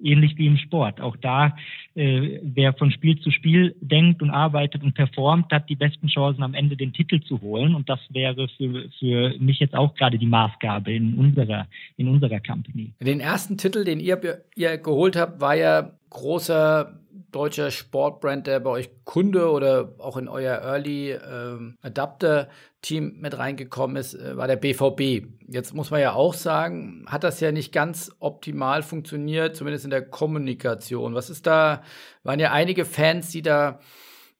ähnlich 0.00 0.36
wie 0.36 0.46
im 0.46 0.56
Sport. 0.56 1.00
Auch 1.00 1.16
da, 1.16 1.56
äh, 1.94 2.38
wer 2.42 2.72
von 2.74 2.90
Spiel 2.90 3.18
zu 3.20 3.30
Spiel 3.30 3.74
denkt 3.80 4.22
und 4.22 4.30
arbeitet 4.30 4.82
und 4.82 4.94
performt, 4.94 5.52
hat 5.52 5.68
die 5.68 5.76
besten 5.76 6.08
Chancen, 6.08 6.42
am 6.42 6.54
Ende 6.54 6.76
den 6.76 6.92
Titel 6.92 7.20
zu 7.20 7.40
holen. 7.40 7.74
Und 7.74 7.88
das 7.88 8.00
wäre 8.10 8.48
für, 8.56 8.88
für 8.98 9.34
mich 9.38 9.58
jetzt 9.58 9.74
auch 9.74 9.94
gerade 9.94 10.18
die 10.18 10.26
Maßgabe 10.26 10.92
in 10.92 11.14
unserer, 11.14 11.66
in 11.96 12.08
unserer 12.08 12.40
Company. 12.40 12.92
Den 13.00 13.20
ersten 13.20 13.56
Titel, 13.56 13.84
den 13.84 14.00
ihr, 14.00 14.20
ihr 14.54 14.78
geholt 14.78 15.16
habt, 15.16 15.40
war 15.40 15.54
ja 15.54 15.92
großer 16.10 17.00
deutscher 17.32 17.70
Sportbrand, 17.70 18.46
der 18.46 18.60
bei 18.60 18.70
euch 18.70 18.90
Kunde 19.04 19.50
oder 19.50 19.94
auch 19.98 20.16
in 20.16 20.28
euer 20.28 20.58
Early 20.62 21.12
ähm, 21.12 21.76
Adapter 21.82 22.48
Team 22.82 23.16
mit 23.18 23.36
reingekommen 23.36 23.96
ist, 23.96 24.14
äh, 24.14 24.36
war 24.36 24.46
der 24.46 24.56
BVB. 24.56 25.26
Jetzt 25.48 25.74
muss 25.74 25.90
man 25.90 26.00
ja 26.00 26.12
auch 26.12 26.34
sagen, 26.34 27.04
hat 27.08 27.24
das 27.24 27.40
ja 27.40 27.52
nicht 27.52 27.72
ganz 27.72 28.12
optimal 28.20 28.82
funktioniert, 28.82 29.56
zumindest 29.56 29.84
in 29.84 29.90
der 29.90 30.08
Kommunikation. 30.08 31.14
Was 31.14 31.30
ist 31.30 31.46
da, 31.46 31.82
waren 32.22 32.40
ja 32.40 32.52
einige 32.52 32.84
Fans, 32.84 33.30
die 33.30 33.42
da 33.42 33.80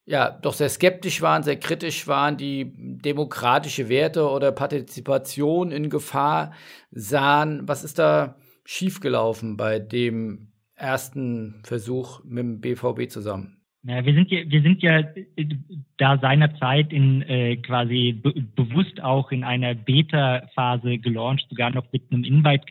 ja 0.04 0.30
doch 0.30 0.54
sehr 0.54 0.68
skeptisch 0.68 1.20
waren, 1.20 1.42
sehr 1.42 1.58
kritisch 1.58 2.06
waren, 2.06 2.36
die 2.36 2.72
demokratische 2.76 3.88
Werte 3.88 4.28
oder 4.30 4.52
Partizipation 4.52 5.72
in 5.72 5.90
Gefahr 5.90 6.52
sahen. 6.92 7.66
Was 7.66 7.82
ist 7.82 7.98
da 7.98 8.36
schiefgelaufen 8.64 9.56
bei 9.56 9.80
dem 9.80 10.52
ersten 10.76 11.62
Versuch 11.64 12.22
mit 12.24 12.38
dem 12.38 12.60
BVB 12.60 13.08
zusammen? 13.10 13.56
Ja, 13.88 14.04
wir 14.04 14.14
sind 14.14 14.32
ja, 14.32 14.40
wir 14.48 14.62
sind 14.62 14.82
ja 14.82 14.98
äh, 14.98 15.46
da 15.96 16.18
seinerzeit 16.18 16.92
in 16.92 17.22
äh, 17.22 17.56
quasi 17.58 18.12
be 18.20 18.32
bewusst 18.56 19.00
auch 19.00 19.30
in 19.30 19.44
einer 19.44 19.74
Beta-Phase 19.74 20.98
gelauncht, 20.98 21.46
sogar 21.48 21.70
noch 21.70 21.86
mit 21.92 22.02
einem 22.10 22.24
Invite 22.24 22.66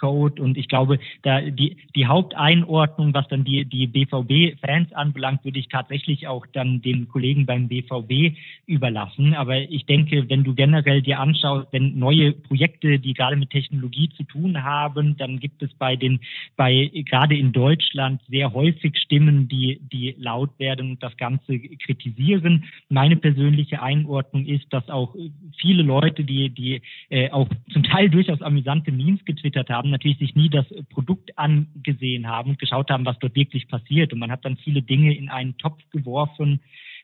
Code. 0.00 0.42
Und 0.42 0.56
ich 0.56 0.68
glaube, 0.68 0.98
da 1.22 1.42
die, 1.42 1.76
die 1.94 2.06
Haupteinordnung, 2.06 3.12
was 3.12 3.28
dann 3.28 3.44
die, 3.44 3.64
die 3.66 3.86
BVB-Fans 3.86 4.92
anbelangt, 4.92 5.44
würde 5.44 5.58
ich 5.58 5.68
tatsächlich 5.68 6.26
auch 6.26 6.46
dann 6.52 6.80
den 6.80 7.08
Kollegen 7.08 7.44
beim 7.44 7.68
BVB 7.68 8.36
überlassen. 8.66 9.34
Aber 9.34 9.58
ich 9.58 9.84
denke, 9.84 10.28
wenn 10.28 10.42
du 10.42 10.54
generell 10.54 11.02
dir 11.02 11.20
anschaust, 11.20 11.68
wenn 11.72 11.98
neue 11.98 12.32
Projekte, 12.32 12.98
die 12.98 13.12
gerade 13.12 13.36
mit 13.36 13.50
Technologie 13.50 14.08
zu 14.16 14.24
tun 14.24 14.62
haben, 14.62 15.16
dann 15.18 15.38
gibt 15.38 15.62
es 15.62 15.72
bei 15.74 15.96
den, 15.96 16.20
bei, 16.56 16.90
gerade 17.04 17.36
in 17.36 17.52
Deutschland 17.52 18.22
sehr 18.28 18.52
häufig 18.54 18.96
Stimmen, 18.96 19.48
die, 19.48 19.80
die 19.92 20.14
laut 20.18 20.58
werden 20.58 20.92
und 20.92 21.02
das 21.02 21.16
Ganze 21.18 21.58
kritisieren. 21.58 22.64
Meine 22.88 23.16
persönliche 23.16 23.82
Einordnung 23.82 24.46
ist, 24.46 24.72
dass 24.72 24.88
auch 24.88 25.14
viele 25.58 25.82
Leute, 25.82 26.24
die, 26.24 26.48
die 26.48 26.80
äh, 27.10 27.30
auch 27.30 27.48
zum 27.72 27.82
Teil 27.82 28.08
durchaus 28.08 28.40
amüsante 28.40 28.92
Memes 28.92 29.24
getwittert 29.24 29.68
haben, 29.68 29.89
natürlich 29.90 30.18
sich 30.18 30.34
nie 30.34 30.48
das 30.48 30.66
Produkt 30.90 31.36
angesehen 31.38 32.28
haben 32.28 32.50
und 32.50 32.58
geschaut 32.58 32.90
haben, 32.90 33.04
was 33.04 33.18
dort 33.18 33.34
wirklich 33.34 33.68
passiert. 33.68 34.12
Und 34.12 34.18
man 34.18 34.30
hat 34.30 34.44
dann 34.44 34.56
viele 34.56 34.82
Dinge 34.82 35.14
in 35.14 35.28
einen 35.28 35.56
Topf 35.58 35.80
geworfen, 35.90 36.60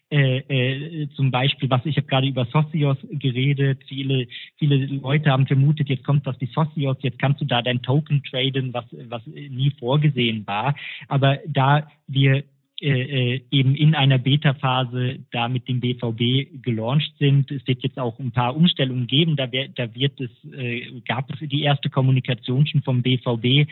äh, 0.08 0.38
äh, 0.38 1.08
zum 1.16 1.32
Beispiel, 1.32 1.68
was 1.68 1.84
ich 1.84 1.96
habe 1.96 2.06
gerade 2.06 2.28
über 2.28 2.44
Socios 2.46 2.96
geredet. 3.10 3.82
Viele, 3.88 4.28
viele 4.56 4.86
Leute 4.86 5.32
haben 5.32 5.48
vermutet, 5.48 5.88
jetzt 5.88 6.04
kommt 6.04 6.24
was 6.26 6.40
wie 6.40 6.46
Socios, 6.46 6.96
jetzt 7.00 7.18
kannst 7.18 7.40
du 7.40 7.44
da 7.44 7.60
dein 7.60 7.82
Token 7.82 8.22
traden, 8.22 8.72
was, 8.72 8.84
was 9.08 9.26
nie 9.26 9.72
vorgesehen 9.80 10.46
war. 10.46 10.76
Aber 11.08 11.40
da 11.48 11.88
wir 12.06 12.44
äh, 12.80 13.36
äh, 13.36 13.40
eben 13.50 13.74
in 13.74 13.94
einer 13.94 14.18
Beta-Phase 14.18 15.20
da 15.30 15.48
mit 15.48 15.66
dem 15.66 15.80
BVB 15.80 16.62
gelauncht 16.62 17.10
sind. 17.18 17.50
Es 17.50 17.66
wird 17.66 17.82
jetzt 17.82 17.98
auch 17.98 18.18
ein 18.18 18.32
paar 18.32 18.54
Umstellungen 18.54 19.06
geben. 19.06 19.34
Da, 19.36 19.50
wär, 19.50 19.68
da 19.68 19.94
wird 19.94 20.20
es, 20.20 20.30
äh, 20.52 21.00
gab 21.08 21.32
es 21.32 21.48
die 21.48 21.62
erste 21.62 21.88
Kommunikation 21.88 22.66
schon 22.66 22.82
vom 22.82 23.00
BVB 23.02 23.66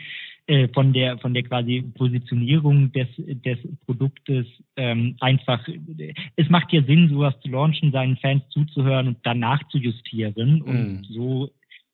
äh, 0.47 0.67
von 0.69 0.91
der 0.93 1.19
von 1.19 1.35
der 1.35 1.43
quasi 1.43 1.83
Positionierung 1.93 2.91
des 2.93 3.07
des 3.17 3.59
Produktes 3.85 4.47
ähm, 4.75 5.15
einfach. 5.19 5.67
Es 6.35 6.49
macht 6.49 6.73
ja 6.73 6.81
Sinn, 6.83 7.09
sowas 7.09 7.33
zu 7.41 7.49
launchen, 7.49 7.91
seinen 7.91 8.17
Fans 8.17 8.43
zuzuhören 8.49 9.07
und 9.07 9.17
danach 9.21 9.67
zu 9.69 9.77
justieren. 9.77 10.61
Und 10.61 11.01
mm. 11.01 11.03
so 11.13 11.51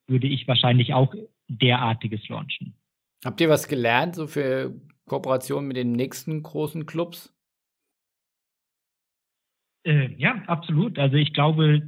würde 0.07 0.27
ich 0.27 0.47
wahrscheinlich 0.47 0.93
auch 0.93 1.13
derartiges 1.49 2.27
launchen. 2.29 2.73
Habt 3.23 3.39
ihr 3.39 3.49
was 3.49 3.67
gelernt, 3.67 4.15
so 4.15 4.27
für 4.27 4.73
Kooperation 5.05 5.67
mit 5.67 5.77
den 5.77 5.91
nächsten 5.91 6.41
großen 6.41 6.85
Clubs? 6.85 7.33
Äh, 9.83 10.13
ja, 10.17 10.43
absolut. 10.47 10.99
Also 10.99 11.17
ich 11.17 11.33
glaube 11.33 11.81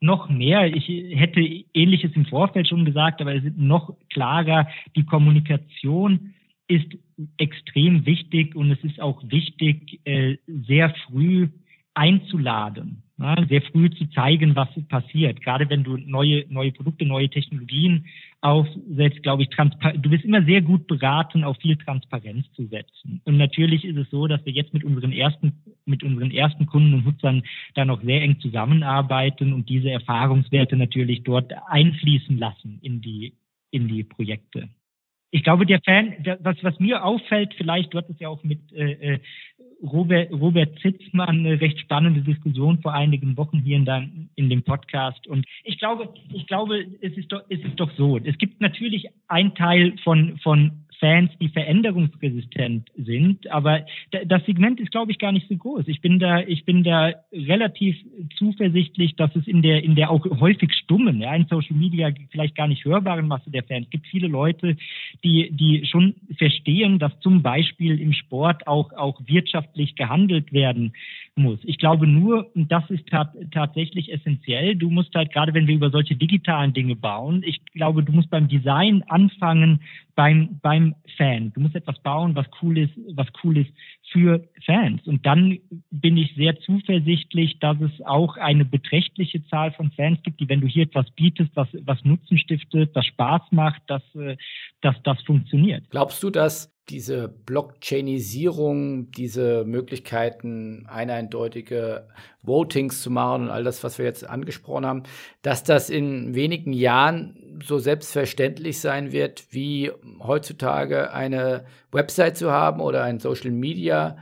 noch 0.00 0.28
mehr. 0.28 0.66
Ich 0.74 0.88
hätte 0.88 1.40
Ähnliches 1.40 2.12
im 2.14 2.26
Vorfeld 2.26 2.68
schon 2.68 2.84
gesagt, 2.84 3.20
aber 3.20 3.34
es 3.34 3.44
ist 3.44 3.56
noch 3.56 3.96
klarer. 4.10 4.68
Die 4.94 5.04
Kommunikation 5.04 6.34
ist 6.68 6.86
extrem 7.38 8.06
wichtig 8.06 8.54
und 8.54 8.70
es 8.70 8.82
ist 8.84 9.00
auch 9.00 9.22
wichtig, 9.24 10.00
äh, 10.04 10.36
sehr 10.46 10.94
früh 11.06 11.48
einzuladen, 11.94 13.02
sehr 13.48 13.62
früh 13.62 13.90
zu 13.90 14.08
zeigen, 14.10 14.54
was 14.54 14.68
passiert. 14.88 15.42
Gerade 15.42 15.68
wenn 15.68 15.82
du 15.82 15.96
neue, 15.96 16.46
neue 16.48 16.72
Produkte, 16.72 17.04
neue 17.04 17.28
Technologien 17.28 18.06
aufsetzt, 18.42 19.22
glaube 19.22 19.42
ich, 19.42 19.50
du 19.50 20.10
bist 20.10 20.24
immer 20.24 20.42
sehr 20.44 20.62
gut 20.62 20.86
beraten, 20.86 21.44
auf 21.44 21.58
viel 21.58 21.76
Transparenz 21.76 22.50
zu 22.54 22.66
setzen. 22.66 23.20
Und 23.24 23.36
natürlich 23.36 23.84
ist 23.84 23.98
es 23.98 24.08
so, 24.10 24.26
dass 24.26 24.44
wir 24.46 24.52
jetzt 24.52 24.72
mit 24.72 24.82
unseren 24.82 25.12
ersten, 25.12 25.62
mit 25.84 26.02
unseren 26.02 26.30
ersten 26.30 26.66
Kunden 26.66 26.94
und 26.94 27.04
Nutzern 27.04 27.42
da 27.74 27.84
noch 27.84 28.02
sehr 28.02 28.22
eng 28.22 28.40
zusammenarbeiten 28.40 29.52
und 29.52 29.68
diese 29.68 29.90
Erfahrungswerte 29.90 30.76
natürlich 30.76 31.22
dort 31.22 31.52
einfließen 31.68 32.38
lassen 32.38 32.78
in 32.80 33.02
die, 33.02 33.34
in 33.70 33.88
die 33.88 34.04
Projekte. 34.04 34.68
Ich 35.32 35.44
glaube, 35.44 35.66
der 35.66 35.80
Fan, 35.84 36.14
was, 36.40 36.56
was 36.62 36.80
mir 36.80 37.04
auffällt, 37.04 37.54
vielleicht, 37.54 37.92
du 37.92 37.98
hattest 37.98 38.20
ja 38.20 38.28
auch 38.28 38.42
mit 38.42 38.72
äh, 38.72 39.14
äh 39.14 39.18
Robert, 39.82 40.30
Robert 40.32 40.78
Zitzmann 40.80 41.46
eine 41.46 41.60
recht 41.60 41.78
spannende 41.80 42.20
Diskussion 42.22 42.80
vor 42.82 42.92
einigen 42.94 43.36
Wochen 43.36 43.60
hier 43.60 43.76
in, 43.76 43.84
dein, 43.84 44.28
in 44.34 44.50
dem 44.50 44.62
Podcast. 44.62 45.26
Und 45.26 45.46
ich 45.64 45.78
glaube, 45.78 46.12
ich 46.32 46.46
glaube, 46.46 46.86
es 47.00 47.16
ist 47.16 47.32
doch, 47.32 47.42
es 47.48 47.60
ist 47.60 47.78
doch 47.78 47.90
so. 47.96 48.18
Es 48.18 48.36
gibt 48.38 48.60
natürlich 48.60 49.06
ein 49.28 49.54
Teil 49.54 49.96
von, 50.04 50.38
von 50.38 50.84
Fans, 51.00 51.30
die 51.40 51.48
veränderungsresistent 51.48 52.88
sind. 52.96 53.50
Aber 53.50 53.84
das 54.26 54.44
Segment 54.44 54.78
ist, 54.80 54.92
glaube 54.92 55.10
ich, 55.10 55.18
gar 55.18 55.32
nicht 55.32 55.48
so 55.48 55.56
groß. 55.56 55.88
Ich 55.88 56.00
bin 56.00 56.18
da, 56.18 56.40
ich 56.40 56.64
bin 56.64 56.84
da 56.84 57.14
relativ 57.32 57.96
zuversichtlich, 58.36 59.16
dass 59.16 59.34
es 59.34 59.48
in 59.48 59.62
der, 59.62 59.82
in 59.82 59.94
der 59.94 60.10
auch 60.10 60.24
häufig 60.40 60.72
stummen, 60.74 61.20
ja, 61.20 61.34
in 61.34 61.46
Social 61.46 61.76
Media 61.76 62.10
vielleicht 62.30 62.54
gar 62.54 62.68
nicht 62.68 62.84
hörbaren 62.84 63.26
Masse 63.26 63.50
der 63.50 63.64
Fans 63.64 63.88
gibt 63.90 64.06
viele 64.06 64.28
Leute, 64.28 64.76
die, 65.24 65.50
die 65.50 65.86
schon 65.86 66.14
verstehen, 66.36 66.98
dass 66.98 67.18
zum 67.20 67.42
Beispiel 67.42 67.98
im 67.98 68.12
Sport 68.12 68.66
auch, 68.66 68.92
auch 68.92 69.20
wirtschaftlich 69.26 69.96
gehandelt 69.96 70.52
werden 70.52 70.92
muss. 71.34 71.60
Ich 71.64 71.78
glaube 71.78 72.06
nur, 72.06 72.54
und 72.54 72.70
das 72.70 72.88
ist 72.90 73.04
tatsächlich 73.50 74.12
essentiell, 74.12 74.76
du 74.76 74.90
musst 74.90 75.14
halt, 75.14 75.32
gerade 75.32 75.54
wenn 75.54 75.66
wir 75.66 75.74
über 75.74 75.90
solche 75.90 76.16
digitalen 76.16 76.72
Dinge 76.72 76.96
bauen, 76.96 77.42
ich 77.44 77.64
glaube, 77.72 78.02
du 78.02 78.12
musst 78.12 78.30
beim 78.30 78.48
Design 78.48 79.02
anfangen, 79.08 79.80
beim, 80.20 80.60
beim 80.60 80.94
Fan. 81.16 81.50
Du 81.54 81.60
musst 81.60 81.74
etwas 81.74 81.98
bauen, 82.00 82.36
was 82.36 82.44
cool 82.60 82.76
ist, 82.76 82.92
was 83.14 83.26
cool 83.42 83.56
ist 83.56 83.70
für 84.12 84.46
Fans. 84.66 85.00
Und 85.06 85.24
dann 85.24 85.58
bin 85.90 86.18
ich 86.18 86.34
sehr 86.34 86.60
zuversichtlich, 86.60 87.58
dass 87.58 87.80
es 87.80 88.04
auch 88.04 88.36
eine 88.36 88.66
beträchtliche 88.66 89.42
Zahl 89.46 89.72
von 89.72 89.90
Fans 89.92 90.18
gibt, 90.22 90.38
die, 90.38 90.48
wenn 90.50 90.60
du 90.60 90.66
hier 90.66 90.82
etwas 90.82 91.10
bietest, 91.12 91.52
was, 91.54 91.68
was 91.86 92.04
Nutzen 92.04 92.36
stiftet, 92.36 92.94
was 92.94 93.06
Spaß 93.06 93.40
macht, 93.52 93.80
dass, 93.86 94.02
äh, 94.14 94.36
dass 94.82 94.94
das 95.04 95.22
funktioniert. 95.22 95.88
Glaubst 95.88 96.22
du, 96.22 96.28
dass 96.28 96.70
diese 96.90 97.28
Blockchainisierung, 97.28 99.10
diese 99.12 99.64
Möglichkeiten, 99.64 100.86
eindeutige 100.88 102.08
Votings 102.42 103.02
zu 103.02 103.10
machen 103.10 103.44
und 103.44 103.50
all 103.50 103.64
das, 103.64 103.84
was 103.84 103.98
wir 103.98 104.04
jetzt 104.04 104.28
angesprochen 104.28 104.86
haben, 104.86 105.02
dass 105.42 105.62
das 105.64 105.88
in 105.88 106.34
wenigen 106.34 106.72
Jahren 106.72 107.60
so 107.64 107.78
selbstverständlich 107.78 108.80
sein 108.80 109.12
wird, 109.12 109.44
wie 109.50 109.92
heutzutage 110.20 111.12
eine 111.12 111.64
Website 111.92 112.36
zu 112.36 112.50
haben 112.50 112.80
oder 112.80 113.04
ein 113.04 113.20
Social 113.20 113.50
Media 113.50 114.16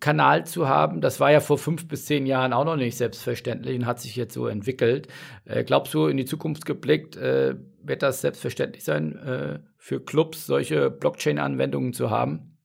Kanal 0.00 0.46
zu 0.46 0.66
haben. 0.66 1.00
Das 1.00 1.20
war 1.20 1.30
ja 1.30 1.40
vor 1.40 1.58
fünf 1.58 1.86
bis 1.88 2.06
zehn 2.06 2.24
Jahren 2.24 2.54
auch 2.54 2.64
noch 2.64 2.76
nicht 2.76 2.96
selbstverständlich 2.96 3.78
und 3.78 3.86
hat 3.86 4.00
sich 4.00 4.16
jetzt 4.16 4.32
so 4.32 4.46
entwickelt. 4.46 5.08
Äh, 5.44 5.64
glaubst 5.64 5.92
du, 5.92 6.06
in 6.06 6.16
die 6.16 6.24
Zukunft 6.24 6.64
geblickt, 6.64 7.16
äh, 7.16 7.56
wird 7.82 8.02
das 8.02 8.22
selbstverständlich 8.22 8.82
sein, 8.82 9.16
äh, 9.16 9.58
für 9.84 10.02
Clubs 10.02 10.46
solche 10.46 10.90
Blockchain-Anwendungen 10.90 11.92
zu 11.92 12.08
haben? 12.08 12.56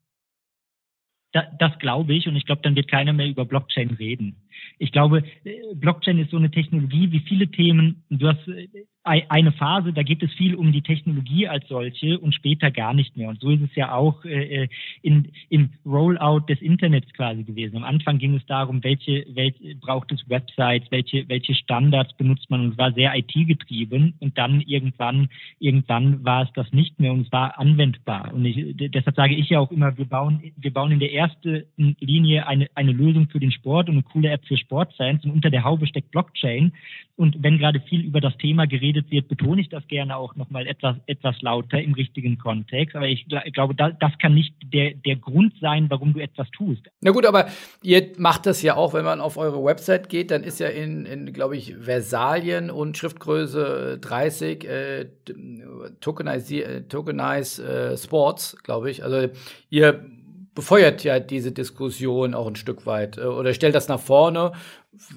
Da, 1.34 1.52
das 1.60 1.78
glaube 1.80 2.14
ich 2.14 2.30
und 2.30 2.38
ich 2.38 2.46
glaube, 2.46 2.62
dann 2.62 2.78
wird 2.78 2.90
keiner 2.90 3.12
mehr 3.12 3.28
über 3.28 3.44
Blockchain 3.44 3.90
reden. 3.90 4.49
Ich 4.78 4.92
glaube, 4.92 5.24
äh, 5.44 5.76
Blockchain 5.76 6.20
ist 6.20 6.32
so 6.32 6.38
eine 6.38 6.52
Technologie 6.52 7.12
wie 7.12 7.20
viele 7.20 7.48
Themen. 7.48 8.04
Du 8.10 8.28
hast 8.28 8.48
äh, 8.48 8.68
eine 9.04 9.52
Phase, 9.54 9.94
da 9.94 10.04
geht 10.04 10.22
es 10.22 10.32
viel 10.34 10.56
um 10.56 10.72
die 10.72 10.82
Technologie 10.82 11.48
als 11.48 11.68
solche 11.68 12.20
und 12.20 12.36
später 12.36 12.70
gar 12.70 12.94
nicht 12.94 13.16
mehr. 13.18 13.30
Und 13.30 13.40
so 13.40 13.50
ist 13.50 13.62
es 13.62 13.76
ja 13.76 13.94
auch 13.94 14.24
äh, 14.26 14.68
in, 15.02 15.32
im 15.50 15.70
Rollout 15.86 16.42
des 16.50 16.62
Internets 16.62 17.12
quasi 17.14 17.44
gewesen. 17.44 17.78
Am 17.78 17.84
Anfang 17.84 18.20
ging 18.20 18.36
es 18.36 18.46
darum, 18.46 18.84
welche, 18.84 19.26
welche 19.34 19.76
braucht 19.76 20.12
es 20.12 20.30
Websites, 20.30 20.92
welche, 20.92 21.28
welche 21.28 21.56
Standards 21.56 22.14
benutzt 22.18 22.50
man 22.50 22.62
und 22.62 22.78
war 22.78 22.92
sehr 22.94 23.16
IT-getrieben 23.16 24.16
und 24.20 24.38
dann 24.38 24.62
irgendwann, 24.62 25.30
irgendwann 25.60 26.24
war 26.24 26.44
es 26.44 26.50
das 26.54 26.72
nicht 26.72 27.00
mehr 27.00 27.14
und 27.14 27.22
es 27.22 27.32
war 27.32 27.58
anwendbar. 27.58 28.34
Und 28.34 28.46
ich, 28.46 28.76
deshalb 28.92 29.16
sage 29.16 29.34
ich 29.34 29.50
ja 29.50 29.60
auch 29.60 29.72
immer, 29.72 29.98
wir 29.98 30.06
bauen, 30.06 30.42
wir 30.56 30.74
bauen 30.74 30.92
in 30.92 31.00
der 31.00 31.14
ersten 31.14 31.64
Linie 32.00 32.48
eine, 32.48 32.68
eine 32.76 32.92
Lösung 32.92 33.28
für 33.30 33.40
den 33.40 33.52
Sport 33.52 33.90
und 33.90 33.96
eine 33.96 34.04
coole 34.04 34.30
App 34.30 34.39
Web 34.40 34.48
für 34.48 34.58
Sportfans 34.58 35.24
und 35.26 35.32
unter 35.32 35.50
der 35.50 35.64
Haube 35.64 35.88
steckt 35.88 36.12
Blockchain. 36.12 36.74
Und 37.16 37.44
wenn 37.44 37.58
gerade 37.58 37.82
viel 37.82 38.06
über 38.06 38.22
das 38.22 38.38
Thema 38.38 38.66
geredet 38.66 39.12
wird, 39.12 39.28
betone 39.28 39.60
ich 39.60 39.68
das 39.68 39.86
gerne 39.90 40.16
auch 40.16 40.38
nochmal 40.38 40.66
etwas, 40.68 40.96
etwas 41.06 41.42
lauter 41.42 41.82
im 41.82 41.94
richtigen 41.94 42.38
Kontext. 42.38 42.96
Aber 42.96 43.08
ich, 43.08 43.26
ich 43.44 43.54
glaube, 43.54 43.76
das, 43.76 43.92
das 44.00 44.18
kann 44.20 44.34
nicht 44.34 44.54
der, 44.64 44.94
der 44.94 45.18
Grund 45.18 45.54
sein, 45.60 45.90
warum 45.90 46.14
du 46.14 46.20
etwas 46.20 46.50
tust. 46.52 46.90
Na 47.02 47.12
gut, 47.12 47.26
aber 47.26 47.48
ihr 47.84 48.12
macht 48.18 48.46
das 48.46 48.62
ja 48.62 48.78
auch, 48.78 48.94
wenn 48.94 49.04
man 49.04 49.20
auf 49.20 49.36
eure 49.36 49.62
Website 49.64 50.08
geht, 50.08 50.32
dann 50.32 50.44
ist 50.44 50.60
ja 50.60 50.68
in, 50.68 51.06
in 51.06 51.34
glaube 51.34 51.58
ich, 51.58 51.76
Versalien 51.76 52.70
und 52.72 52.98
Schriftgröße 52.98 54.00
30 54.00 54.66
äh, 54.66 55.06
Tokenize, 56.00 56.64
äh, 56.64 56.82
Tokenize 56.84 57.64
äh, 57.64 57.98
Sports, 57.98 58.56
glaube 58.64 58.90
ich. 58.90 59.04
Also 59.04 59.28
ihr 59.70 60.06
befeuert 60.56 61.04
ja 61.04 61.20
diese 61.20 61.52
Diskussion 61.52 62.34
auch 62.34 62.48
ein 62.48 62.56
Stück 62.56 62.86
weit 62.86 63.18
äh, 63.18 63.22
oder 63.22 63.54
stellt 63.54 63.76
das 63.76 63.88
nach 63.88 64.00
vorne. 64.00 64.52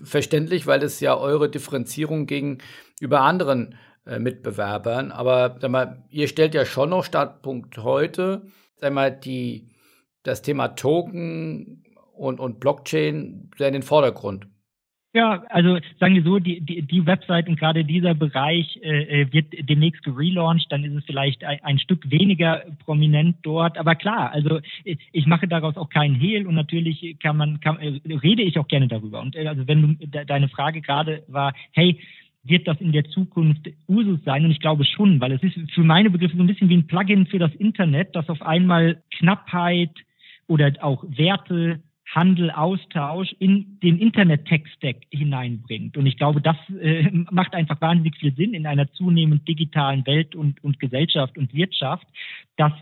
Verständlich, 0.04 0.66
weil 0.66 0.82
es 0.82 1.00
ja 1.00 1.16
eure 1.16 1.48
Differenzierung 1.48 2.26
gegenüber 2.26 3.20
anderen 3.20 3.76
äh, 4.06 4.18
Mitbewerbern. 4.18 5.12
Aber 5.12 5.56
sag 5.60 5.70
mal, 5.70 6.04
ihr 6.10 6.28
stellt 6.28 6.54
ja 6.54 6.64
schon 6.64 6.90
noch 6.90 7.04
Startpunkt 7.04 7.78
heute, 7.78 8.42
sag 8.76 8.92
mal, 8.92 9.10
die, 9.10 9.70
das 10.22 10.42
Thema 10.42 10.68
Token 10.68 11.84
und, 12.14 12.38
und 12.38 12.60
Blockchain 12.60 13.50
in 13.58 13.72
den 13.72 13.82
Vordergrund. 13.82 14.46
Ja, 15.14 15.42
also 15.50 15.78
sagen 16.00 16.14
wir 16.14 16.22
so, 16.22 16.38
die, 16.38 16.62
die, 16.62 16.80
die 16.80 17.04
Website 17.04 17.46
und 17.46 17.58
gerade 17.58 17.84
dieser 17.84 18.14
Bereich 18.14 18.80
äh, 18.82 19.20
äh, 19.20 19.32
wird 19.32 19.52
demnächst 19.68 20.02
gelauncht, 20.04 20.66
dann 20.70 20.84
ist 20.84 20.94
es 20.94 21.04
vielleicht 21.04 21.44
ein, 21.44 21.62
ein, 21.62 21.78
Stück 21.78 22.10
weniger 22.10 22.62
prominent 22.86 23.36
dort. 23.42 23.76
Aber 23.76 23.94
klar, 23.94 24.32
also 24.32 24.60
ich, 24.84 25.26
mache 25.26 25.46
daraus 25.46 25.76
auch 25.76 25.90
keinen 25.90 26.14
Hehl 26.14 26.46
und 26.46 26.54
natürlich 26.54 27.18
kann 27.20 27.36
man, 27.36 27.60
kann, 27.60 27.78
äh, 27.78 28.00
rede 28.22 28.42
ich 28.42 28.58
auch 28.58 28.68
gerne 28.68 28.88
darüber. 28.88 29.20
Und 29.20 29.36
äh, 29.36 29.46
also 29.46 29.68
wenn 29.68 29.82
du 29.82 30.06
de, 30.06 30.24
deine 30.24 30.48
Frage 30.48 30.80
gerade 30.80 31.22
war, 31.28 31.52
hey, 31.72 32.00
wird 32.44 32.66
das 32.66 32.80
in 32.80 32.92
der 32.92 33.04
Zukunft 33.04 33.68
Usus 33.88 34.24
sein? 34.24 34.46
Und 34.46 34.50
ich 34.50 34.60
glaube 34.60 34.86
schon, 34.86 35.20
weil 35.20 35.32
es 35.32 35.42
ist 35.42 35.58
für 35.72 35.84
meine 35.84 36.08
Begriffe 36.08 36.38
so 36.38 36.42
ein 36.42 36.46
bisschen 36.46 36.70
wie 36.70 36.76
ein 36.78 36.86
Plugin 36.86 37.26
für 37.26 37.38
das 37.38 37.54
Internet, 37.56 38.16
das 38.16 38.30
auf 38.30 38.40
einmal 38.40 39.02
Knappheit 39.10 39.90
oder 40.46 40.72
auch 40.80 41.04
Werte 41.06 41.80
Handel, 42.14 42.50
Austausch 42.50 43.34
in 43.38 43.78
den 43.82 43.98
Internet-Tech-Stack 43.98 44.96
hineinbringt. 45.10 45.96
Und 45.96 46.04
ich 46.04 46.18
glaube, 46.18 46.42
das 46.42 46.56
äh, 46.78 47.10
macht 47.30 47.54
einfach 47.54 47.80
wahnsinnig 47.80 48.16
viel 48.18 48.34
Sinn 48.34 48.52
in 48.52 48.66
einer 48.66 48.92
zunehmend 48.92 49.48
digitalen 49.48 50.06
Welt 50.06 50.34
und, 50.34 50.62
und 50.62 50.78
Gesellschaft 50.78 51.38
und 51.38 51.54
Wirtschaft, 51.54 52.06
dass 52.56 52.72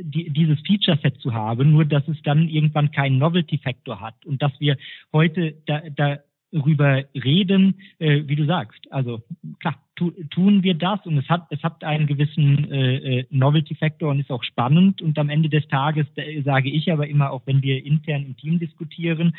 die, 0.00 0.30
dieses 0.30 0.58
Feature-Set 0.66 1.20
zu 1.20 1.34
haben, 1.34 1.70
nur 1.70 1.84
dass 1.84 2.08
es 2.08 2.16
dann 2.22 2.48
irgendwann 2.48 2.90
keinen 2.90 3.18
Novelty-Faktor 3.18 4.00
hat 4.00 4.24
und 4.24 4.40
dass 4.40 4.52
wir 4.58 4.78
heute 5.12 5.54
da, 5.66 5.82
da 5.94 6.18
darüber 6.52 7.04
reden, 7.14 7.74
äh, 7.98 8.22
wie 8.26 8.36
du 8.36 8.46
sagst. 8.46 8.80
Also 8.90 9.22
klar, 9.60 9.76
tu, 9.96 10.10
tun 10.30 10.62
wir 10.62 10.74
das 10.74 11.04
und 11.04 11.18
es 11.18 11.28
hat 11.28 11.46
es 11.50 11.62
hat 11.62 11.84
einen 11.84 12.06
gewissen 12.06 12.70
äh, 12.70 13.20
äh 13.20 13.26
Novelty-Faktor 13.30 14.10
und 14.10 14.20
ist 14.20 14.30
auch 14.30 14.44
spannend. 14.44 15.02
Und 15.02 15.18
am 15.18 15.28
Ende 15.28 15.48
des 15.48 15.66
Tages 15.68 16.06
äh, 16.16 16.42
sage 16.42 16.70
ich 16.70 16.90
aber 16.90 17.06
immer, 17.08 17.30
auch 17.30 17.42
wenn 17.46 17.62
wir 17.62 17.84
intern 17.84 18.24
im 18.24 18.36
Team 18.36 18.58
diskutieren, 18.58 19.34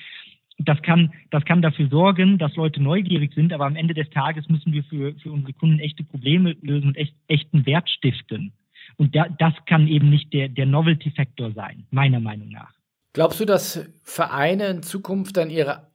das 0.60 0.82
kann, 0.82 1.14
das 1.32 1.46
kann 1.46 1.62
dafür 1.62 1.88
sorgen, 1.88 2.38
dass 2.38 2.56
Leute 2.56 2.82
neugierig 2.82 3.34
sind, 3.34 3.54
aber 3.54 3.66
am 3.66 3.78
Ende 3.78 3.94
des 3.94 4.10
Tages 4.10 4.50
müssen 4.50 4.74
wir 4.74 4.84
für, 4.84 5.16
für 5.16 5.32
unsere 5.32 5.54
Kunden 5.54 5.80
echte 5.80 6.04
Probleme 6.04 6.56
lösen 6.62 6.90
und 6.90 6.98
echt, 6.98 7.16
echten 7.28 7.66
Wert 7.66 7.90
stiften. 7.90 8.52
Und 8.98 9.16
da, 9.16 9.28
das 9.30 9.54
kann 9.66 9.88
eben 9.88 10.10
nicht 10.10 10.34
der, 10.34 10.50
der 10.50 10.66
Novelty-Faktor 10.66 11.54
sein, 11.54 11.86
meiner 11.92 12.20
Meinung 12.20 12.50
nach. 12.50 12.74
Glaubst 13.14 13.40
du, 13.40 13.46
dass 13.46 13.90
Vereine 14.04 14.68
in 14.68 14.84
Zukunft 14.84 15.38
dann 15.38 15.50
ihre 15.50 15.88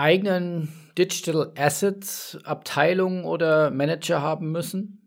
eigenen 0.00 0.68
Digital 0.96 1.52
Assets 1.56 2.38
Abteilung 2.44 3.24
oder 3.24 3.70
Manager 3.70 4.22
haben 4.22 4.50
müssen? 4.50 4.99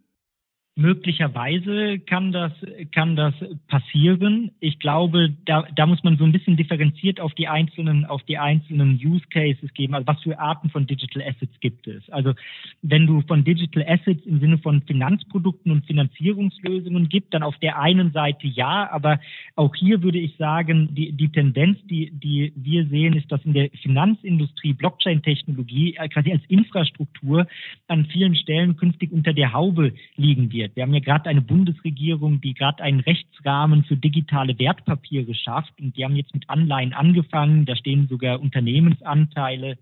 Möglicherweise 0.75 1.99
kann 1.99 2.31
das, 2.31 2.51
kann 2.91 3.15
das 3.15 3.35
passieren. 3.67 4.49
Ich 4.59 4.79
glaube, 4.79 5.31
da, 5.45 5.67
da 5.75 5.85
muss 5.85 6.03
man 6.03 6.17
so 6.17 6.23
ein 6.23 6.31
bisschen 6.31 6.57
differenziert 6.57 7.19
auf 7.19 7.31
die 7.35 7.47
einzelnen, 7.47 8.05
auf 8.05 8.23
die 8.23 8.39
einzelnen 8.39 8.95
Use 8.95 9.23
Cases 9.29 9.71
geben. 9.75 9.93
Also 9.93 10.07
was 10.07 10.19
für 10.23 10.39
Arten 10.39 10.71
von 10.71 10.87
Digital 10.87 11.21
Assets 11.21 11.59
gibt 11.59 11.85
es? 11.85 12.09
Also 12.09 12.33
wenn 12.81 13.05
du 13.05 13.21
von 13.21 13.43
Digital 13.43 13.85
Assets 13.87 14.25
im 14.25 14.39
Sinne 14.39 14.57
von 14.57 14.81
Finanzprodukten 14.81 15.71
und 15.71 15.85
Finanzierungslösungen 15.85 17.07
gibt, 17.07 17.35
dann 17.35 17.43
auf 17.43 17.57
der 17.59 17.77
einen 17.77 18.11
Seite 18.11 18.47
ja, 18.47 18.89
aber 18.91 19.19
auch 19.55 19.75
hier 19.75 20.01
würde 20.01 20.17
ich 20.17 20.35
sagen, 20.37 20.89
die, 20.95 21.11
die 21.11 21.29
Tendenz, 21.29 21.77
die, 21.85 22.09
die 22.09 22.51
wir 22.55 22.87
sehen, 22.87 23.13
ist, 23.13 23.31
dass 23.31 23.45
in 23.45 23.53
der 23.53 23.69
Finanzindustrie 23.83 24.73
Blockchain-Technologie 24.73 25.99
quasi 26.11 26.31
als 26.31 26.43
Infrastruktur 26.47 27.45
an 27.87 28.05
vielen 28.05 28.35
Stellen 28.35 28.75
künftig 28.75 29.11
unter 29.11 29.33
der 29.33 29.53
Haube 29.53 29.93
liegen 30.15 30.51
wird 30.51 30.62
passiert. 30.63 30.75
Wir 30.75 30.83
haben 30.83 30.93
ja 30.93 30.99
gerade 30.99 31.29
eine 31.29 31.41
Bundesregierung, 31.41 32.41
die 32.41 32.53
gerade 32.53 32.83
einen 32.83 33.01
Rechtsrahmen 33.01 33.83
für 33.83 33.97
digitale 33.97 34.57
Wertpapiere 34.57 35.33
schafft 35.33 35.73
und 35.79 35.95
die 35.97 36.03
haben 36.03 36.15
jetzt 36.15 36.33
mit 36.33 36.49
Anleihen 36.49 36.93
angefangen. 36.93 37.65
Da 37.65 37.75
stehen 37.75 38.07
sogar 38.07 38.39
Unternehmensanteile 38.39 39.77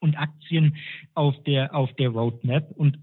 und 0.00 0.18
Aktien 0.18 0.76
auf 1.14 1.34
der, 1.44 1.74
auf 1.74 1.92
der 1.94 2.10
Roadmap. 2.10 2.70
Und 2.76 2.98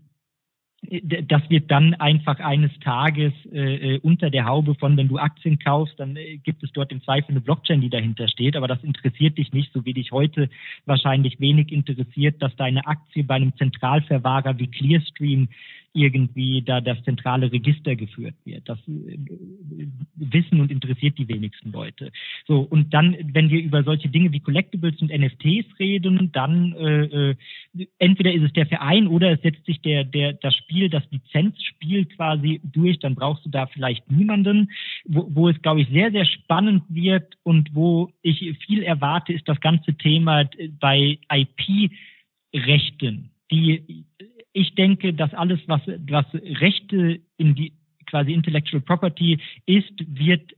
das 1.29 1.49
wird 1.49 1.71
dann 1.71 1.93
einfach 1.93 2.39
eines 2.39 2.71
Tages 2.81 3.31
äh, 3.53 3.95
äh, 3.95 3.99
unter 3.99 4.29
der 4.29 4.45
Haube 4.45 4.75
von, 4.75 4.97
wenn 4.97 5.07
du 5.07 5.17
Aktien 5.17 5.57
kaufst, 5.57 5.97
dann 5.97 6.17
äh, 6.17 6.37
gibt 6.37 6.61
es 6.61 6.71
dort 6.73 6.91
im 6.91 7.01
Zweifel 7.01 7.31
eine 7.31 7.41
Blockchain, 7.41 7.79
die 7.79 7.89
dahinter 7.89 8.27
steht. 8.27 8.57
Aber 8.57 8.67
das 8.67 8.83
interessiert 8.83 9.37
dich 9.37 9.53
nicht, 9.53 9.71
so 9.71 9.85
wie 9.85 9.93
dich 9.93 10.11
heute 10.11 10.49
wahrscheinlich 10.85 11.39
wenig 11.39 11.71
interessiert, 11.71 12.41
dass 12.41 12.53
deine 12.57 12.85
Aktie 12.85 13.23
bei 13.23 13.35
einem 13.35 13.55
Zentralverwahrer 13.55 14.59
wie 14.59 14.67
Clearstream 14.67 15.47
irgendwie 15.93 16.61
da 16.63 16.81
das 16.81 17.01
zentrale 17.03 17.51
Register 17.51 17.95
geführt 17.95 18.35
wird. 18.45 18.67
Das 18.67 18.79
äh, 18.87 19.17
wissen 20.15 20.59
und 20.59 20.71
interessiert 20.71 21.17
die 21.17 21.27
wenigsten 21.27 21.71
Leute. 21.71 22.11
So, 22.47 22.61
und 22.61 22.93
dann, 22.93 23.15
wenn 23.33 23.49
wir 23.49 23.61
über 23.61 23.83
solche 23.83 24.09
Dinge 24.09 24.31
wie 24.31 24.39
Collectibles 24.39 25.01
und 25.01 25.11
NFTs 25.11 25.79
reden, 25.79 26.31
dann 26.31 26.73
äh, 26.73 27.29
äh, 27.29 27.35
entweder 27.99 28.33
ist 28.33 28.43
es 28.43 28.53
der 28.53 28.65
Verein 28.65 29.07
oder 29.07 29.31
es 29.31 29.41
setzt 29.41 29.65
sich 29.65 29.81
der, 29.81 30.03
der, 30.03 30.33
das 30.33 30.55
Spiel 30.55 30.89
das 30.89 31.03
Lizenzspiel 31.11 32.05
quasi 32.05 32.59
durch, 32.63 32.99
dann 32.99 33.15
brauchst 33.15 33.45
du 33.45 33.49
da 33.49 33.67
vielleicht 33.67 34.09
niemanden. 34.11 34.71
Wo, 35.05 35.27
wo 35.29 35.49
es, 35.49 35.61
glaube 35.61 35.81
ich, 35.81 35.89
sehr, 35.89 36.11
sehr 36.11 36.25
spannend 36.25 36.83
wird 36.89 37.35
und 37.43 37.75
wo 37.75 38.11
ich 38.23 38.57
viel 38.65 38.81
erwarte, 38.81 39.33
ist 39.33 39.47
das 39.47 39.61
ganze 39.61 39.93
Thema 39.93 40.49
bei 40.79 41.19
IP-Rechten. 41.31 43.29
Die, 43.51 44.05
ich 44.53 44.75
denke, 44.75 45.13
dass 45.13 45.33
alles, 45.33 45.59
was, 45.67 45.81
was 46.07 46.25
Rechte 46.33 47.19
in 47.37 47.55
die 47.55 47.73
quasi 48.05 48.33
Intellectual 48.33 48.81
Property 48.81 49.39
ist, 49.65 49.93
wird 50.07 50.53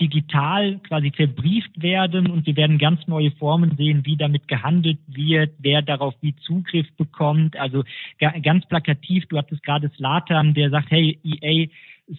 digital 0.00 0.78
quasi 0.86 1.10
verbrieft 1.10 1.82
werden 1.82 2.30
und 2.30 2.46
wir 2.46 2.54
werden 2.56 2.78
ganz 2.78 3.06
neue 3.08 3.32
Formen 3.32 3.76
sehen, 3.76 4.04
wie 4.04 4.16
damit 4.16 4.46
gehandelt 4.46 4.98
wird, 5.08 5.54
wer 5.58 5.82
darauf 5.82 6.14
wie 6.20 6.36
Zugriff 6.36 6.86
bekommt. 6.96 7.56
Also 7.56 7.82
ganz 8.42 8.64
plakativ, 8.66 9.26
du 9.26 9.38
hattest 9.38 9.62
gerade 9.64 9.90
Slatan, 9.96 10.54
der 10.54 10.70
sagt, 10.70 10.90
hey, 10.90 11.18
EA, 11.24 11.66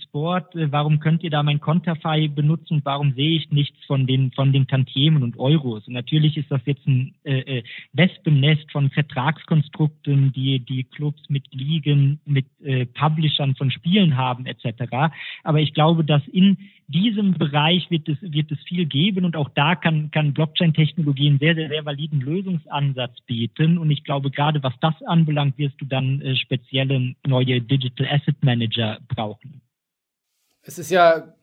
Sport, 0.04 0.56
äh, 0.56 0.72
warum 0.72 1.00
könnt 1.00 1.24
ihr 1.24 1.30
da 1.30 1.44
mein 1.44 1.60
Konterfei 1.60 2.28
benutzen? 2.28 2.82
Warum 2.84 3.14
sehe 3.14 3.38
ich 3.38 3.52
nichts 3.52 3.78
von 3.86 4.06
den, 4.06 4.32
von 4.32 4.54
den 4.54 4.68
Tantiemen 4.68 5.24
und 5.24 5.38
Euros? 5.40 5.88
Und 5.88 5.94
natürlich 5.94 6.38
ist 6.38 6.52
das 6.52 6.62
jetzt 6.66 6.86
ein 6.88 7.16
äh, 7.24 7.40
äh, 7.40 7.64
Wespennest 7.94 8.72
von 8.72 8.90
Vertragskonstrukten, 8.90 10.32
die 10.34 10.60
die 10.60 10.84
Clubs 10.84 11.22
mit 11.30 11.54
Ligen, 11.54 12.20
mit 12.26 12.46
äh, 12.62 12.86
Publishern 12.86 13.56
von 13.56 13.72
Spielen 13.72 14.18
haben 14.18 14.46
etc. 14.46 15.12
Aber 15.44 15.60
ich 15.60 15.74
glaube, 15.74 16.04
dass 16.04 16.28
in 16.28 16.58
diesem 16.88 17.34
Bereich 17.34 17.90
wird 17.92 18.10
es, 18.10 18.18
wird 18.22 18.52
es 18.52 18.60
viel 18.64 18.86
geben 18.86 19.26
und 19.26 19.36
auch 19.36 19.50
da 19.50 19.76
kann, 19.76 20.10
kann 20.12 20.34
Blockchain-Technologie 20.34 21.30
einen 21.30 21.40
sehr, 21.40 21.56
sehr, 21.56 21.70
sehr 21.70 21.86
validen 21.86 22.20
Lösungsansatz 22.20 23.22
bieten. 23.28 23.78
Und 23.78 23.92
ich 23.92 24.04
glaube, 24.04 24.32
gerade 24.32 24.64
was 24.64 24.74
das 24.82 24.96
anbelangt, 25.04 25.58
wirst 25.58 25.80
du 25.80 25.86
dann 25.86 26.22
äh, 26.22 26.36
spezielle 26.36 27.16
neue 27.28 27.62
Digital 27.62 28.08
Asset 28.08 28.44
Manager 28.44 28.98
brauchen. 29.08 29.62
Es 30.70 30.78
ist 30.78 30.92
ja 30.92 31.34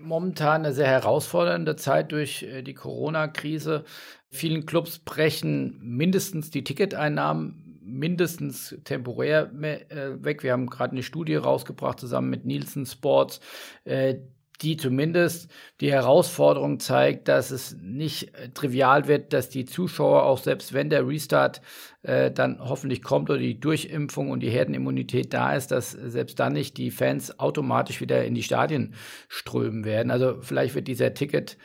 momentan 0.00 0.64
eine 0.64 0.74
sehr 0.74 0.88
herausfordernde 0.88 1.76
Zeit 1.76 2.10
durch 2.10 2.42
äh, 2.42 2.62
die 2.62 2.74
Corona-Krise. 2.74 3.84
Vielen 4.30 4.66
Clubs 4.66 4.98
brechen 4.98 5.78
mindestens 5.80 6.50
die 6.50 6.64
Ticketeinnahmen 6.64 7.78
mindestens 7.80 8.76
temporär 8.82 9.52
äh, 9.62 10.24
weg. 10.24 10.42
Wir 10.42 10.54
haben 10.54 10.66
gerade 10.66 10.90
eine 10.90 11.04
Studie 11.04 11.36
rausgebracht 11.36 12.00
zusammen 12.00 12.30
mit 12.30 12.46
Nielsen 12.46 12.84
Sports, 12.84 13.38
äh, 13.84 14.16
die 14.60 14.76
zumindest 14.76 15.50
die 15.80 15.92
Herausforderung 15.92 16.80
zeigt, 16.80 17.28
dass 17.28 17.50
es 17.50 17.76
nicht 17.80 18.34
äh, 18.34 18.48
trivial 18.50 19.06
wird, 19.06 19.32
dass 19.32 19.48
die 19.48 19.64
Zuschauer 19.64 20.24
auch 20.24 20.38
selbst 20.38 20.72
wenn 20.72 20.90
der 20.90 21.06
Restart 21.06 21.60
äh, 22.02 22.30
dann 22.30 22.58
hoffentlich 22.60 23.02
kommt 23.02 23.30
oder 23.30 23.38
die 23.38 23.60
Durchimpfung 23.60 24.30
und 24.30 24.40
die 24.40 24.50
Herdenimmunität 24.50 25.32
da 25.32 25.54
ist, 25.54 25.70
dass 25.70 25.92
selbst 25.92 26.40
dann 26.40 26.52
nicht 26.52 26.76
die 26.76 26.90
Fans 26.90 27.38
automatisch 27.38 28.00
wieder 28.00 28.24
in 28.24 28.34
die 28.34 28.42
Stadien 28.42 28.94
strömen 29.28 29.84
werden. 29.84 30.10
Also 30.10 30.38
vielleicht 30.40 30.74
wird 30.74 30.88
dieser 30.88 31.14
Ticket 31.14 31.56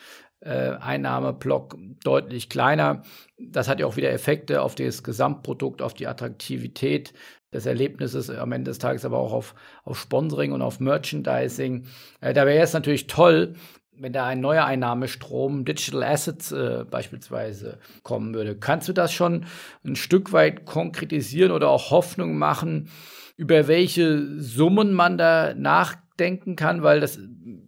äh, 0.42 0.76
Einnahmeblock 0.80 1.78
deutlich 2.04 2.50
kleiner. 2.50 3.04
Das 3.40 3.68
hat 3.68 3.80
ja 3.80 3.86
auch 3.86 3.96
wieder 3.96 4.12
Effekte 4.12 4.62
auf 4.62 4.76
das 4.76 5.04
Gesamtprodukt, 5.04 5.82
auf 5.82 5.94
die 5.94 6.08
Attraktivität 6.08 7.14
des 7.54 7.66
Erlebnisses 7.66 8.30
am 8.30 8.52
Ende 8.52 8.72
des 8.72 8.80
Tages, 8.80 9.06
aber 9.06 9.18
auch 9.18 9.34
auf, 9.34 9.56
auf 9.84 10.00
Sponsoring 10.00 10.52
und 10.52 10.62
auf 10.62 10.80
Merchandising. 10.80 11.86
Äh, 12.22 12.34
da 12.34 12.46
wäre 12.46 12.64
es 12.64 12.74
natürlich 12.74 13.08
toll, 13.08 13.56
wenn 13.98 14.14
da 14.14 14.26
ein 14.26 14.42
neuer 14.42 14.66
Einnahmestrom, 14.66 15.66
Digital 15.66 16.04
Assets 16.04 16.52
äh, 16.52 16.86
beispielsweise 16.90 17.78
kommen 18.02 18.34
würde. 18.34 18.56
Kannst 18.56 18.88
du 18.90 18.94
das 18.94 19.14
schon 19.14 19.46
ein 19.86 19.96
Stück 19.96 20.34
weit 20.34 20.66
konkretisieren 20.66 21.52
oder 21.52 21.70
auch 21.70 21.92
Hoffnung 21.92 22.38
machen, 22.38 22.90
über 23.38 23.68
welche 23.68 24.40
Summen 24.40 24.94
man 24.94 25.18
da 25.18 25.54
nachdenken 25.54 26.56
kann? 26.56 26.84
Weil 26.84 27.00
das 27.00 27.20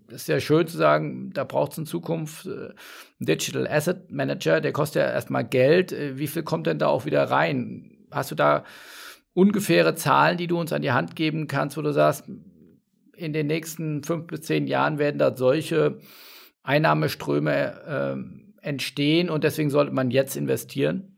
ist 0.09 0.27
ja 0.27 0.39
schön 0.39 0.67
zu 0.67 0.77
sagen, 0.77 1.31
da 1.33 1.43
braucht 1.43 1.73
es 1.73 1.77
in 1.77 1.85
Zukunft 1.85 2.45
äh, 2.45 2.49
einen 2.49 2.73
Digital 3.19 3.67
Asset 3.67 4.11
Manager, 4.11 4.61
der 4.61 4.71
kostet 4.71 5.03
ja 5.03 5.11
erstmal 5.11 5.45
Geld. 5.45 5.91
Äh, 5.91 6.17
wie 6.17 6.27
viel 6.27 6.43
kommt 6.43 6.67
denn 6.67 6.79
da 6.79 6.87
auch 6.87 7.05
wieder 7.05 7.23
rein? 7.23 7.91
Hast 8.11 8.31
du 8.31 8.35
da 8.35 8.63
ungefähre 9.35 9.95
Zahlen, 9.95 10.37
die 10.37 10.47
du 10.47 10.59
uns 10.59 10.73
an 10.73 10.81
die 10.81 10.91
Hand 10.91 11.15
geben 11.15 11.47
kannst, 11.47 11.77
wo 11.77 11.81
du 11.81 11.91
sagst, 11.91 12.27
in 13.15 13.33
den 13.33 13.47
nächsten 13.47 14.03
fünf 14.03 14.27
bis 14.27 14.41
zehn 14.41 14.65
Jahren 14.65 14.97
werden 14.97 15.19
da 15.19 15.35
solche 15.35 15.99
Einnahmeströme 16.63 17.53
äh, 18.63 18.67
entstehen 18.67 19.29
und 19.29 19.43
deswegen 19.43 19.69
sollte 19.69 19.93
man 19.93 20.09
jetzt 20.09 20.35
investieren? 20.35 21.11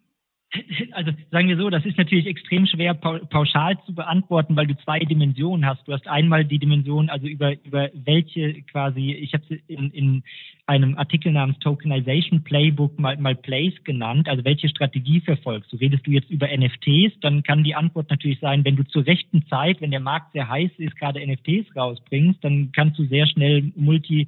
Also 0.94 1.12
sagen 1.30 1.50
wir 1.50 1.58
so, 1.58 1.70
das 1.70 1.86
ist 1.86 1.98
natürlich 1.98 2.26
extrem 2.26 2.66
schwer 2.66 2.96
pauschal 2.96 3.78
zu 3.86 3.94
beantworten, 3.94 4.56
weil 4.56 4.66
du 4.66 4.78
zwei 4.78 5.00
Dimensionen 5.00 5.66
hast. 5.66 5.88
Du 5.88 5.94
hast 5.94 6.08
einmal 6.08 6.46
die 6.46 6.58
Dimension, 6.58 7.10
also 7.10 7.28
über, 7.28 7.54
über 7.64 7.90
welche 7.94 8.62
quasi, 8.64 9.12
ich 9.12 9.34
habe 9.34 9.44
es 9.50 9.60
in, 9.68 9.92
in 9.92 10.24
einem 10.68 10.98
Artikel 10.98 11.32
namens 11.32 11.58
Tokenization 11.60 12.44
Playbook 12.44 13.00
mal, 13.00 13.18
mal 13.18 13.36
Plays 13.36 13.74
genannt, 13.86 14.28
also 14.28 14.44
welche 14.44 14.68
Strategie 14.68 15.22
verfolgst 15.22 15.72
du? 15.72 15.78
Redest 15.78 16.06
du 16.06 16.12
jetzt 16.12 16.30
über 16.30 16.48
NFTs, 16.48 17.20
dann 17.22 17.42
kann 17.42 17.64
die 17.64 17.74
Antwort 17.74 18.10
natürlich 18.10 18.40
sein, 18.40 18.66
wenn 18.66 18.76
du 18.76 18.84
zur 18.84 19.06
rechten 19.06 19.46
Zeit, 19.48 19.80
wenn 19.80 19.92
der 19.92 20.02
Markt 20.02 20.34
sehr 20.34 20.50
heiß 20.50 20.72
ist, 20.78 20.98
gerade 20.98 21.26
NFTs 21.26 21.74
rausbringst, 21.76 22.44
dann 22.44 22.72
kannst 22.74 23.00
du 23.00 23.06
sehr 23.06 23.28
schnell 23.28 23.72
multi 23.76 24.28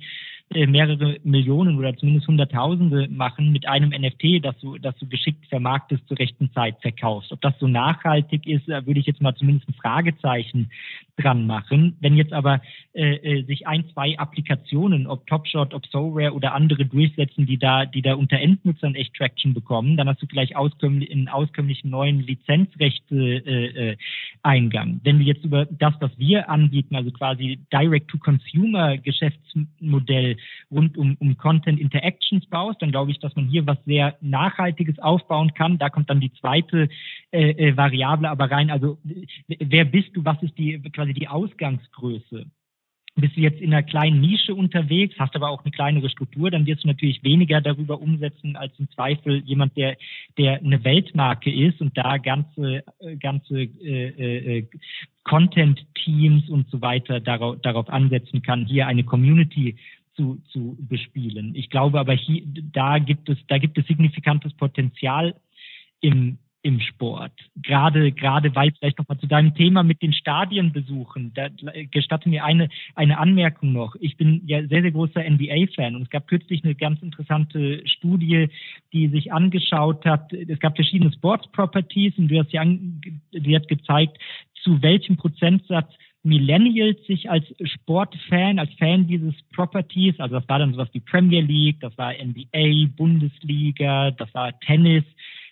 äh, 0.52 0.66
mehrere 0.66 1.18
Millionen 1.24 1.78
oder 1.78 1.96
zumindest 1.96 2.28
Hunderttausende 2.28 3.08
machen 3.10 3.52
mit 3.52 3.68
einem 3.68 3.90
NFT, 3.90 4.44
das 4.44 4.58
du, 4.60 4.80
das 4.80 4.98
du 4.98 5.08
geschickt 5.08 5.46
vermarktest 5.48 6.08
zur 6.08 6.18
rechten 6.18 6.52
Zeit 6.54 6.78
verkaufst. 6.82 7.32
Ob 7.32 7.42
das 7.42 7.54
so 7.60 7.68
nachhaltig 7.68 8.48
ist, 8.48 8.68
würde 8.68 9.00
ich 9.00 9.06
jetzt 9.06 9.22
mal 9.22 9.36
zumindest 9.36 9.70
ein 9.70 9.76
Fragezeichen 9.76 10.72
dran 11.20 11.46
machen. 11.46 11.98
Wenn 12.00 12.16
jetzt 12.16 12.34
aber 12.34 12.62
äh, 12.94 13.16
äh, 13.16 13.44
sich 13.44 13.68
ein, 13.68 13.84
zwei 13.94 14.18
Applikationen, 14.18 15.06
ob 15.08 15.28
Topshot, 15.28 15.74
ob 15.74 15.86
Software 15.88 16.34
oder 16.34 16.54
andere 16.54 16.86
durchsetzen, 16.86 17.46
die 17.46 17.58
da, 17.58 17.86
die 17.86 18.02
da 18.02 18.14
unter 18.16 18.40
Endnutzern 18.40 18.96
echt 18.96 19.14
Traction 19.16 19.54
bekommen, 19.54 19.98
dann 19.98 20.08
hast 20.08 20.22
du 20.22 20.28
vielleicht 20.28 20.56
auskömmlich, 20.56 21.12
einen 21.12 21.28
auskömmlichen 21.28 21.90
neuen 21.90 22.22
Lizenzrechte-Eingang. 22.22 24.90
Äh, 24.90 25.00
Wenn 25.04 25.20
wir 25.20 25.26
jetzt 25.26 25.44
über 25.44 25.66
das, 25.66 25.96
was 26.00 26.12
wir 26.18 26.50
anbieten, 26.50 26.96
also 26.96 27.12
quasi 27.12 27.60
Direct-to-Consumer-Geschäftsmodell 27.72 30.38
rund 30.72 30.98
um, 30.98 31.18
um 31.20 31.38
Content 31.38 31.80
Interactions 31.80 32.48
baust, 32.48 32.82
dann 32.82 32.90
glaube 32.92 33.12
ich, 33.12 33.20
dass 33.20 33.36
man 33.36 33.48
hier 33.48 33.68
was 33.68 33.78
sehr 33.86 34.16
Nachhaltiges 34.22 34.98
aufbauen 35.00 35.54
kann. 35.54 35.78
Da 35.78 35.90
kommt 35.90 36.10
dann 36.10 36.22
die 36.22 36.32
zweite 36.34 36.90
äh, 37.32 37.52
äh, 37.52 37.78
Variable 37.78 38.28
aber 38.30 38.50
rein. 38.50 38.72
Also 38.72 38.98
wer 39.48 39.86
bist 39.86 40.16
du, 40.16 40.26
was 40.26 40.42
ist 40.42 40.58
die 40.58 40.82
quasi 40.92 41.09
die 41.14 41.28
Ausgangsgröße? 41.28 42.46
Bist 43.16 43.36
du 43.36 43.42
jetzt 43.42 43.60
in 43.60 43.74
einer 43.74 43.84
kleinen 43.84 44.22
Nische 44.22 44.56
unterwegs, 44.56 45.16
hast 45.18 45.36
aber 45.36 45.50
auch 45.50 45.64
eine 45.64 45.72
kleinere 45.72 46.10
Struktur, 46.10 46.52
dann 46.52 46.66
wirst 46.66 46.84
du 46.84 46.88
natürlich 46.88 47.24
weniger 47.24 47.60
darüber 47.60 48.00
umsetzen 48.00 48.56
als 48.56 48.78
im 48.80 48.90
Zweifel 48.92 49.42
jemand, 49.46 49.76
der, 49.76 49.98
der 50.38 50.60
eine 50.60 50.84
Weltmarke 50.84 51.52
ist 51.52 51.82
und 51.82 51.98
da 51.98 52.18
ganze, 52.18 52.84
ganze 53.20 53.64
äh, 53.64 54.60
äh, 54.60 54.68
Content-Teams 55.24 56.50
und 56.50 56.70
so 56.70 56.82
weiter 56.82 57.20
darauf, 57.20 57.60
darauf 57.62 57.90
ansetzen 57.90 58.42
kann, 58.42 58.66
hier 58.66 58.88
eine 58.88 59.04
Community 59.04 59.76
zu, 60.16 60.42
zu 60.52 60.78
bespielen. 60.80 61.56
Ich 61.56 61.70
glaube 61.70 62.00
aber 62.00 62.14
hier, 62.14 62.44
da 62.46 63.00
gibt 63.00 63.30
es, 63.30 63.38
da 63.48 63.58
gibt 63.58 63.78
es 63.78 63.88
signifikantes 63.88 64.54
Potenzial 64.54 65.36
im, 66.02 66.38
im 66.62 66.80
Sport. 66.82 67.32
Gerade, 67.56 68.12
gerade 68.12 68.54
weil 68.54 68.72
vielleicht 68.72 68.98
nochmal 68.98 69.18
zu 69.18 69.28
deinem 69.28 69.56
Thema 69.56 69.82
mit 69.84 70.02
den 70.02 70.12
Stadienbesuchen, 70.12 71.34
da 71.34 71.48
gestatte 71.90 72.28
mir 72.28 72.44
eine, 72.44 72.70
eine 72.96 73.18
Anmerkung 73.18 73.72
noch. 73.72 73.96
Ich 74.00 74.18
bin 74.18 74.42
ja 74.46 74.66
sehr, 74.68 74.82
sehr 74.82 74.92
großer 74.92 75.24
NBA-Fan 75.24 75.96
und 75.96 76.04
es 76.04 76.10
gab 76.10 76.28
kürzlich 76.28 76.64
eine 76.64 76.76
ganz 76.76 77.02
interessante 77.02 77.82
Studie, 77.88 78.50
die 78.92 79.08
sich 79.08 79.32
angeschaut 79.32 80.06
hat, 80.06 80.34
es 80.34 80.60
gab 80.60 80.76
verschiedene 80.76 81.14
Sports 81.14 81.48
Properties 81.52 82.18
und 82.18 82.28
du 82.28 82.40
hast 82.40 82.52
ja, 82.52 82.64
die 82.66 83.56
hat 83.56 83.68
gezeigt, 83.68 84.18
zu 84.64 84.82
welchem 84.82 85.16
Prozentsatz 85.16 85.94
Millennials 86.24 86.98
sich 87.06 87.30
als 87.30 87.46
Sportfan, 87.64 88.60
als 88.60 88.74
Fan 88.74 89.08
dieses 89.08 89.34
Properties, 89.54 90.20
also 90.20 90.36
das 90.38 90.50
war 90.50 90.60
dann 90.60 90.74
sowas 90.74 90.90
wie 90.92 91.00
Premier 91.00 91.40
League, 91.40 91.80
das 91.80 91.98
war 91.98 92.14
NBA, 92.14 92.90
Bundesliga, 92.98 94.12
das 94.12 94.34
war 94.34 94.60
Tennis 94.60 95.06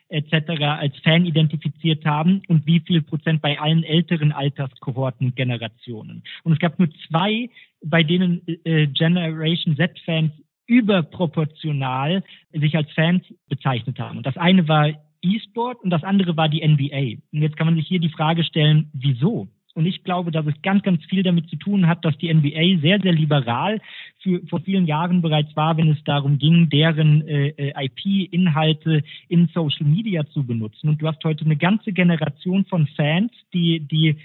etc. 0.10 0.62
als 0.62 0.98
Fan 1.00 1.26
identifiziert 1.26 2.06
haben 2.06 2.42
und 2.48 2.66
wie 2.66 2.80
viel 2.80 3.02
Prozent 3.02 3.42
bei 3.42 3.60
allen 3.60 3.84
älteren 3.84 4.32
Alterskohorten 4.32 5.28
und 5.28 5.36
Generationen. 5.36 6.24
Und 6.44 6.54
es 6.54 6.60
gab 6.60 6.80
nur 6.80 6.90
zwei, 7.08 7.50
bei 7.84 8.04
denen 8.04 8.42
äh, 8.64 8.88
Generation 8.88 9.76
Z-Fans 9.76 10.32
überproportional 10.68 12.24
sich 12.52 12.76
als 12.76 12.92
Fans 12.92 13.24
bezeichnet 13.48 14.00
haben. 14.00 14.18
Und 14.18 14.26
das 14.26 14.38
eine 14.38 14.68
war 14.68 14.90
E-Sport 15.22 15.82
und 15.84 15.90
das 15.90 16.04
andere 16.04 16.38
war 16.38 16.50
die 16.50 16.66
NBA. 16.66 17.22
Und 17.32 17.42
jetzt 17.42 17.58
kann 17.58 17.68
man 17.68 17.76
sich 17.76 17.88
hier 17.88 18.00
die 18.00 18.10
Frage 18.10 18.44
stellen, 18.44 18.90
wieso? 18.94 19.48
Und 19.78 19.86
ich 19.86 20.04
glaube, 20.04 20.32
dass 20.32 20.48
es 20.48 20.60
ganz, 20.64 20.82
ganz 20.82 21.06
viel 21.06 21.22
damit 21.22 21.52
zu 21.52 21.56
tun 21.56 21.86
hat, 21.86 22.04
dass 22.04 22.18
die 22.18 22.34
NBA 22.34 22.82
sehr, 22.82 23.00
sehr 23.00 23.14
liberal 23.14 23.80
für, 24.24 24.42
vor 24.48 24.60
vielen 24.62 24.88
Jahren 24.88 25.22
bereits 25.22 25.56
war, 25.56 25.78
wenn 25.78 25.92
es 25.92 26.04
darum 26.04 26.40
ging, 26.40 26.68
deren 26.68 27.22
äh, 27.28 27.50
äh 27.50 27.86
IP-Inhalte 27.86 29.04
in 29.30 29.50
Social 29.54 29.86
Media 29.86 30.28
zu 30.30 30.44
benutzen. 30.44 30.90
Und 30.90 31.00
du 31.00 31.08
hast 31.08 31.24
heute 31.24 31.46
eine 31.46 31.58
ganze 31.58 31.94
Generation 31.94 32.66
von 32.66 32.88
Fans, 32.88 33.32
die, 33.54 33.80
die 33.82 34.18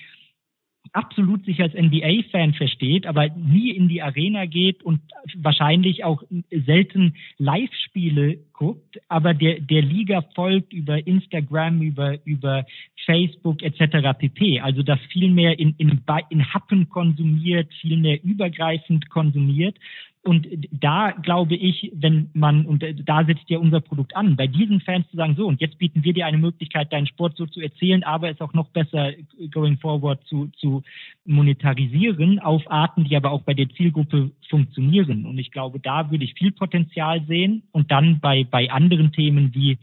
absolut 0.92 1.44
sich 1.44 1.60
als 1.62 1.72
NBA-Fan 1.74 2.54
versteht, 2.54 3.06
aber 3.06 3.28
nie 3.28 3.70
in 3.70 3.88
die 3.88 4.02
Arena 4.02 4.46
geht 4.46 4.82
und 4.82 5.00
wahrscheinlich 5.36 6.04
auch 6.04 6.22
selten 6.50 7.14
Live-Spiele 7.38 8.38
guckt, 8.52 9.00
aber 9.08 9.32
der, 9.32 9.60
der 9.60 9.82
Liga 9.82 10.22
folgt 10.34 10.72
über 10.72 11.06
Instagram, 11.06 11.80
über, 11.80 12.18
über 12.26 12.66
Facebook 13.06 13.62
etc. 13.62 14.18
pp. 14.18 14.60
Also 14.60 14.82
das 14.82 15.00
viel 15.12 15.30
mehr 15.30 15.58
in, 15.58 15.74
in, 15.78 16.00
in 16.30 16.54
Happen 16.54 16.88
konsumiert, 16.88 17.72
viel 17.80 17.96
mehr 17.96 18.22
übergreifend 18.22 19.08
konsumiert 19.08 19.78
und 20.24 20.46
da 20.70 21.10
glaube 21.10 21.56
ich, 21.56 21.90
wenn 21.96 22.30
man, 22.32 22.64
und 22.64 22.84
da 23.04 23.24
setzt 23.24 23.50
ja 23.50 23.58
unser 23.58 23.80
Produkt 23.80 24.14
an, 24.14 24.36
bei 24.36 24.46
diesen 24.46 24.80
Fans 24.80 25.04
zu 25.10 25.16
sagen, 25.16 25.34
so, 25.36 25.48
und 25.48 25.60
jetzt 25.60 25.78
bieten 25.78 26.04
wir 26.04 26.12
dir 26.12 26.26
eine 26.26 26.38
Möglichkeit, 26.38 26.92
deinen 26.92 27.08
Sport 27.08 27.36
so 27.36 27.46
zu 27.46 27.60
erzählen, 27.60 28.04
aber 28.04 28.30
es 28.30 28.40
auch 28.40 28.52
noch 28.52 28.68
besser 28.68 29.12
going 29.50 29.78
forward 29.78 30.24
zu, 30.28 30.48
zu 30.58 30.84
monetarisieren 31.24 32.38
auf 32.38 32.62
Arten, 32.70 33.02
die 33.02 33.16
aber 33.16 33.32
auch 33.32 33.42
bei 33.42 33.54
der 33.54 33.68
Zielgruppe 33.70 34.30
funktionieren. 34.48 35.26
Und 35.26 35.38
ich 35.38 35.50
glaube, 35.50 35.80
da 35.80 36.12
würde 36.12 36.24
ich 36.24 36.34
viel 36.34 36.52
Potenzial 36.52 37.24
sehen. 37.26 37.64
Und 37.72 37.90
dann 37.90 38.20
bei, 38.20 38.44
bei 38.44 38.70
anderen 38.70 39.10
Themen 39.10 39.52
wie 39.54 39.76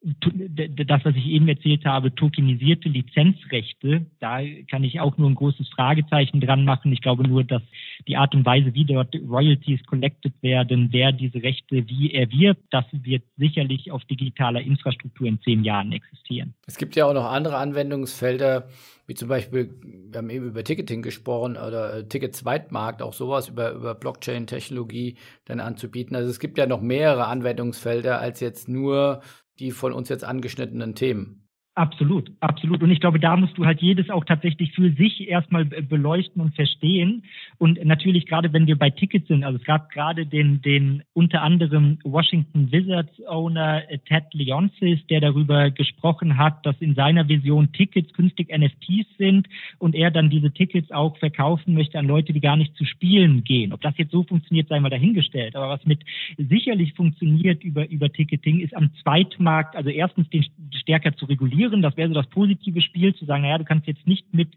das, 0.00 1.04
was 1.04 1.16
ich 1.16 1.26
eben 1.26 1.48
erzählt 1.48 1.84
habe, 1.84 2.14
tokenisierte 2.14 2.88
Lizenzrechte, 2.88 4.06
da 4.20 4.38
kann 4.70 4.84
ich 4.84 5.00
auch 5.00 5.18
nur 5.18 5.28
ein 5.28 5.34
großes 5.34 5.68
Fragezeichen 5.70 6.40
dran 6.40 6.64
machen. 6.64 6.92
Ich 6.92 7.00
glaube 7.00 7.26
nur, 7.26 7.42
dass 7.42 7.62
die 8.06 8.16
Art 8.16 8.32
und 8.34 8.46
Weise, 8.46 8.74
wie 8.74 8.84
dort 8.84 9.14
Royalties 9.16 9.84
collected 9.86 10.32
werden, 10.40 10.88
wer 10.92 11.10
diese 11.10 11.42
Rechte 11.42 11.88
wie 11.88 12.14
erwirbt, 12.14 12.62
das 12.70 12.84
wird 12.92 13.24
sicherlich 13.38 13.90
auf 13.90 14.04
digitaler 14.04 14.60
Infrastruktur 14.60 15.26
in 15.26 15.40
zehn 15.40 15.64
Jahren 15.64 15.90
existieren. 15.90 16.54
Es 16.66 16.76
gibt 16.76 16.94
ja 16.94 17.06
auch 17.06 17.14
noch 17.14 17.24
andere 17.24 17.56
Anwendungsfelder, 17.56 18.68
wie 19.08 19.14
zum 19.14 19.28
Beispiel, 19.28 19.70
wir 19.82 20.18
haben 20.18 20.30
eben 20.30 20.46
über 20.46 20.62
Ticketing 20.62 21.02
gesprochen 21.02 21.56
oder 21.56 21.96
äh, 21.96 22.04
Ticket-Zweitmarkt, 22.06 23.02
auch 23.02 23.14
sowas 23.14 23.48
über, 23.48 23.72
über 23.72 23.94
Blockchain-Technologie 23.94 25.16
dann 25.46 25.58
anzubieten. 25.60 26.14
Also 26.14 26.30
es 26.30 26.38
gibt 26.38 26.56
ja 26.56 26.66
noch 26.66 26.82
mehrere 26.82 27.26
Anwendungsfelder 27.26 28.20
als 28.20 28.40
jetzt 28.40 28.68
nur 28.68 29.22
die 29.58 29.70
von 29.70 29.92
uns 29.92 30.08
jetzt 30.08 30.24
angeschnittenen 30.24 30.94
Themen? 30.94 31.47
Absolut, 31.78 32.32
absolut. 32.40 32.82
Und 32.82 32.90
ich 32.90 32.98
glaube, 32.98 33.20
da 33.20 33.36
musst 33.36 33.56
du 33.56 33.64
halt 33.64 33.80
jedes 33.80 34.10
auch 34.10 34.24
tatsächlich 34.24 34.72
für 34.72 34.90
sich 34.94 35.28
erstmal 35.28 35.64
beleuchten 35.64 36.42
und 36.42 36.56
verstehen. 36.56 37.22
Und 37.58 37.84
natürlich 37.84 38.26
gerade, 38.26 38.52
wenn 38.52 38.66
wir 38.66 38.76
bei 38.76 38.90
Tickets 38.90 39.28
sind, 39.28 39.44
also 39.44 39.60
es 39.60 39.64
gab 39.64 39.88
gerade 39.90 40.26
den, 40.26 40.60
den 40.60 41.04
unter 41.12 41.40
anderem 41.42 42.00
Washington 42.02 42.72
Wizards 42.72 43.24
Owner 43.28 43.88
äh, 43.88 43.98
Ted 43.98 44.24
Leonsis, 44.32 45.06
der 45.06 45.20
darüber 45.20 45.70
gesprochen 45.70 46.36
hat, 46.36 46.66
dass 46.66 46.74
in 46.80 46.96
seiner 46.96 47.28
Vision 47.28 47.70
Tickets 47.70 48.12
künftig 48.12 48.48
NFTs 48.48 49.06
sind 49.16 49.46
und 49.78 49.94
er 49.94 50.10
dann 50.10 50.30
diese 50.30 50.50
Tickets 50.50 50.90
auch 50.90 51.16
verkaufen 51.18 51.74
möchte 51.74 51.96
an 51.96 52.08
Leute, 52.08 52.32
die 52.32 52.40
gar 52.40 52.56
nicht 52.56 52.74
zu 52.74 52.84
spielen 52.86 53.44
gehen. 53.44 53.72
Ob 53.72 53.82
das 53.82 53.96
jetzt 53.98 54.10
so 54.10 54.24
funktioniert, 54.24 54.66
sei 54.66 54.80
mal 54.80 54.90
dahingestellt. 54.90 55.54
Aber 55.54 55.68
was 55.68 55.86
mit 55.86 56.00
sicherlich 56.38 56.94
funktioniert 56.94 57.62
über, 57.62 57.88
über 57.88 58.12
Ticketing, 58.12 58.58
ist 58.58 58.76
am 58.76 58.90
Zweitmarkt, 59.00 59.76
also 59.76 59.90
erstens 59.90 60.28
den 60.30 60.44
stärker 60.72 61.16
zu 61.16 61.26
regulieren, 61.26 61.67
reduzieren. 61.68 61.82
Das 61.82 61.96
wäre 61.96 62.08
so 62.08 62.14
das 62.14 62.26
positive 62.28 62.80
Spiel, 62.80 63.14
zu 63.14 63.24
sagen, 63.24 63.42
naja, 63.42 63.58
du 63.58 63.64
kannst 63.64 63.86
jetzt 63.86 64.06
nicht 64.06 64.32
mit 64.32 64.48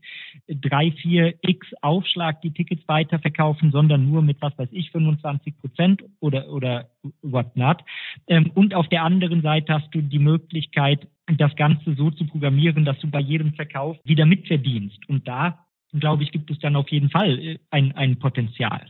drei, 0.48 0.92
vier 0.92 1.36
X 1.42 1.68
Aufschlag 1.82 2.42
die 2.42 2.52
Tickets 2.52 2.88
weiterverkaufen, 2.88 3.72
sondern 3.72 4.10
nur 4.10 4.22
mit, 4.22 4.42
was 4.42 4.58
weiß 4.58 4.70
ich, 4.72 4.92
25 4.92 5.58
Prozent 5.58 6.04
oder, 6.20 6.50
oder 6.50 6.90
whatnot. 7.22 7.84
Ähm, 8.28 8.52
und 8.54 8.74
auf 8.74 8.88
der 8.90 9.04
anderen 9.04 9.42
Seite 9.42 9.74
hast 9.74 9.94
du 9.94 10.02
die 10.02 10.20
Möglichkeit, 10.20 11.08
das 11.38 11.56
Ganze 11.56 11.96
so 11.96 12.12
zu 12.12 12.26
programmieren, 12.26 12.84
dass 12.84 13.00
du 13.00 13.08
bei 13.08 13.22
jedem 13.22 13.54
Verkauf 13.54 13.98
wieder 14.04 14.26
mitverdienst. 14.26 15.08
Und 15.08 15.28
da, 15.28 15.66
glaube 15.94 16.24
ich, 16.24 16.32
gibt 16.32 16.52
es 16.52 16.60
dann 16.60 16.76
auf 16.76 16.90
jeden 16.90 17.10
Fall 17.10 17.40
äh, 17.40 17.60
ein, 17.70 17.94
ein 17.94 18.20
Potenzial. 18.20 18.86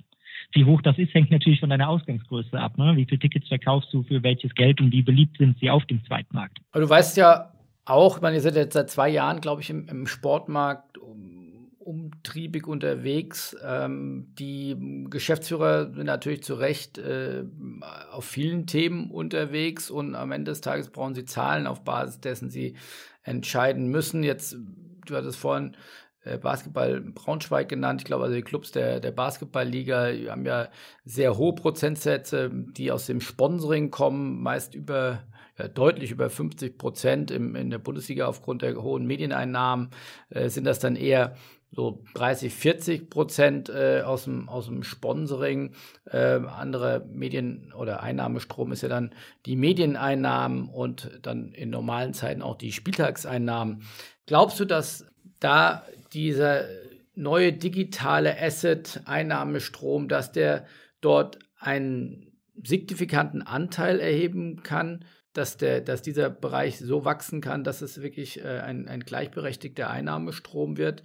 Wie 0.53 0.65
hoch 0.65 0.81
das 0.81 0.97
ist, 0.97 1.13
hängt 1.13 1.31
natürlich 1.31 1.59
von 1.59 1.69
deiner 1.69 1.87
Ausgangsgröße 1.87 2.59
ab. 2.59 2.77
Ne? 2.77 2.97
Wie 2.97 3.05
viele 3.05 3.19
Tickets 3.19 3.47
verkaufst 3.47 3.93
du 3.93 4.03
für 4.03 4.21
welches 4.23 4.53
Geld 4.53 4.81
und 4.81 4.91
wie 4.91 5.01
beliebt 5.01 5.37
sind 5.37 5.57
sie 5.59 5.69
auf 5.69 5.85
dem 5.85 6.03
Zweitmarkt? 6.05 6.57
Aber 6.71 6.81
du 6.81 6.89
weißt 6.89 7.15
ja 7.17 7.50
auch, 7.85 8.17
ich 8.17 8.21
meine, 8.21 8.35
ihr 8.35 8.41
seid 8.41 8.55
jetzt 8.55 8.73
seit 8.73 8.89
zwei 8.89 9.09
Jahren, 9.09 9.41
glaube 9.41 9.61
ich, 9.61 9.69
im, 9.69 9.87
im 9.87 10.07
Sportmarkt 10.07 10.97
um, 10.97 11.71
umtriebig 11.79 12.67
unterwegs. 12.67 13.55
Ähm, 13.63 14.33
die 14.37 15.05
Geschäftsführer 15.09 15.91
sind 15.93 16.05
natürlich 16.05 16.43
zu 16.43 16.53
Recht 16.53 16.97
äh, 16.99 17.43
auf 18.11 18.25
vielen 18.25 18.67
Themen 18.67 19.09
unterwegs 19.09 19.89
und 19.89 20.15
am 20.15 20.31
Ende 20.31 20.51
des 20.51 20.61
Tages 20.61 20.89
brauchen 20.89 21.15
sie 21.15 21.25
Zahlen, 21.25 21.67
auf 21.67 21.83
Basis 21.83 22.19
dessen 22.19 22.49
sie 22.49 22.75
entscheiden 23.23 23.87
müssen. 23.87 24.23
Jetzt, 24.23 24.55
du 25.05 25.15
hattest 25.15 25.39
vorhin 25.39 25.75
äh, 26.23 26.37
Basketball 26.37 27.01
Braunschweig 27.01 27.67
genannt. 27.67 28.01
Ich 28.01 28.05
glaube, 28.05 28.25
also 28.25 28.35
die 28.35 28.43
Clubs 28.43 28.71
der, 28.71 28.99
der 28.99 29.11
Basketballliga 29.11 30.11
haben 30.29 30.45
ja 30.45 30.69
sehr 31.03 31.37
hohe 31.37 31.55
Prozentsätze, 31.55 32.51
die 32.53 32.91
aus 32.91 33.07
dem 33.07 33.21
Sponsoring 33.21 33.89
kommen, 33.89 34.41
meist 34.41 34.75
über 34.75 35.23
deutlich 35.73 36.11
über 36.11 36.29
50 36.29 36.77
Prozent 36.77 37.31
in 37.31 37.69
der 37.69 37.77
Bundesliga 37.77 38.27
aufgrund 38.27 38.61
der 38.61 38.81
hohen 38.81 39.05
Medieneinnahmen. 39.05 39.89
Äh, 40.29 40.49
sind 40.49 40.65
das 40.65 40.79
dann 40.79 40.95
eher 40.95 41.35
so 41.73 42.03
30, 42.15 42.53
40 42.53 43.09
Prozent 43.09 43.69
äh, 43.69 44.01
aus, 44.01 44.25
dem, 44.25 44.49
aus 44.49 44.65
dem 44.65 44.83
Sponsoring. 44.83 45.73
Äh, 46.05 46.39
andere 46.45 47.07
Medien- 47.09 47.71
oder 47.73 48.03
Einnahmestrom 48.03 48.71
ist 48.73 48.81
ja 48.81 48.89
dann 48.89 49.15
die 49.45 49.55
Medieneinnahmen 49.55 50.67
und 50.67 51.19
dann 51.21 51.53
in 51.53 51.69
normalen 51.69 52.13
Zeiten 52.13 52.41
auch 52.41 52.57
die 52.57 52.73
Spieltagseinnahmen. 52.73 53.83
Glaubst 54.25 54.59
du, 54.59 54.65
dass 54.65 55.05
da 55.39 55.85
dieser 56.13 56.65
neue 57.15 57.53
digitale 57.53 58.37
Asset-Einnahmestrom, 58.39 60.09
dass 60.09 60.31
der 60.31 60.65
dort 60.99 61.39
einen 61.57 62.33
signifikanten 62.63 63.41
Anteil 63.41 63.99
erheben 63.99 64.61
kann, 64.63 65.05
dass, 65.33 65.57
der, 65.57 65.81
dass 65.81 66.01
dieser 66.01 66.29
Bereich 66.29 66.79
so 66.79 67.05
wachsen 67.05 67.41
kann, 67.41 67.63
dass 67.63 67.81
es 67.81 68.01
wirklich 68.01 68.43
äh, 68.43 68.59
ein, 68.59 68.87
ein 68.87 69.01
gleichberechtigter 69.01 69.89
Einnahmestrom 69.89 70.77
wird? 70.77 71.03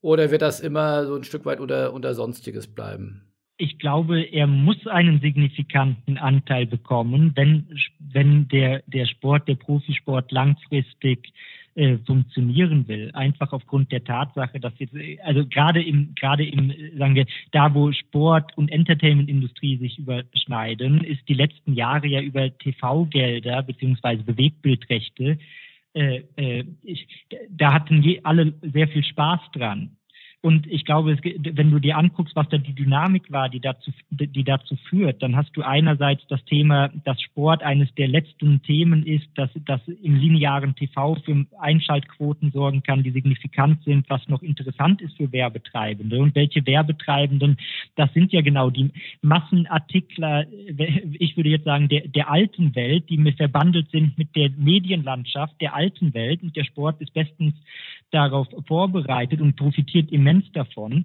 Oder 0.00 0.30
wird 0.30 0.42
das 0.42 0.60
immer 0.60 1.06
so 1.06 1.16
ein 1.16 1.24
Stück 1.24 1.44
weit 1.44 1.60
unter, 1.60 1.92
unter 1.92 2.14
Sonstiges 2.14 2.72
bleiben? 2.72 3.24
Ich 3.56 3.78
glaube, 3.80 4.22
er 4.22 4.46
muss 4.46 4.86
einen 4.86 5.20
signifikanten 5.20 6.16
Anteil 6.16 6.66
bekommen, 6.66 7.32
wenn, 7.34 7.66
wenn 7.98 8.46
der, 8.48 8.84
der 8.86 9.06
Sport, 9.06 9.48
der 9.48 9.56
Profisport 9.56 10.30
langfristig 10.30 11.32
äh, 11.78 11.98
funktionieren 11.98 12.88
will. 12.88 13.10
Einfach 13.14 13.52
aufgrund 13.52 13.92
der 13.92 14.02
Tatsache, 14.02 14.58
dass 14.58 14.72
jetzt, 14.78 14.94
also 15.22 15.46
gerade 15.46 15.80
im, 15.80 16.12
gerade 16.16 16.44
im, 16.44 16.72
sagen 16.98 17.14
wir, 17.14 17.26
da 17.52 17.72
wo 17.72 17.92
Sport 17.92 18.56
und 18.58 18.70
Entertainment-Industrie 18.72 19.78
sich 19.78 19.98
überschneiden, 19.98 21.04
ist 21.04 21.28
die 21.28 21.34
letzten 21.34 21.74
Jahre 21.74 22.08
ja 22.08 22.20
über 22.20 22.50
TV-Gelder 22.58 23.62
beziehungsweise 23.62 24.24
Bewegbildrechte 24.24 25.38
äh, 25.94 26.22
äh, 26.36 26.64
ich, 26.82 27.08
da 27.48 27.72
hatten 27.72 28.02
alle 28.24 28.54
sehr 28.62 28.88
viel 28.88 29.04
Spaß 29.04 29.40
dran. 29.52 29.96
Und 30.40 30.68
ich 30.68 30.84
glaube, 30.84 31.12
es, 31.12 31.18
wenn 31.24 31.72
du 31.72 31.80
dir 31.80 31.96
anguckst, 31.96 32.36
was 32.36 32.48
da 32.48 32.58
die 32.58 32.72
Dynamik 32.72 33.32
war, 33.32 33.48
die 33.48 33.58
dazu, 33.58 33.90
die 34.10 34.44
dazu 34.44 34.76
führt, 34.88 35.20
dann 35.20 35.34
hast 35.34 35.56
du 35.56 35.62
einerseits 35.62 36.24
das 36.28 36.44
Thema, 36.44 36.90
dass 37.04 37.20
Sport 37.20 37.64
eines 37.64 37.92
der 37.96 38.06
letzten 38.06 38.62
Themen 38.62 39.04
ist, 39.04 39.26
dass 39.34 39.50
das 39.66 39.80
im 39.88 40.14
linearen 40.14 40.76
TV 40.76 41.16
für 41.24 41.44
Einschaltquoten 41.58 42.52
sorgen 42.52 42.84
kann, 42.84 43.02
die 43.02 43.10
signifikant 43.10 43.82
sind, 43.82 44.08
was 44.08 44.28
noch 44.28 44.42
interessant 44.42 45.02
ist 45.02 45.16
für 45.16 45.32
Werbetreibende. 45.32 46.20
Und 46.20 46.36
welche 46.36 46.64
Werbetreibenden, 46.64 47.56
das 47.96 48.12
sind 48.14 48.32
ja 48.32 48.40
genau 48.40 48.70
die 48.70 48.92
Massenartikler, 49.22 50.46
ich 51.18 51.36
würde 51.36 51.50
jetzt 51.50 51.64
sagen, 51.64 51.88
der, 51.88 52.06
der 52.06 52.30
alten 52.30 52.76
Welt, 52.76 53.10
die 53.10 53.18
verbandelt 53.32 53.90
sind 53.90 54.16
mit 54.16 54.36
der 54.36 54.50
Medienlandschaft 54.50 55.60
der 55.60 55.74
alten 55.74 56.14
Welt. 56.14 56.44
Und 56.44 56.54
der 56.54 56.64
Sport 56.64 57.00
ist 57.00 57.12
bestens 57.12 57.54
darauf 58.10 58.46
vorbereitet 58.66 59.40
und 59.40 59.56
profitiert 59.56 60.10
immens 60.28 60.50
davon. 60.52 61.04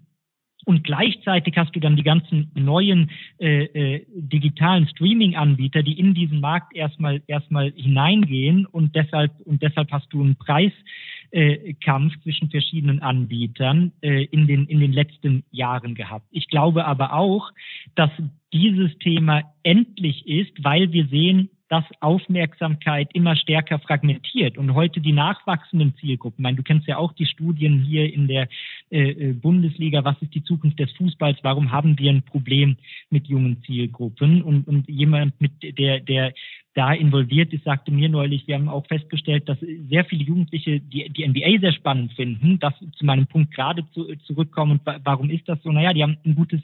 Und 0.66 0.86
gleichzeitig 0.86 1.58
hast 1.58 1.76
du 1.76 1.82
dann 1.82 1.98
die 1.98 2.04
ganzen 2.04 2.50
neuen 2.54 3.12
äh, 3.38 3.66
äh, 3.66 4.06
digitalen 4.16 4.88
Streaming-Anbieter, 4.88 5.84
die 5.84 6.00
in 6.00 6.14
diesen 6.14 6.40
Markt 6.40 6.74
erstmal 6.74 7.22
erstmal 7.28 7.74
hineingehen 7.76 8.66
und 8.66 8.96
deshalb 8.96 9.34
und 9.42 9.62
deshalb 9.62 9.92
hast 9.92 10.08
du 10.14 10.22
einen 10.22 10.38
Preiskampf 10.38 12.16
äh, 12.16 12.20
zwischen 12.24 12.50
verschiedenen 12.50 13.02
Anbietern 13.02 13.92
äh, 14.02 14.24
in 14.26 14.48
den 14.48 14.66
in 14.68 14.80
den 14.80 14.94
letzten 14.94 15.44
Jahren 15.52 15.96
gehabt. 15.96 16.28
Ich 16.32 16.48
glaube 16.48 16.86
aber 16.86 17.12
auch, 17.12 17.52
dass 17.96 18.12
dieses 18.54 18.98
Thema 19.00 19.42
endlich 19.64 20.26
ist, 20.28 20.64
weil 20.64 20.94
wir 20.94 21.08
sehen, 21.08 21.50
dass 21.74 21.86
Aufmerksamkeit 22.02 23.10
immer 23.16 23.36
stärker 23.36 23.80
fragmentiert 23.80 24.60
und 24.60 24.76
heute 24.76 25.02
die 25.02 25.12
nachwachsenden 25.12 25.96
Zielgruppen, 26.00 26.42
ich 26.42 26.44
meine, 26.44 26.58
du 26.58 26.62
kennst 26.62 26.86
ja 26.86 26.98
auch 26.98 27.14
die 27.14 27.26
Studien 27.26 27.80
hier 27.80 28.14
in 28.14 28.28
der 28.28 28.48
äh, 28.92 29.10
äh, 29.10 29.34
Bundesliga, 29.34 30.04
was 30.04 30.22
ist 30.22 30.36
die 30.36 30.44
Zukunft 30.44 30.78
des 30.78 30.92
Fußballs, 30.92 31.40
warum 31.42 31.72
haben 31.72 31.98
wir 31.98 32.12
ein 32.12 32.22
Problem 32.22 32.78
mit 33.10 33.26
jungen 33.26 33.64
Zielgruppen 33.64 34.44
und, 34.44 34.68
und 34.68 34.88
jemand 34.88 35.42
mit 35.42 35.52
der, 35.80 36.00
der 36.00 36.36
da 36.76 36.94
involviert 36.94 37.52
ist, 37.54 37.64
sagte 37.64 37.90
mir 37.90 38.08
neulich, 38.08 38.46
wir 38.46 38.54
haben 38.54 38.70
auch 38.70 38.86
festgestellt, 38.86 39.50
dass 39.50 39.58
sehr 39.60 40.06
viele 40.06 40.26
Jugendliche 40.26 40.80
die, 40.80 41.10
die 41.10 41.28
NBA 41.28 41.60
sehr 41.60 41.74
spannend 41.74 42.14
finden, 42.14 42.60
das 42.60 42.76
zu 42.98 43.04
meinem 43.04 43.26
Punkt 43.26 43.52
gerade 43.52 43.84
zu, 43.94 44.16
zurückkommen. 44.28 44.74
Und 44.74 44.82
warum 45.04 45.32
ist 45.32 45.50
das 45.50 45.58
so? 45.64 45.72
Naja, 45.72 45.92
die 45.94 46.04
haben 46.04 46.18
ein 46.24 46.36
gutes 46.36 46.62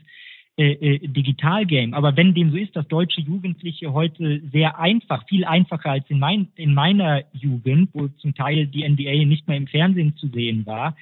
äh, 0.59 0.73
äh, 0.73 1.07
Digitalgame. 1.07 1.95
Aber 1.95 2.17
wenn 2.17 2.33
dem 2.33 2.51
so 2.51 2.57
ist, 2.57 2.75
dass 2.75 2.85
deutsche 2.89 3.21
Jugendliche 3.21 3.93
heute 3.93 4.41
sehr 4.51 4.77
einfach, 4.77 5.25
viel 5.29 5.45
einfacher 5.45 5.91
als 5.91 6.09
in, 6.09 6.19
mein, 6.19 6.49
in 6.57 6.73
meiner 6.73 7.23
Jugend, 7.31 7.91
wo 7.93 8.09
zum 8.09 8.35
Teil 8.35 8.67
die 8.67 8.85
NBA 8.85 9.23
nicht 9.23 9.47
mehr 9.47 9.55
im 9.55 9.67
Fernsehen 9.67 10.17
zu 10.17 10.27
sehen 10.27 10.65
war, 10.65 10.97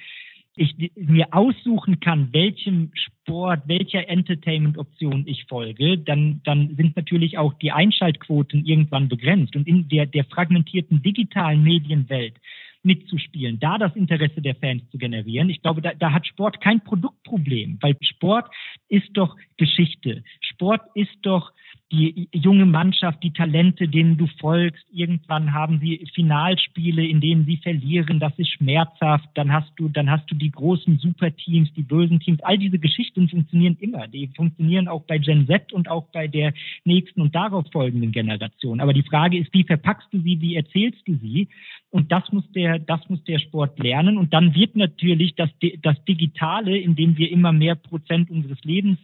ich 0.54 0.92
mir 0.94 1.26
aussuchen 1.32 1.98
kann, 1.98 2.32
welchem 2.32 2.92
Sport, 2.94 3.62
welcher 3.66 4.08
Entertainment-Option 4.08 5.24
ich 5.26 5.44
folge, 5.46 5.98
dann, 5.98 6.40
dann 6.44 6.76
sind 6.76 6.96
natürlich 6.96 7.36
auch 7.36 7.54
die 7.54 7.72
Einschaltquoten 7.72 8.64
irgendwann 8.64 9.08
begrenzt. 9.08 9.56
Und 9.56 9.66
in 9.66 9.88
der, 9.88 10.06
der 10.06 10.24
fragmentierten 10.24 11.02
digitalen 11.02 11.64
Medienwelt 11.64 12.34
mitzuspielen, 12.82 13.58
da 13.58 13.78
das 13.78 13.94
Interesse 13.96 14.40
der 14.40 14.54
Fans 14.54 14.88
zu 14.90 14.98
generieren. 14.98 15.50
Ich 15.50 15.62
glaube, 15.62 15.82
da, 15.82 15.92
da 15.94 16.12
hat 16.12 16.26
Sport 16.26 16.60
kein 16.60 16.82
Produktproblem, 16.82 17.78
weil 17.80 17.96
Sport 18.00 18.48
ist 18.88 19.08
doch 19.14 19.36
Geschichte. 19.56 20.22
Sport 20.40 20.82
ist 20.94 21.16
doch 21.22 21.52
die 21.90 22.28
junge 22.32 22.66
Mannschaft, 22.66 23.22
die 23.22 23.32
Talente, 23.32 23.88
denen 23.88 24.18
du 24.18 24.26
folgst. 24.38 24.84
Irgendwann 24.92 25.54
haben 25.54 25.78
sie 25.80 26.06
Finalspiele, 26.14 27.06
in 27.06 27.20
denen 27.20 27.46
sie 27.46 27.56
verlieren. 27.56 28.20
Das 28.20 28.32
ist 28.38 28.50
schmerzhaft. 28.52 29.26
Dann 29.34 29.50
hast 29.50 29.72
du, 29.76 29.88
dann 29.88 30.10
hast 30.10 30.30
du 30.30 30.34
die 30.34 30.50
großen 30.50 30.98
Superteams, 30.98 31.72
die 31.72 31.82
bösen 31.82 32.20
Teams. 32.20 32.42
All 32.42 32.58
diese 32.58 32.78
Geschichten 32.78 33.28
funktionieren 33.28 33.78
immer. 33.80 34.06
Die 34.06 34.28
funktionieren 34.36 34.86
auch 34.86 35.02
bei 35.04 35.16
Gen 35.16 35.46
Z 35.46 35.72
und 35.72 35.88
auch 35.88 36.08
bei 36.12 36.28
der 36.28 36.52
nächsten 36.84 37.22
und 37.22 37.34
darauf 37.34 37.64
folgenden 37.72 38.12
Generation. 38.12 38.80
Aber 38.80 38.92
die 38.92 39.02
Frage 39.02 39.38
ist, 39.38 39.52
wie 39.54 39.64
verpackst 39.64 40.08
du 40.12 40.20
sie? 40.20 40.42
Wie 40.42 40.56
erzählst 40.56 41.00
du 41.08 41.16
sie? 41.16 41.48
Und 41.90 42.12
das 42.12 42.30
muss 42.32 42.44
der, 42.52 42.78
das 42.78 43.00
muss 43.08 43.24
der 43.24 43.38
Sport 43.38 43.78
lernen. 43.78 44.18
Und 44.18 44.34
dann 44.34 44.54
wird 44.54 44.76
natürlich 44.76 45.36
das, 45.36 45.48
das 45.80 46.04
Digitale, 46.04 46.76
in 46.76 46.96
dem 46.96 47.16
wir 47.16 47.30
immer 47.30 47.52
mehr 47.52 47.76
Prozent 47.76 48.30
unseres 48.30 48.62
Lebens 48.62 48.98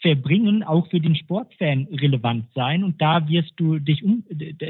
verbringen, 0.00 0.62
auch 0.62 0.88
für 0.88 1.00
den 1.00 1.16
Sportfan 1.16 1.88
relevant 1.90 2.46
sein. 2.54 2.84
Und 2.84 3.00
da 3.00 3.28
wirst 3.28 3.52
du 3.56 3.78
dich 3.78 4.04
um, 4.04 4.24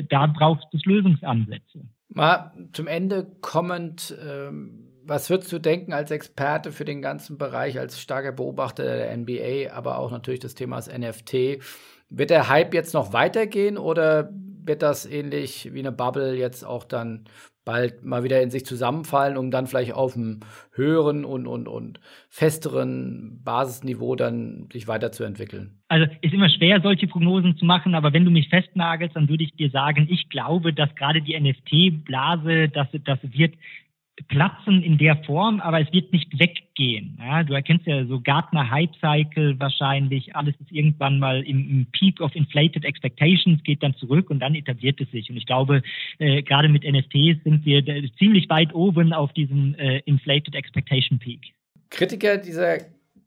da 0.09 0.27
brauchst 0.27 0.67
du 0.73 0.79
Lösungsansätze. 0.85 1.85
Mal 2.09 2.53
zum 2.73 2.87
Ende 2.87 3.27
kommend, 3.41 4.17
ähm, 4.27 4.89
was 5.05 5.31
würdest 5.31 5.53
du 5.53 5.59
denken 5.59 5.93
als 5.93 6.11
Experte 6.11 6.73
für 6.73 6.85
den 6.85 7.03
ganzen 7.03 7.39
Bereich, 7.39 7.79
als 7.79 8.01
starker 8.01 8.33
Beobachter 8.33 8.85
der 8.85 9.17
NBA, 9.17 9.73
aber 9.73 9.99
auch 9.99 10.11
natürlich 10.11 10.41
des 10.41 10.55
Themas 10.55 10.89
NFT? 10.89 11.61
Wird 12.11 12.31
der 12.31 12.49
Hype 12.49 12.75
jetzt 12.75 12.95
noch 12.95 13.13
weitergehen 13.13 13.79
oder 13.79 14.31
wird 14.65 14.83
das 14.83 15.07
ähnlich 15.07 15.73
wie 15.73 15.79
eine 15.81 15.93
Bubble 15.93 16.35
jetzt 16.35 16.65
auch 16.65 16.85
dann 16.85 17.25
bald 17.69 18.03
mal 18.03 18.25
wieder 18.25 18.41
in 18.41 18.49
sich 18.49 18.65
zusammenfallen, 18.65 19.37
um 19.37 19.51
dann 19.51 19.67
vielleicht 19.67 19.93
auf 19.93 20.17
einem 20.17 20.41
höheren 20.73 21.27
und, 21.27 21.47
und, 21.47 21.69
und 21.69 22.01
festeren 22.31 23.43
Basisniveau 23.45 24.17
dann 24.17 24.71
sich 24.73 24.89
weiterzuentwickeln? 24.89 25.79
Also 25.89 26.07
ist 26.23 26.33
immer 26.33 26.49
schwer, 26.49 26.81
solche 26.81 27.07
Prognosen 27.07 27.59
zu 27.59 27.67
machen, 27.67 27.95
aber 27.95 28.15
wenn 28.15 28.25
du 28.25 28.31
mich 28.31 28.49
festnagelst, 28.49 29.15
dann 29.15 29.29
würde 29.29 29.45
ich 29.45 29.53
dir 29.53 29.69
sagen, 29.69 30.09
ich 30.11 30.31
glaube, 30.31 30.73
dass 30.73 30.95
gerade 30.95 31.21
die 31.21 31.39
NFT-Blase, 31.39 32.71
das, 32.71 32.89
das 33.05 33.19
wird 33.23 33.55
platzen 34.29 34.83
in 34.83 34.99
der 34.99 35.17
Form, 35.25 35.61
aber 35.61 35.81
es 35.81 35.93
wird 35.93 36.13
nicht 36.13 36.39
weggehen. 36.39 37.19
Ja, 37.21 37.43
du 37.45 37.55
erkennst 37.55 37.87
ja 37.87 38.05
so 38.07 38.21
Gartner 38.21 38.71
Hype 38.71 38.95
Cycle 38.97 39.59
wahrscheinlich. 39.61 40.35
Alles 40.35 40.55
ist 40.61 40.73
irgendwann 40.73 41.19
mal 41.19 41.43
im, 41.43 41.69
im, 41.71 41.87
Peak 41.93 42.21
of 42.21 42.35
Inflated 42.35 42.85
Expectations, 42.85 43.63
geht 43.63 43.83
dann 43.83 43.95
zurück 43.95 44.31
und 44.31 44.41
dann 44.41 44.55
etabliert 44.55 45.01
es 45.01 45.11
sich. 45.11 45.31
Und 45.31 45.37
ich 45.37 45.47
glaube, 45.47 45.83
äh, 46.19 46.43
gerade 46.43 46.69
mit 46.69 46.85
NFTs 46.85 47.45
sind 47.45 47.65
wir 47.65 47.85
ziemlich 48.19 48.49
weit 48.51 48.75
oben 48.75 49.13
auf 49.13 49.33
diesem 49.33 49.75
äh, 49.75 50.01
Inflated 50.01 50.55
Expectation 50.55 51.19
Peak. 51.19 51.55
Kritiker 51.91 52.39
dieser 52.39 52.79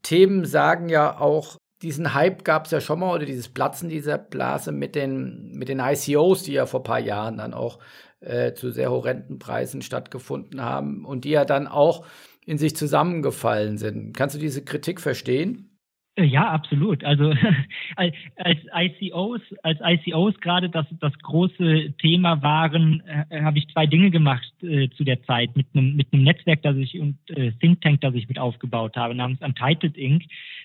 Themen 0.02 0.44
sagen 0.44 0.88
ja 0.88 1.18
auch, 1.18 1.56
diesen 1.82 2.14
Hype 2.14 2.44
gab 2.44 2.66
es 2.66 2.70
ja 2.70 2.80
schon 2.80 3.00
mal 3.00 3.14
oder 3.14 3.26
dieses 3.26 3.48
Platzen 3.48 3.88
dieser 3.88 4.18
Blase 4.18 4.70
mit 4.72 4.94
den, 4.94 5.52
mit 5.52 5.68
den 5.68 5.80
ICOs, 5.80 6.44
die 6.44 6.52
ja 6.52 6.66
vor 6.66 6.80
ein 6.80 6.84
paar 6.84 7.00
Jahren 7.00 7.38
dann 7.38 7.54
auch 7.54 7.78
äh, 8.22 8.54
zu 8.54 8.70
sehr 8.70 8.90
horrenden 8.90 9.38
Preisen 9.38 9.82
stattgefunden 9.82 10.62
haben 10.62 11.04
und 11.04 11.24
die 11.24 11.30
ja 11.30 11.44
dann 11.44 11.66
auch 11.66 12.04
in 12.44 12.58
sich 12.58 12.76
zusammengefallen 12.76 13.78
sind. 13.78 14.16
Kannst 14.16 14.34
du 14.34 14.38
diese 14.38 14.64
Kritik 14.64 15.00
verstehen? 15.00 15.71
Äh, 16.14 16.24
ja, 16.24 16.50
absolut. 16.50 17.04
Also 17.04 17.32
als 17.96 18.58
ICOs, 18.74 19.40
als 19.62 19.78
ICOs 19.82 20.38
gerade 20.40 20.68
das, 20.68 20.86
das 21.00 21.16
große 21.20 21.94
Thema 21.98 22.42
waren, 22.42 23.02
äh, 23.30 23.40
habe 23.40 23.58
ich 23.58 23.68
zwei 23.68 23.86
Dinge 23.86 24.10
gemacht 24.10 24.52
äh, 24.62 24.90
zu 24.90 25.04
der 25.04 25.22
Zeit 25.22 25.56
mit 25.56 25.66
einem 25.74 25.96
mit 25.96 26.12
einem 26.12 26.24
Netzwerk, 26.24 26.60
das 26.62 26.76
ich 26.76 27.00
und 27.00 27.16
äh, 27.30 27.52
Think 27.60 27.80
Tank, 27.80 28.02
das 28.02 28.14
ich 28.14 28.28
mit 28.28 28.38
aufgebaut 28.38 28.96
habe, 28.96 29.14
namens 29.14 29.40
Untitled 29.40 29.96
Inc. 29.96 30.24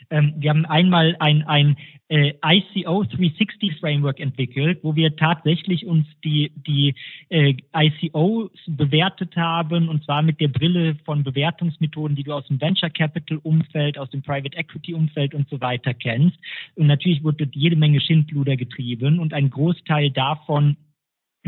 Ähm, 0.10 0.34
wir 0.38 0.50
haben 0.50 0.66
einmal 0.66 1.16
ein 1.20 1.44
ein 1.48 1.78
äh, 2.10 2.34
ICO 2.46 3.04
360 3.04 3.80
Framework 3.80 4.20
entwickelt, 4.20 4.80
wo 4.84 4.96
wir 4.96 5.16
tatsächlich 5.16 5.86
uns 5.86 6.08
die 6.26 6.52
die 6.56 6.94
äh, 7.30 7.56
ICOs 7.74 8.52
bewertet 8.68 9.38
haben 9.38 9.88
und 9.88 10.04
zwar 10.04 10.24
mit 10.24 10.42
der 10.42 10.50
Brille 10.50 10.96
von 11.06 11.24
Bewertungsmethoden, 11.24 12.18
die 12.18 12.24
du 12.24 12.34
aus 12.34 12.48
dem 12.48 12.60
Venture 12.60 12.90
Capital 12.90 13.40
Umfeld, 13.44 13.98
aus 13.98 14.10
dem 14.10 14.22
Private 14.22 14.58
Equity 14.58 14.94
Umfeld 14.94 15.37
und 15.38 15.48
so 15.50 15.62
weiter 15.62 15.94
kennst. 15.94 16.38
Und 16.76 16.88
natürlich 16.88 17.24
wurde 17.24 17.48
jede 17.54 17.76
Menge 17.76 18.02
Schindluder 18.02 18.58
getrieben 18.58 19.20
und 19.20 19.34
ein 19.34 19.50
Großteil 19.50 20.12
davon 20.12 20.76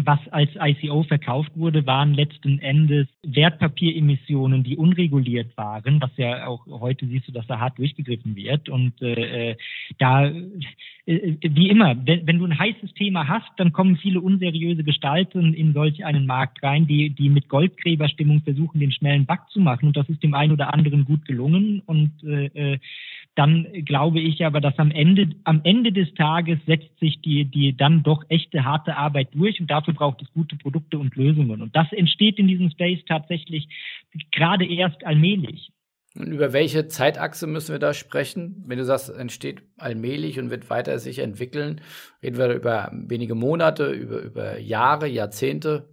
was 0.05 0.19
als 0.29 0.49
ICO 0.59 1.03
verkauft 1.03 1.51
wurde, 1.55 1.85
waren 1.85 2.13
letzten 2.13 2.59
Endes 2.59 3.07
Wertpapieremissionen, 3.23 4.63
die 4.63 4.77
unreguliert 4.77 5.55
waren, 5.57 6.01
was 6.01 6.11
ja 6.17 6.47
auch 6.47 6.65
heute 6.67 7.07
siehst 7.07 7.27
du, 7.27 7.31
dass 7.31 7.47
da 7.47 7.59
hart 7.59 7.77
durchgegriffen 7.77 8.35
wird. 8.35 8.69
Und 8.69 9.01
äh, 9.01 9.55
da, 9.97 10.25
äh, 10.25 10.33
wie 11.05 11.69
immer, 11.69 11.95
wenn, 12.05 12.27
wenn, 12.27 12.39
du 12.39 12.45
ein 12.45 12.57
heißes 12.57 12.93
Thema 12.93 13.27
hast, 13.27 13.49
dann 13.57 13.73
kommen 13.73 13.97
viele 13.97 14.21
unseriöse 14.21 14.83
Gestalten 14.83 15.53
in 15.53 15.73
solch 15.73 16.05
einen 16.05 16.25
Markt 16.25 16.61
rein, 16.63 16.87
die, 16.87 17.09
die 17.09 17.29
mit 17.29 17.49
Goldgräberstimmung 17.49 18.41
versuchen, 18.41 18.79
den 18.79 18.91
schnellen 18.91 19.25
Back 19.25 19.41
zu 19.49 19.59
machen. 19.59 19.87
Und 19.87 19.97
das 19.97 20.09
ist 20.09 20.23
dem 20.23 20.33
einen 20.33 20.53
oder 20.53 20.73
anderen 20.73 21.05
gut 21.05 21.25
gelungen. 21.25 21.81
Und 21.85 22.11
äh, 22.23 22.73
äh 22.73 22.79
dann 23.39 23.67
glaube 23.85 24.19
ich 24.19 24.45
aber, 24.45 24.59
dass 24.59 24.77
am 24.79 24.91
Ende, 24.91 25.29
am 25.45 25.61
Ende 25.63 25.93
des 25.93 26.13
Tages 26.15 26.59
setzt 26.65 26.99
sich 26.99 27.21
die, 27.21 27.45
die 27.45 27.71
dann 27.71 28.03
doch 28.03 28.25
echte 28.27 28.65
harte 28.65 28.97
Arbeit 28.97 29.29
durch 29.33 29.61
und 29.61 29.71
dafür 29.71 29.88
braucht 29.93 30.21
es 30.21 30.31
gute 30.33 30.55
Produkte 30.55 30.97
und 30.97 31.15
Lösungen. 31.15 31.61
Und 31.61 31.75
das 31.75 31.91
entsteht 31.91 32.39
in 32.39 32.47
diesem 32.47 32.69
Space 32.71 32.99
tatsächlich 33.07 33.67
gerade 34.31 34.65
erst 34.65 35.05
allmählich. 35.05 35.71
Und 36.15 36.31
über 36.31 36.53
welche 36.53 36.87
Zeitachse 36.87 37.45
müssen 37.45 37.73
wir 37.73 37.79
da 37.79 37.93
sprechen? 37.93 38.63
Wenn 38.65 38.79
du 38.79 38.85
sagst, 38.85 39.09
es 39.09 39.17
entsteht 39.17 39.61
allmählich 39.77 40.39
und 40.39 40.49
wird 40.49 40.69
weiter 40.69 40.97
sich 40.99 41.19
entwickeln, 41.19 41.81
reden 42.23 42.37
wir 42.37 42.53
über 42.53 42.89
wenige 42.91 43.35
Monate, 43.35 43.91
über, 43.91 44.21
über 44.21 44.59
Jahre, 44.59 45.07
Jahrzehnte? 45.07 45.87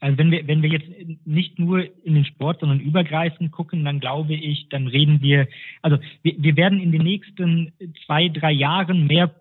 also 0.00 0.18
wenn 0.18 0.30
wir, 0.30 0.46
wenn 0.46 0.62
wir 0.62 0.70
jetzt 0.70 0.88
nicht 1.24 1.58
nur 1.58 1.84
in 2.04 2.14
den 2.14 2.24
Sport, 2.24 2.60
sondern 2.60 2.80
übergreifend 2.80 3.50
gucken, 3.50 3.84
dann 3.84 4.00
glaube 4.00 4.34
ich, 4.34 4.68
dann 4.68 4.86
reden 4.86 5.20
wir, 5.22 5.48
also 5.82 5.98
wir, 6.22 6.34
wir 6.38 6.56
werden 6.56 6.80
in 6.80 6.92
den 6.92 7.02
nächsten 7.02 7.72
zwei, 8.06 8.28
drei 8.28 8.52
Jahren 8.52 9.06
mehr 9.06 9.34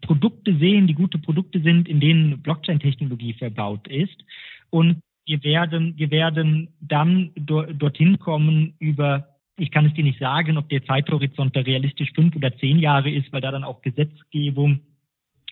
Produkte 0.00 0.56
sehen, 0.58 0.86
die 0.86 0.94
gute 0.94 1.18
Produkte 1.18 1.60
sind, 1.60 1.88
in 1.88 2.00
denen 2.00 2.40
Blockchain-Technologie 2.42 3.34
verbaut 3.34 3.86
ist. 3.88 4.24
Und 4.70 5.00
wir 5.26 5.42
werden, 5.42 5.94
wir 5.96 6.10
werden 6.10 6.68
dann 6.80 7.30
do, 7.36 7.62
dorthin 7.62 8.18
kommen 8.18 8.74
über 8.78 9.28
ich 9.56 9.70
kann 9.70 9.86
es 9.86 9.94
dir 9.94 10.04
nicht 10.04 10.18
sagen, 10.18 10.56
ob 10.56 10.68
der 10.68 10.84
Zeithorizont 10.84 11.54
da 11.54 11.60
realistisch 11.60 12.10
fünf 12.12 12.34
oder 12.34 12.56
zehn 12.56 12.78
Jahre 12.78 13.10
ist, 13.10 13.32
weil 13.32 13.40
da 13.40 13.52
dann 13.52 13.64
auch 13.64 13.82
Gesetzgebung 13.82 14.80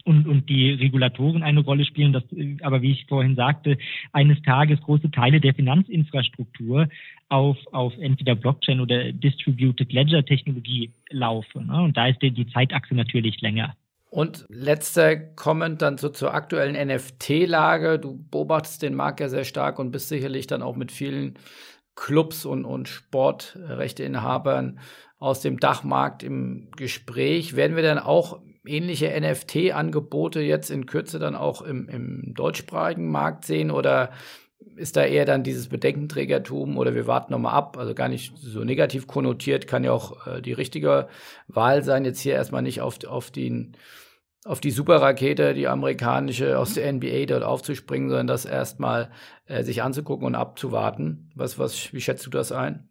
und, 0.05 0.27
und 0.27 0.49
die 0.49 0.71
Regulatoren 0.73 1.45
eine 1.45 1.61
Rolle 1.61 1.85
spielen, 1.85 2.13
dass 2.13 2.25
aber 2.63 2.83
wie 2.83 2.91
ich 2.91 3.07
vorhin 3.07 3.37
sagte, 3.37 3.79
eines 4.13 4.43
Tages 4.43 4.81
große 4.81 5.11
Teile 5.13 5.41
der 5.41 5.55
Finanzinfrastruktur 5.55 6.89
auf, 7.29 7.57
auf 7.73 7.97
entweder 7.99 8.35
Blockchain 8.35 8.81
oder 8.81 9.13
Distributed 9.13 9.93
Ledger 9.93 10.25
Technologie 10.25 10.91
laufen. 11.11 11.69
Ne? 11.69 11.83
Und 11.83 11.97
da 11.97 12.09
ist 12.09 12.21
die, 12.21 12.33
die 12.33 12.49
Zeitachse 12.49 12.95
natürlich 12.95 13.41
länger. 13.41 13.77
Und 14.13 14.45
letzter 14.51 15.17
Comment 15.17 15.81
dann 15.81 15.97
so 15.97 16.11
zur 16.11 16.35
aktuellen 16.35 16.77
NFT-Lage. 16.87 17.99
Du 17.99 18.23
beobachtest 18.31 18.83
den 18.83 18.95
Markt 18.95 19.21
ja 19.21 19.31
sehr 19.31 19.45
stark 19.45 19.79
und 19.79 19.91
bist 19.91 20.11
sicherlich 20.11 20.47
dann 20.47 20.61
auch 20.61 20.77
mit 20.77 20.93
vielen 20.93 21.39
Clubs 21.95 22.45
und, 22.45 22.67
und 22.67 22.91
Sportrechteinhabern 22.91 24.81
aus 25.17 25.41
dem 25.41 25.59
Dachmarkt 25.59 26.23
im 26.25 26.69
Gespräch. 26.77 27.57
Werden 27.57 27.75
wir 27.75 27.83
dann 27.83 27.99
auch 27.99 28.43
ähnliche 28.67 29.19
NFT-Angebote 29.19 30.43
jetzt 30.43 30.71
in 30.71 30.85
Kürze 30.85 31.19
dann 31.19 31.35
auch 31.35 31.63
im, 31.63 31.89
im 31.89 32.35
deutschsprachigen 32.35 33.11
Markt 33.11 33.47
sehen 33.47 33.71
oder 33.71 34.11
ist 34.77 34.97
da 34.97 35.05
eher 35.05 35.25
dann 35.25 35.43
dieses 35.43 35.69
Bedenkenträgertum 35.69 36.77
oder 36.77 36.95
wir 36.95 37.07
warten 37.07 37.33
nochmal 37.33 37.55
ab, 37.55 37.77
also 37.79 37.95
gar 37.95 38.09
nicht 38.09 38.37
so 38.37 38.65
negativ 38.65 39.07
konnotiert, 39.07 39.67
kann 39.67 39.85
ja 39.85 39.93
auch 39.93 40.27
äh, 40.27 40.43
die 40.43 40.53
richtige 40.53 41.09
Wahl 41.49 41.83
sein, 41.83 42.05
jetzt 42.05 42.21
hier 42.21 42.35
erstmal 42.35 42.63
nicht 42.63 42.81
auf, 42.81 43.05
auf, 43.07 43.31
den, 43.31 43.77
auf 44.45 44.61
die 44.61 44.71
Superrakete, 44.71 45.55
die 45.55 45.69
amerikanische 45.69 46.59
aus 46.59 46.75
der 46.75 46.93
NBA 46.93 47.27
dort 47.27 47.43
aufzuspringen, 47.43 48.09
sondern 48.09 48.27
das 48.27 48.45
erstmal 48.45 49.11
äh, 49.47 49.63
sich 49.63 49.83
anzugucken 49.83 50.27
und 50.27 50.35
abzuwarten. 50.35 51.31
Was, 51.35 51.59
was, 51.59 51.93
wie 51.93 52.01
schätzt 52.01 52.27
du 52.27 52.31
das 52.31 52.53
ein? 52.53 52.89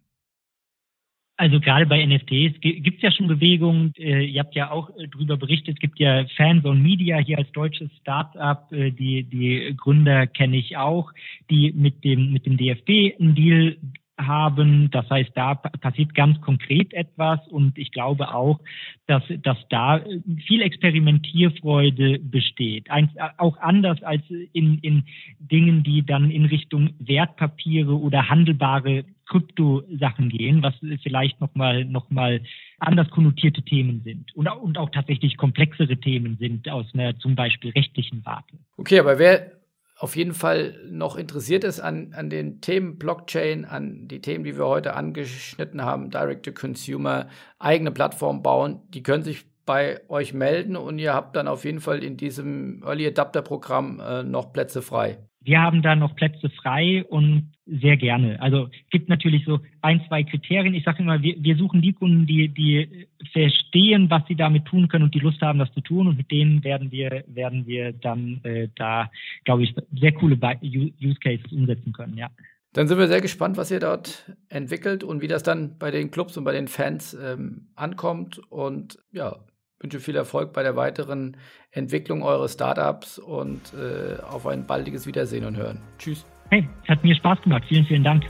Also 1.41 1.59
gerade 1.59 1.87
bei 1.87 2.05
NFTs 2.05 2.59
gibt 2.61 2.97
es 2.97 3.01
ja 3.01 3.11
schon 3.11 3.27
Bewegungen. 3.27 3.95
Äh, 3.97 4.25
ihr 4.25 4.41
habt 4.41 4.53
ja 4.53 4.69
auch 4.69 4.91
äh, 4.91 5.07
darüber 5.07 5.37
berichtet. 5.37 5.73
Es 5.73 5.79
gibt 5.79 5.97
ja 5.97 6.23
Fanzone 6.37 6.79
Media 6.79 7.17
hier 7.17 7.39
als 7.39 7.51
deutsches 7.51 7.89
Startup. 7.99 8.71
Äh, 8.71 8.91
die, 8.91 9.23
die 9.23 9.73
Gründer 9.75 10.27
kenne 10.27 10.57
ich 10.57 10.77
auch, 10.77 11.11
die 11.49 11.71
mit 11.71 12.03
dem, 12.03 12.31
mit 12.31 12.45
dem 12.45 12.57
DFB 12.57 13.19
einen 13.19 13.33
Deal 13.33 13.75
haben. 14.19 14.91
Das 14.91 15.09
heißt, 15.09 15.31
da 15.33 15.55
passiert 15.55 16.13
ganz 16.13 16.39
konkret 16.41 16.93
etwas 16.93 17.39
und 17.47 17.75
ich 17.79 17.91
glaube 17.91 18.35
auch, 18.35 18.59
dass, 19.07 19.23
dass 19.41 19.57
da 19.69 19.99
viel 20.45 20.61
Experimentierfreude 20.61 22.19
besteht. 22.19 22.91
Ein, 22.91 23.09
auch 23.37 23.57
anders 23.57 24.03
als 24.03 24.21
in, 24.29 24.77
in 24.79 25.05
Dingen, 25.39 25.81
die 25.81 26.05
dann 26.05 26.29
in 26.29 26.45
Richtung 26.45 26.91
Wertpapiere 26.99 27.99
oder 27.99 28.29
handelbare 28.29 29.05
Kryptosachen 29.31 30.29
gehen, 30.29 30.61
was 30.61 30.73
vielleicht 31.01 31.39
nochmal 31.39 31.85
noch 31.85 32.09
mal 32.09 32.41
anders 32.79 33.09
konnotierte 33.09 33.61
Themen 33.63 34.01
sind 34.03 34.35
und, 34.35 34.47
und 34.47 34.77
auch 34.77 34.89
tatsächlich 34.89 35.37
komplexere 35.37 35.97
Themen 35.97 36.37
sind 36.39 36.69
aus 36.69 36.85
einer 36.93 37.17
zum 37.19 37.35
Beispiel 37.35 37.71
rechtlichen 37.71 38.25
Warte. 38.25 38.57
Okay, 38.77 38.99
aber 38.99 39.19
wer 39.19 39.51
auf 39.97 40.15
jeden 40.15 40.33
Fall 40.33 40.75
noch 40.89 41.15
interessiert 41.15 41.63
ist 41.63 41.79
an, 41.79 42.13
an 42.13 42.29
den 42.29 42.59
Themen 42.59 42.97
Blockchain, 42.97 43.65
an 43.65 44.07
die 44.07 44.19
Themen, 44.19 44.43
die 44.43 44.57
wir 44.57 44.65
heute 44.65 44.95
angeschnitten 44.95 45.83
haben, 45.83 46.09
Direct-to-Consumer, 46.09 47.29
eigene 47.59 47.91
Plattform 47.91 48.41
bauen, 48.41 48.81
die 48.89 49.03
können 49.03 49.23
sich 49.23 49.45
bei 49.65 50.01
euch 50.09 50.33
melden 50.33 50.75
und 50.75 50.99
ihr 50.99 51.13
habt 51.13 51.35
dann 51.35 51.47
auf 51.47 51.63
jeden 51.63 51.79
Fall 51.79 52.03
in 52.03 52.17
diesem 52.17 52.83
Early 52.83 53.07
Adapter 53.07 53.43
Programm 53.43 53.99
äh, 53.99 54.23
noch 54.23 54.51
Plätze 54.51 54.81
frei. 54.81 55.19
Wir 55.43 55.61
haben 55.61 55.81
da 55.81 55.95
noch 55.95 56.15
Plätze 56.15 56.49
frei 56.49 57.03
und 57.05 57.51
sehr 57.65 57.97
gerne. 57.97 58.39
Also 58.41 58.69
gibt 58.91 59.09
natürlich 59.09 59.45
so 59.45 59.59
ein, 59.81 60.01
zwei 60.07 60.23
Kriterien. 60.23 60.73
Ich 60.75 60.83
sage 60.83 61.01
immer, 61.01 61.21
wir, 61.21 61.35
wir 61.39 61.55
suchen 61.55 61.81
die 61.81 61.93
Kunden, 61.93 62.25
die, 62.27 62.49
die 62.49 63.07
verstehen, 63.31 64.09
was 64.09 64.23
sie 64.27 64.35
damit 64.35 64.65
tun 64.65 64.87
können 64.87 65.05
und 65.05 65.15
die 65.15 65.19
Lust 65.19 65.41
haben, 65.41 65.59
das 65.59 65.73
zu 65.73 65.81
tun. 65.81 66.07
Und 66.07 66.17
mit 66.17 66.29
denen 66.31 66.63
werden 66.63 66.91
wir, 66.91 67.23
werden 67.27 67.65
wir 67.65 67.93
dann 67.93 68.39
äh, 68.43 68.67
da, 68.75 69.09
glaube 69.45 69.63
ich, 69.63 69.73
sehr 69.99 70.11
coole 70.11 70.37
Use 70.61 71.19
Cases 71.19 71.51
umsetzen 71.51 71.93
können, 71.93 72.17
ja. 72.17 72.29
Dann 72.73 72.87
sind 72.87 72.99
wir 72.99 73.07
sehr 73.09 73.19
gespannt, 73.19 73.57
was 73.57 73.69
ihr 73.69 73.81
dort 73.81 74.31
entwickelt 74.47 75.03
und 75.03 75.21
wie 75.21 75.27
das 75.27 75.43
dann 75.43 75.77
bei 75.77 75.91
den 75.91 76.09
Clubs 76.09 76.37
und 76.37 76.45
bei 76.45 76.53
den 76.53 76.69
Fans 76.69 77.13
ähm, 77.13 77.67
ankommt. 77.75 78.39
Und 78.49 78.97
ja, 79.11 79.39
wünsche 79.81 79.99
viel 79.99 80.15
Erfolg 80.15 80.53
bei 80.53 80.63
der 80.63 80.75
weiteren 80.75 81.37
Entwicklung 81.71 82.23
eures 82.23 82.53
Startups 82.53 83.17
und 83.17 83.73
äh, 83.73 84.21
auf 84.21 84.47
ein 84.47 84.65
baldiges 84.65 85.07
Wiedersehen 85.07 85.45
und 85.45 85.57
Hören. 85.57 85.81
Tschüss. 85.97 86.25
Hey, 86.49 86.67
hat 86.87 87.03
mir 87.03 87.15
Spaß 87.15 87.41
gemacht. 87.41 87.63
Vielen, 87.67 87.85
vielen 87.85 88.03
Dank. 88.03 88.23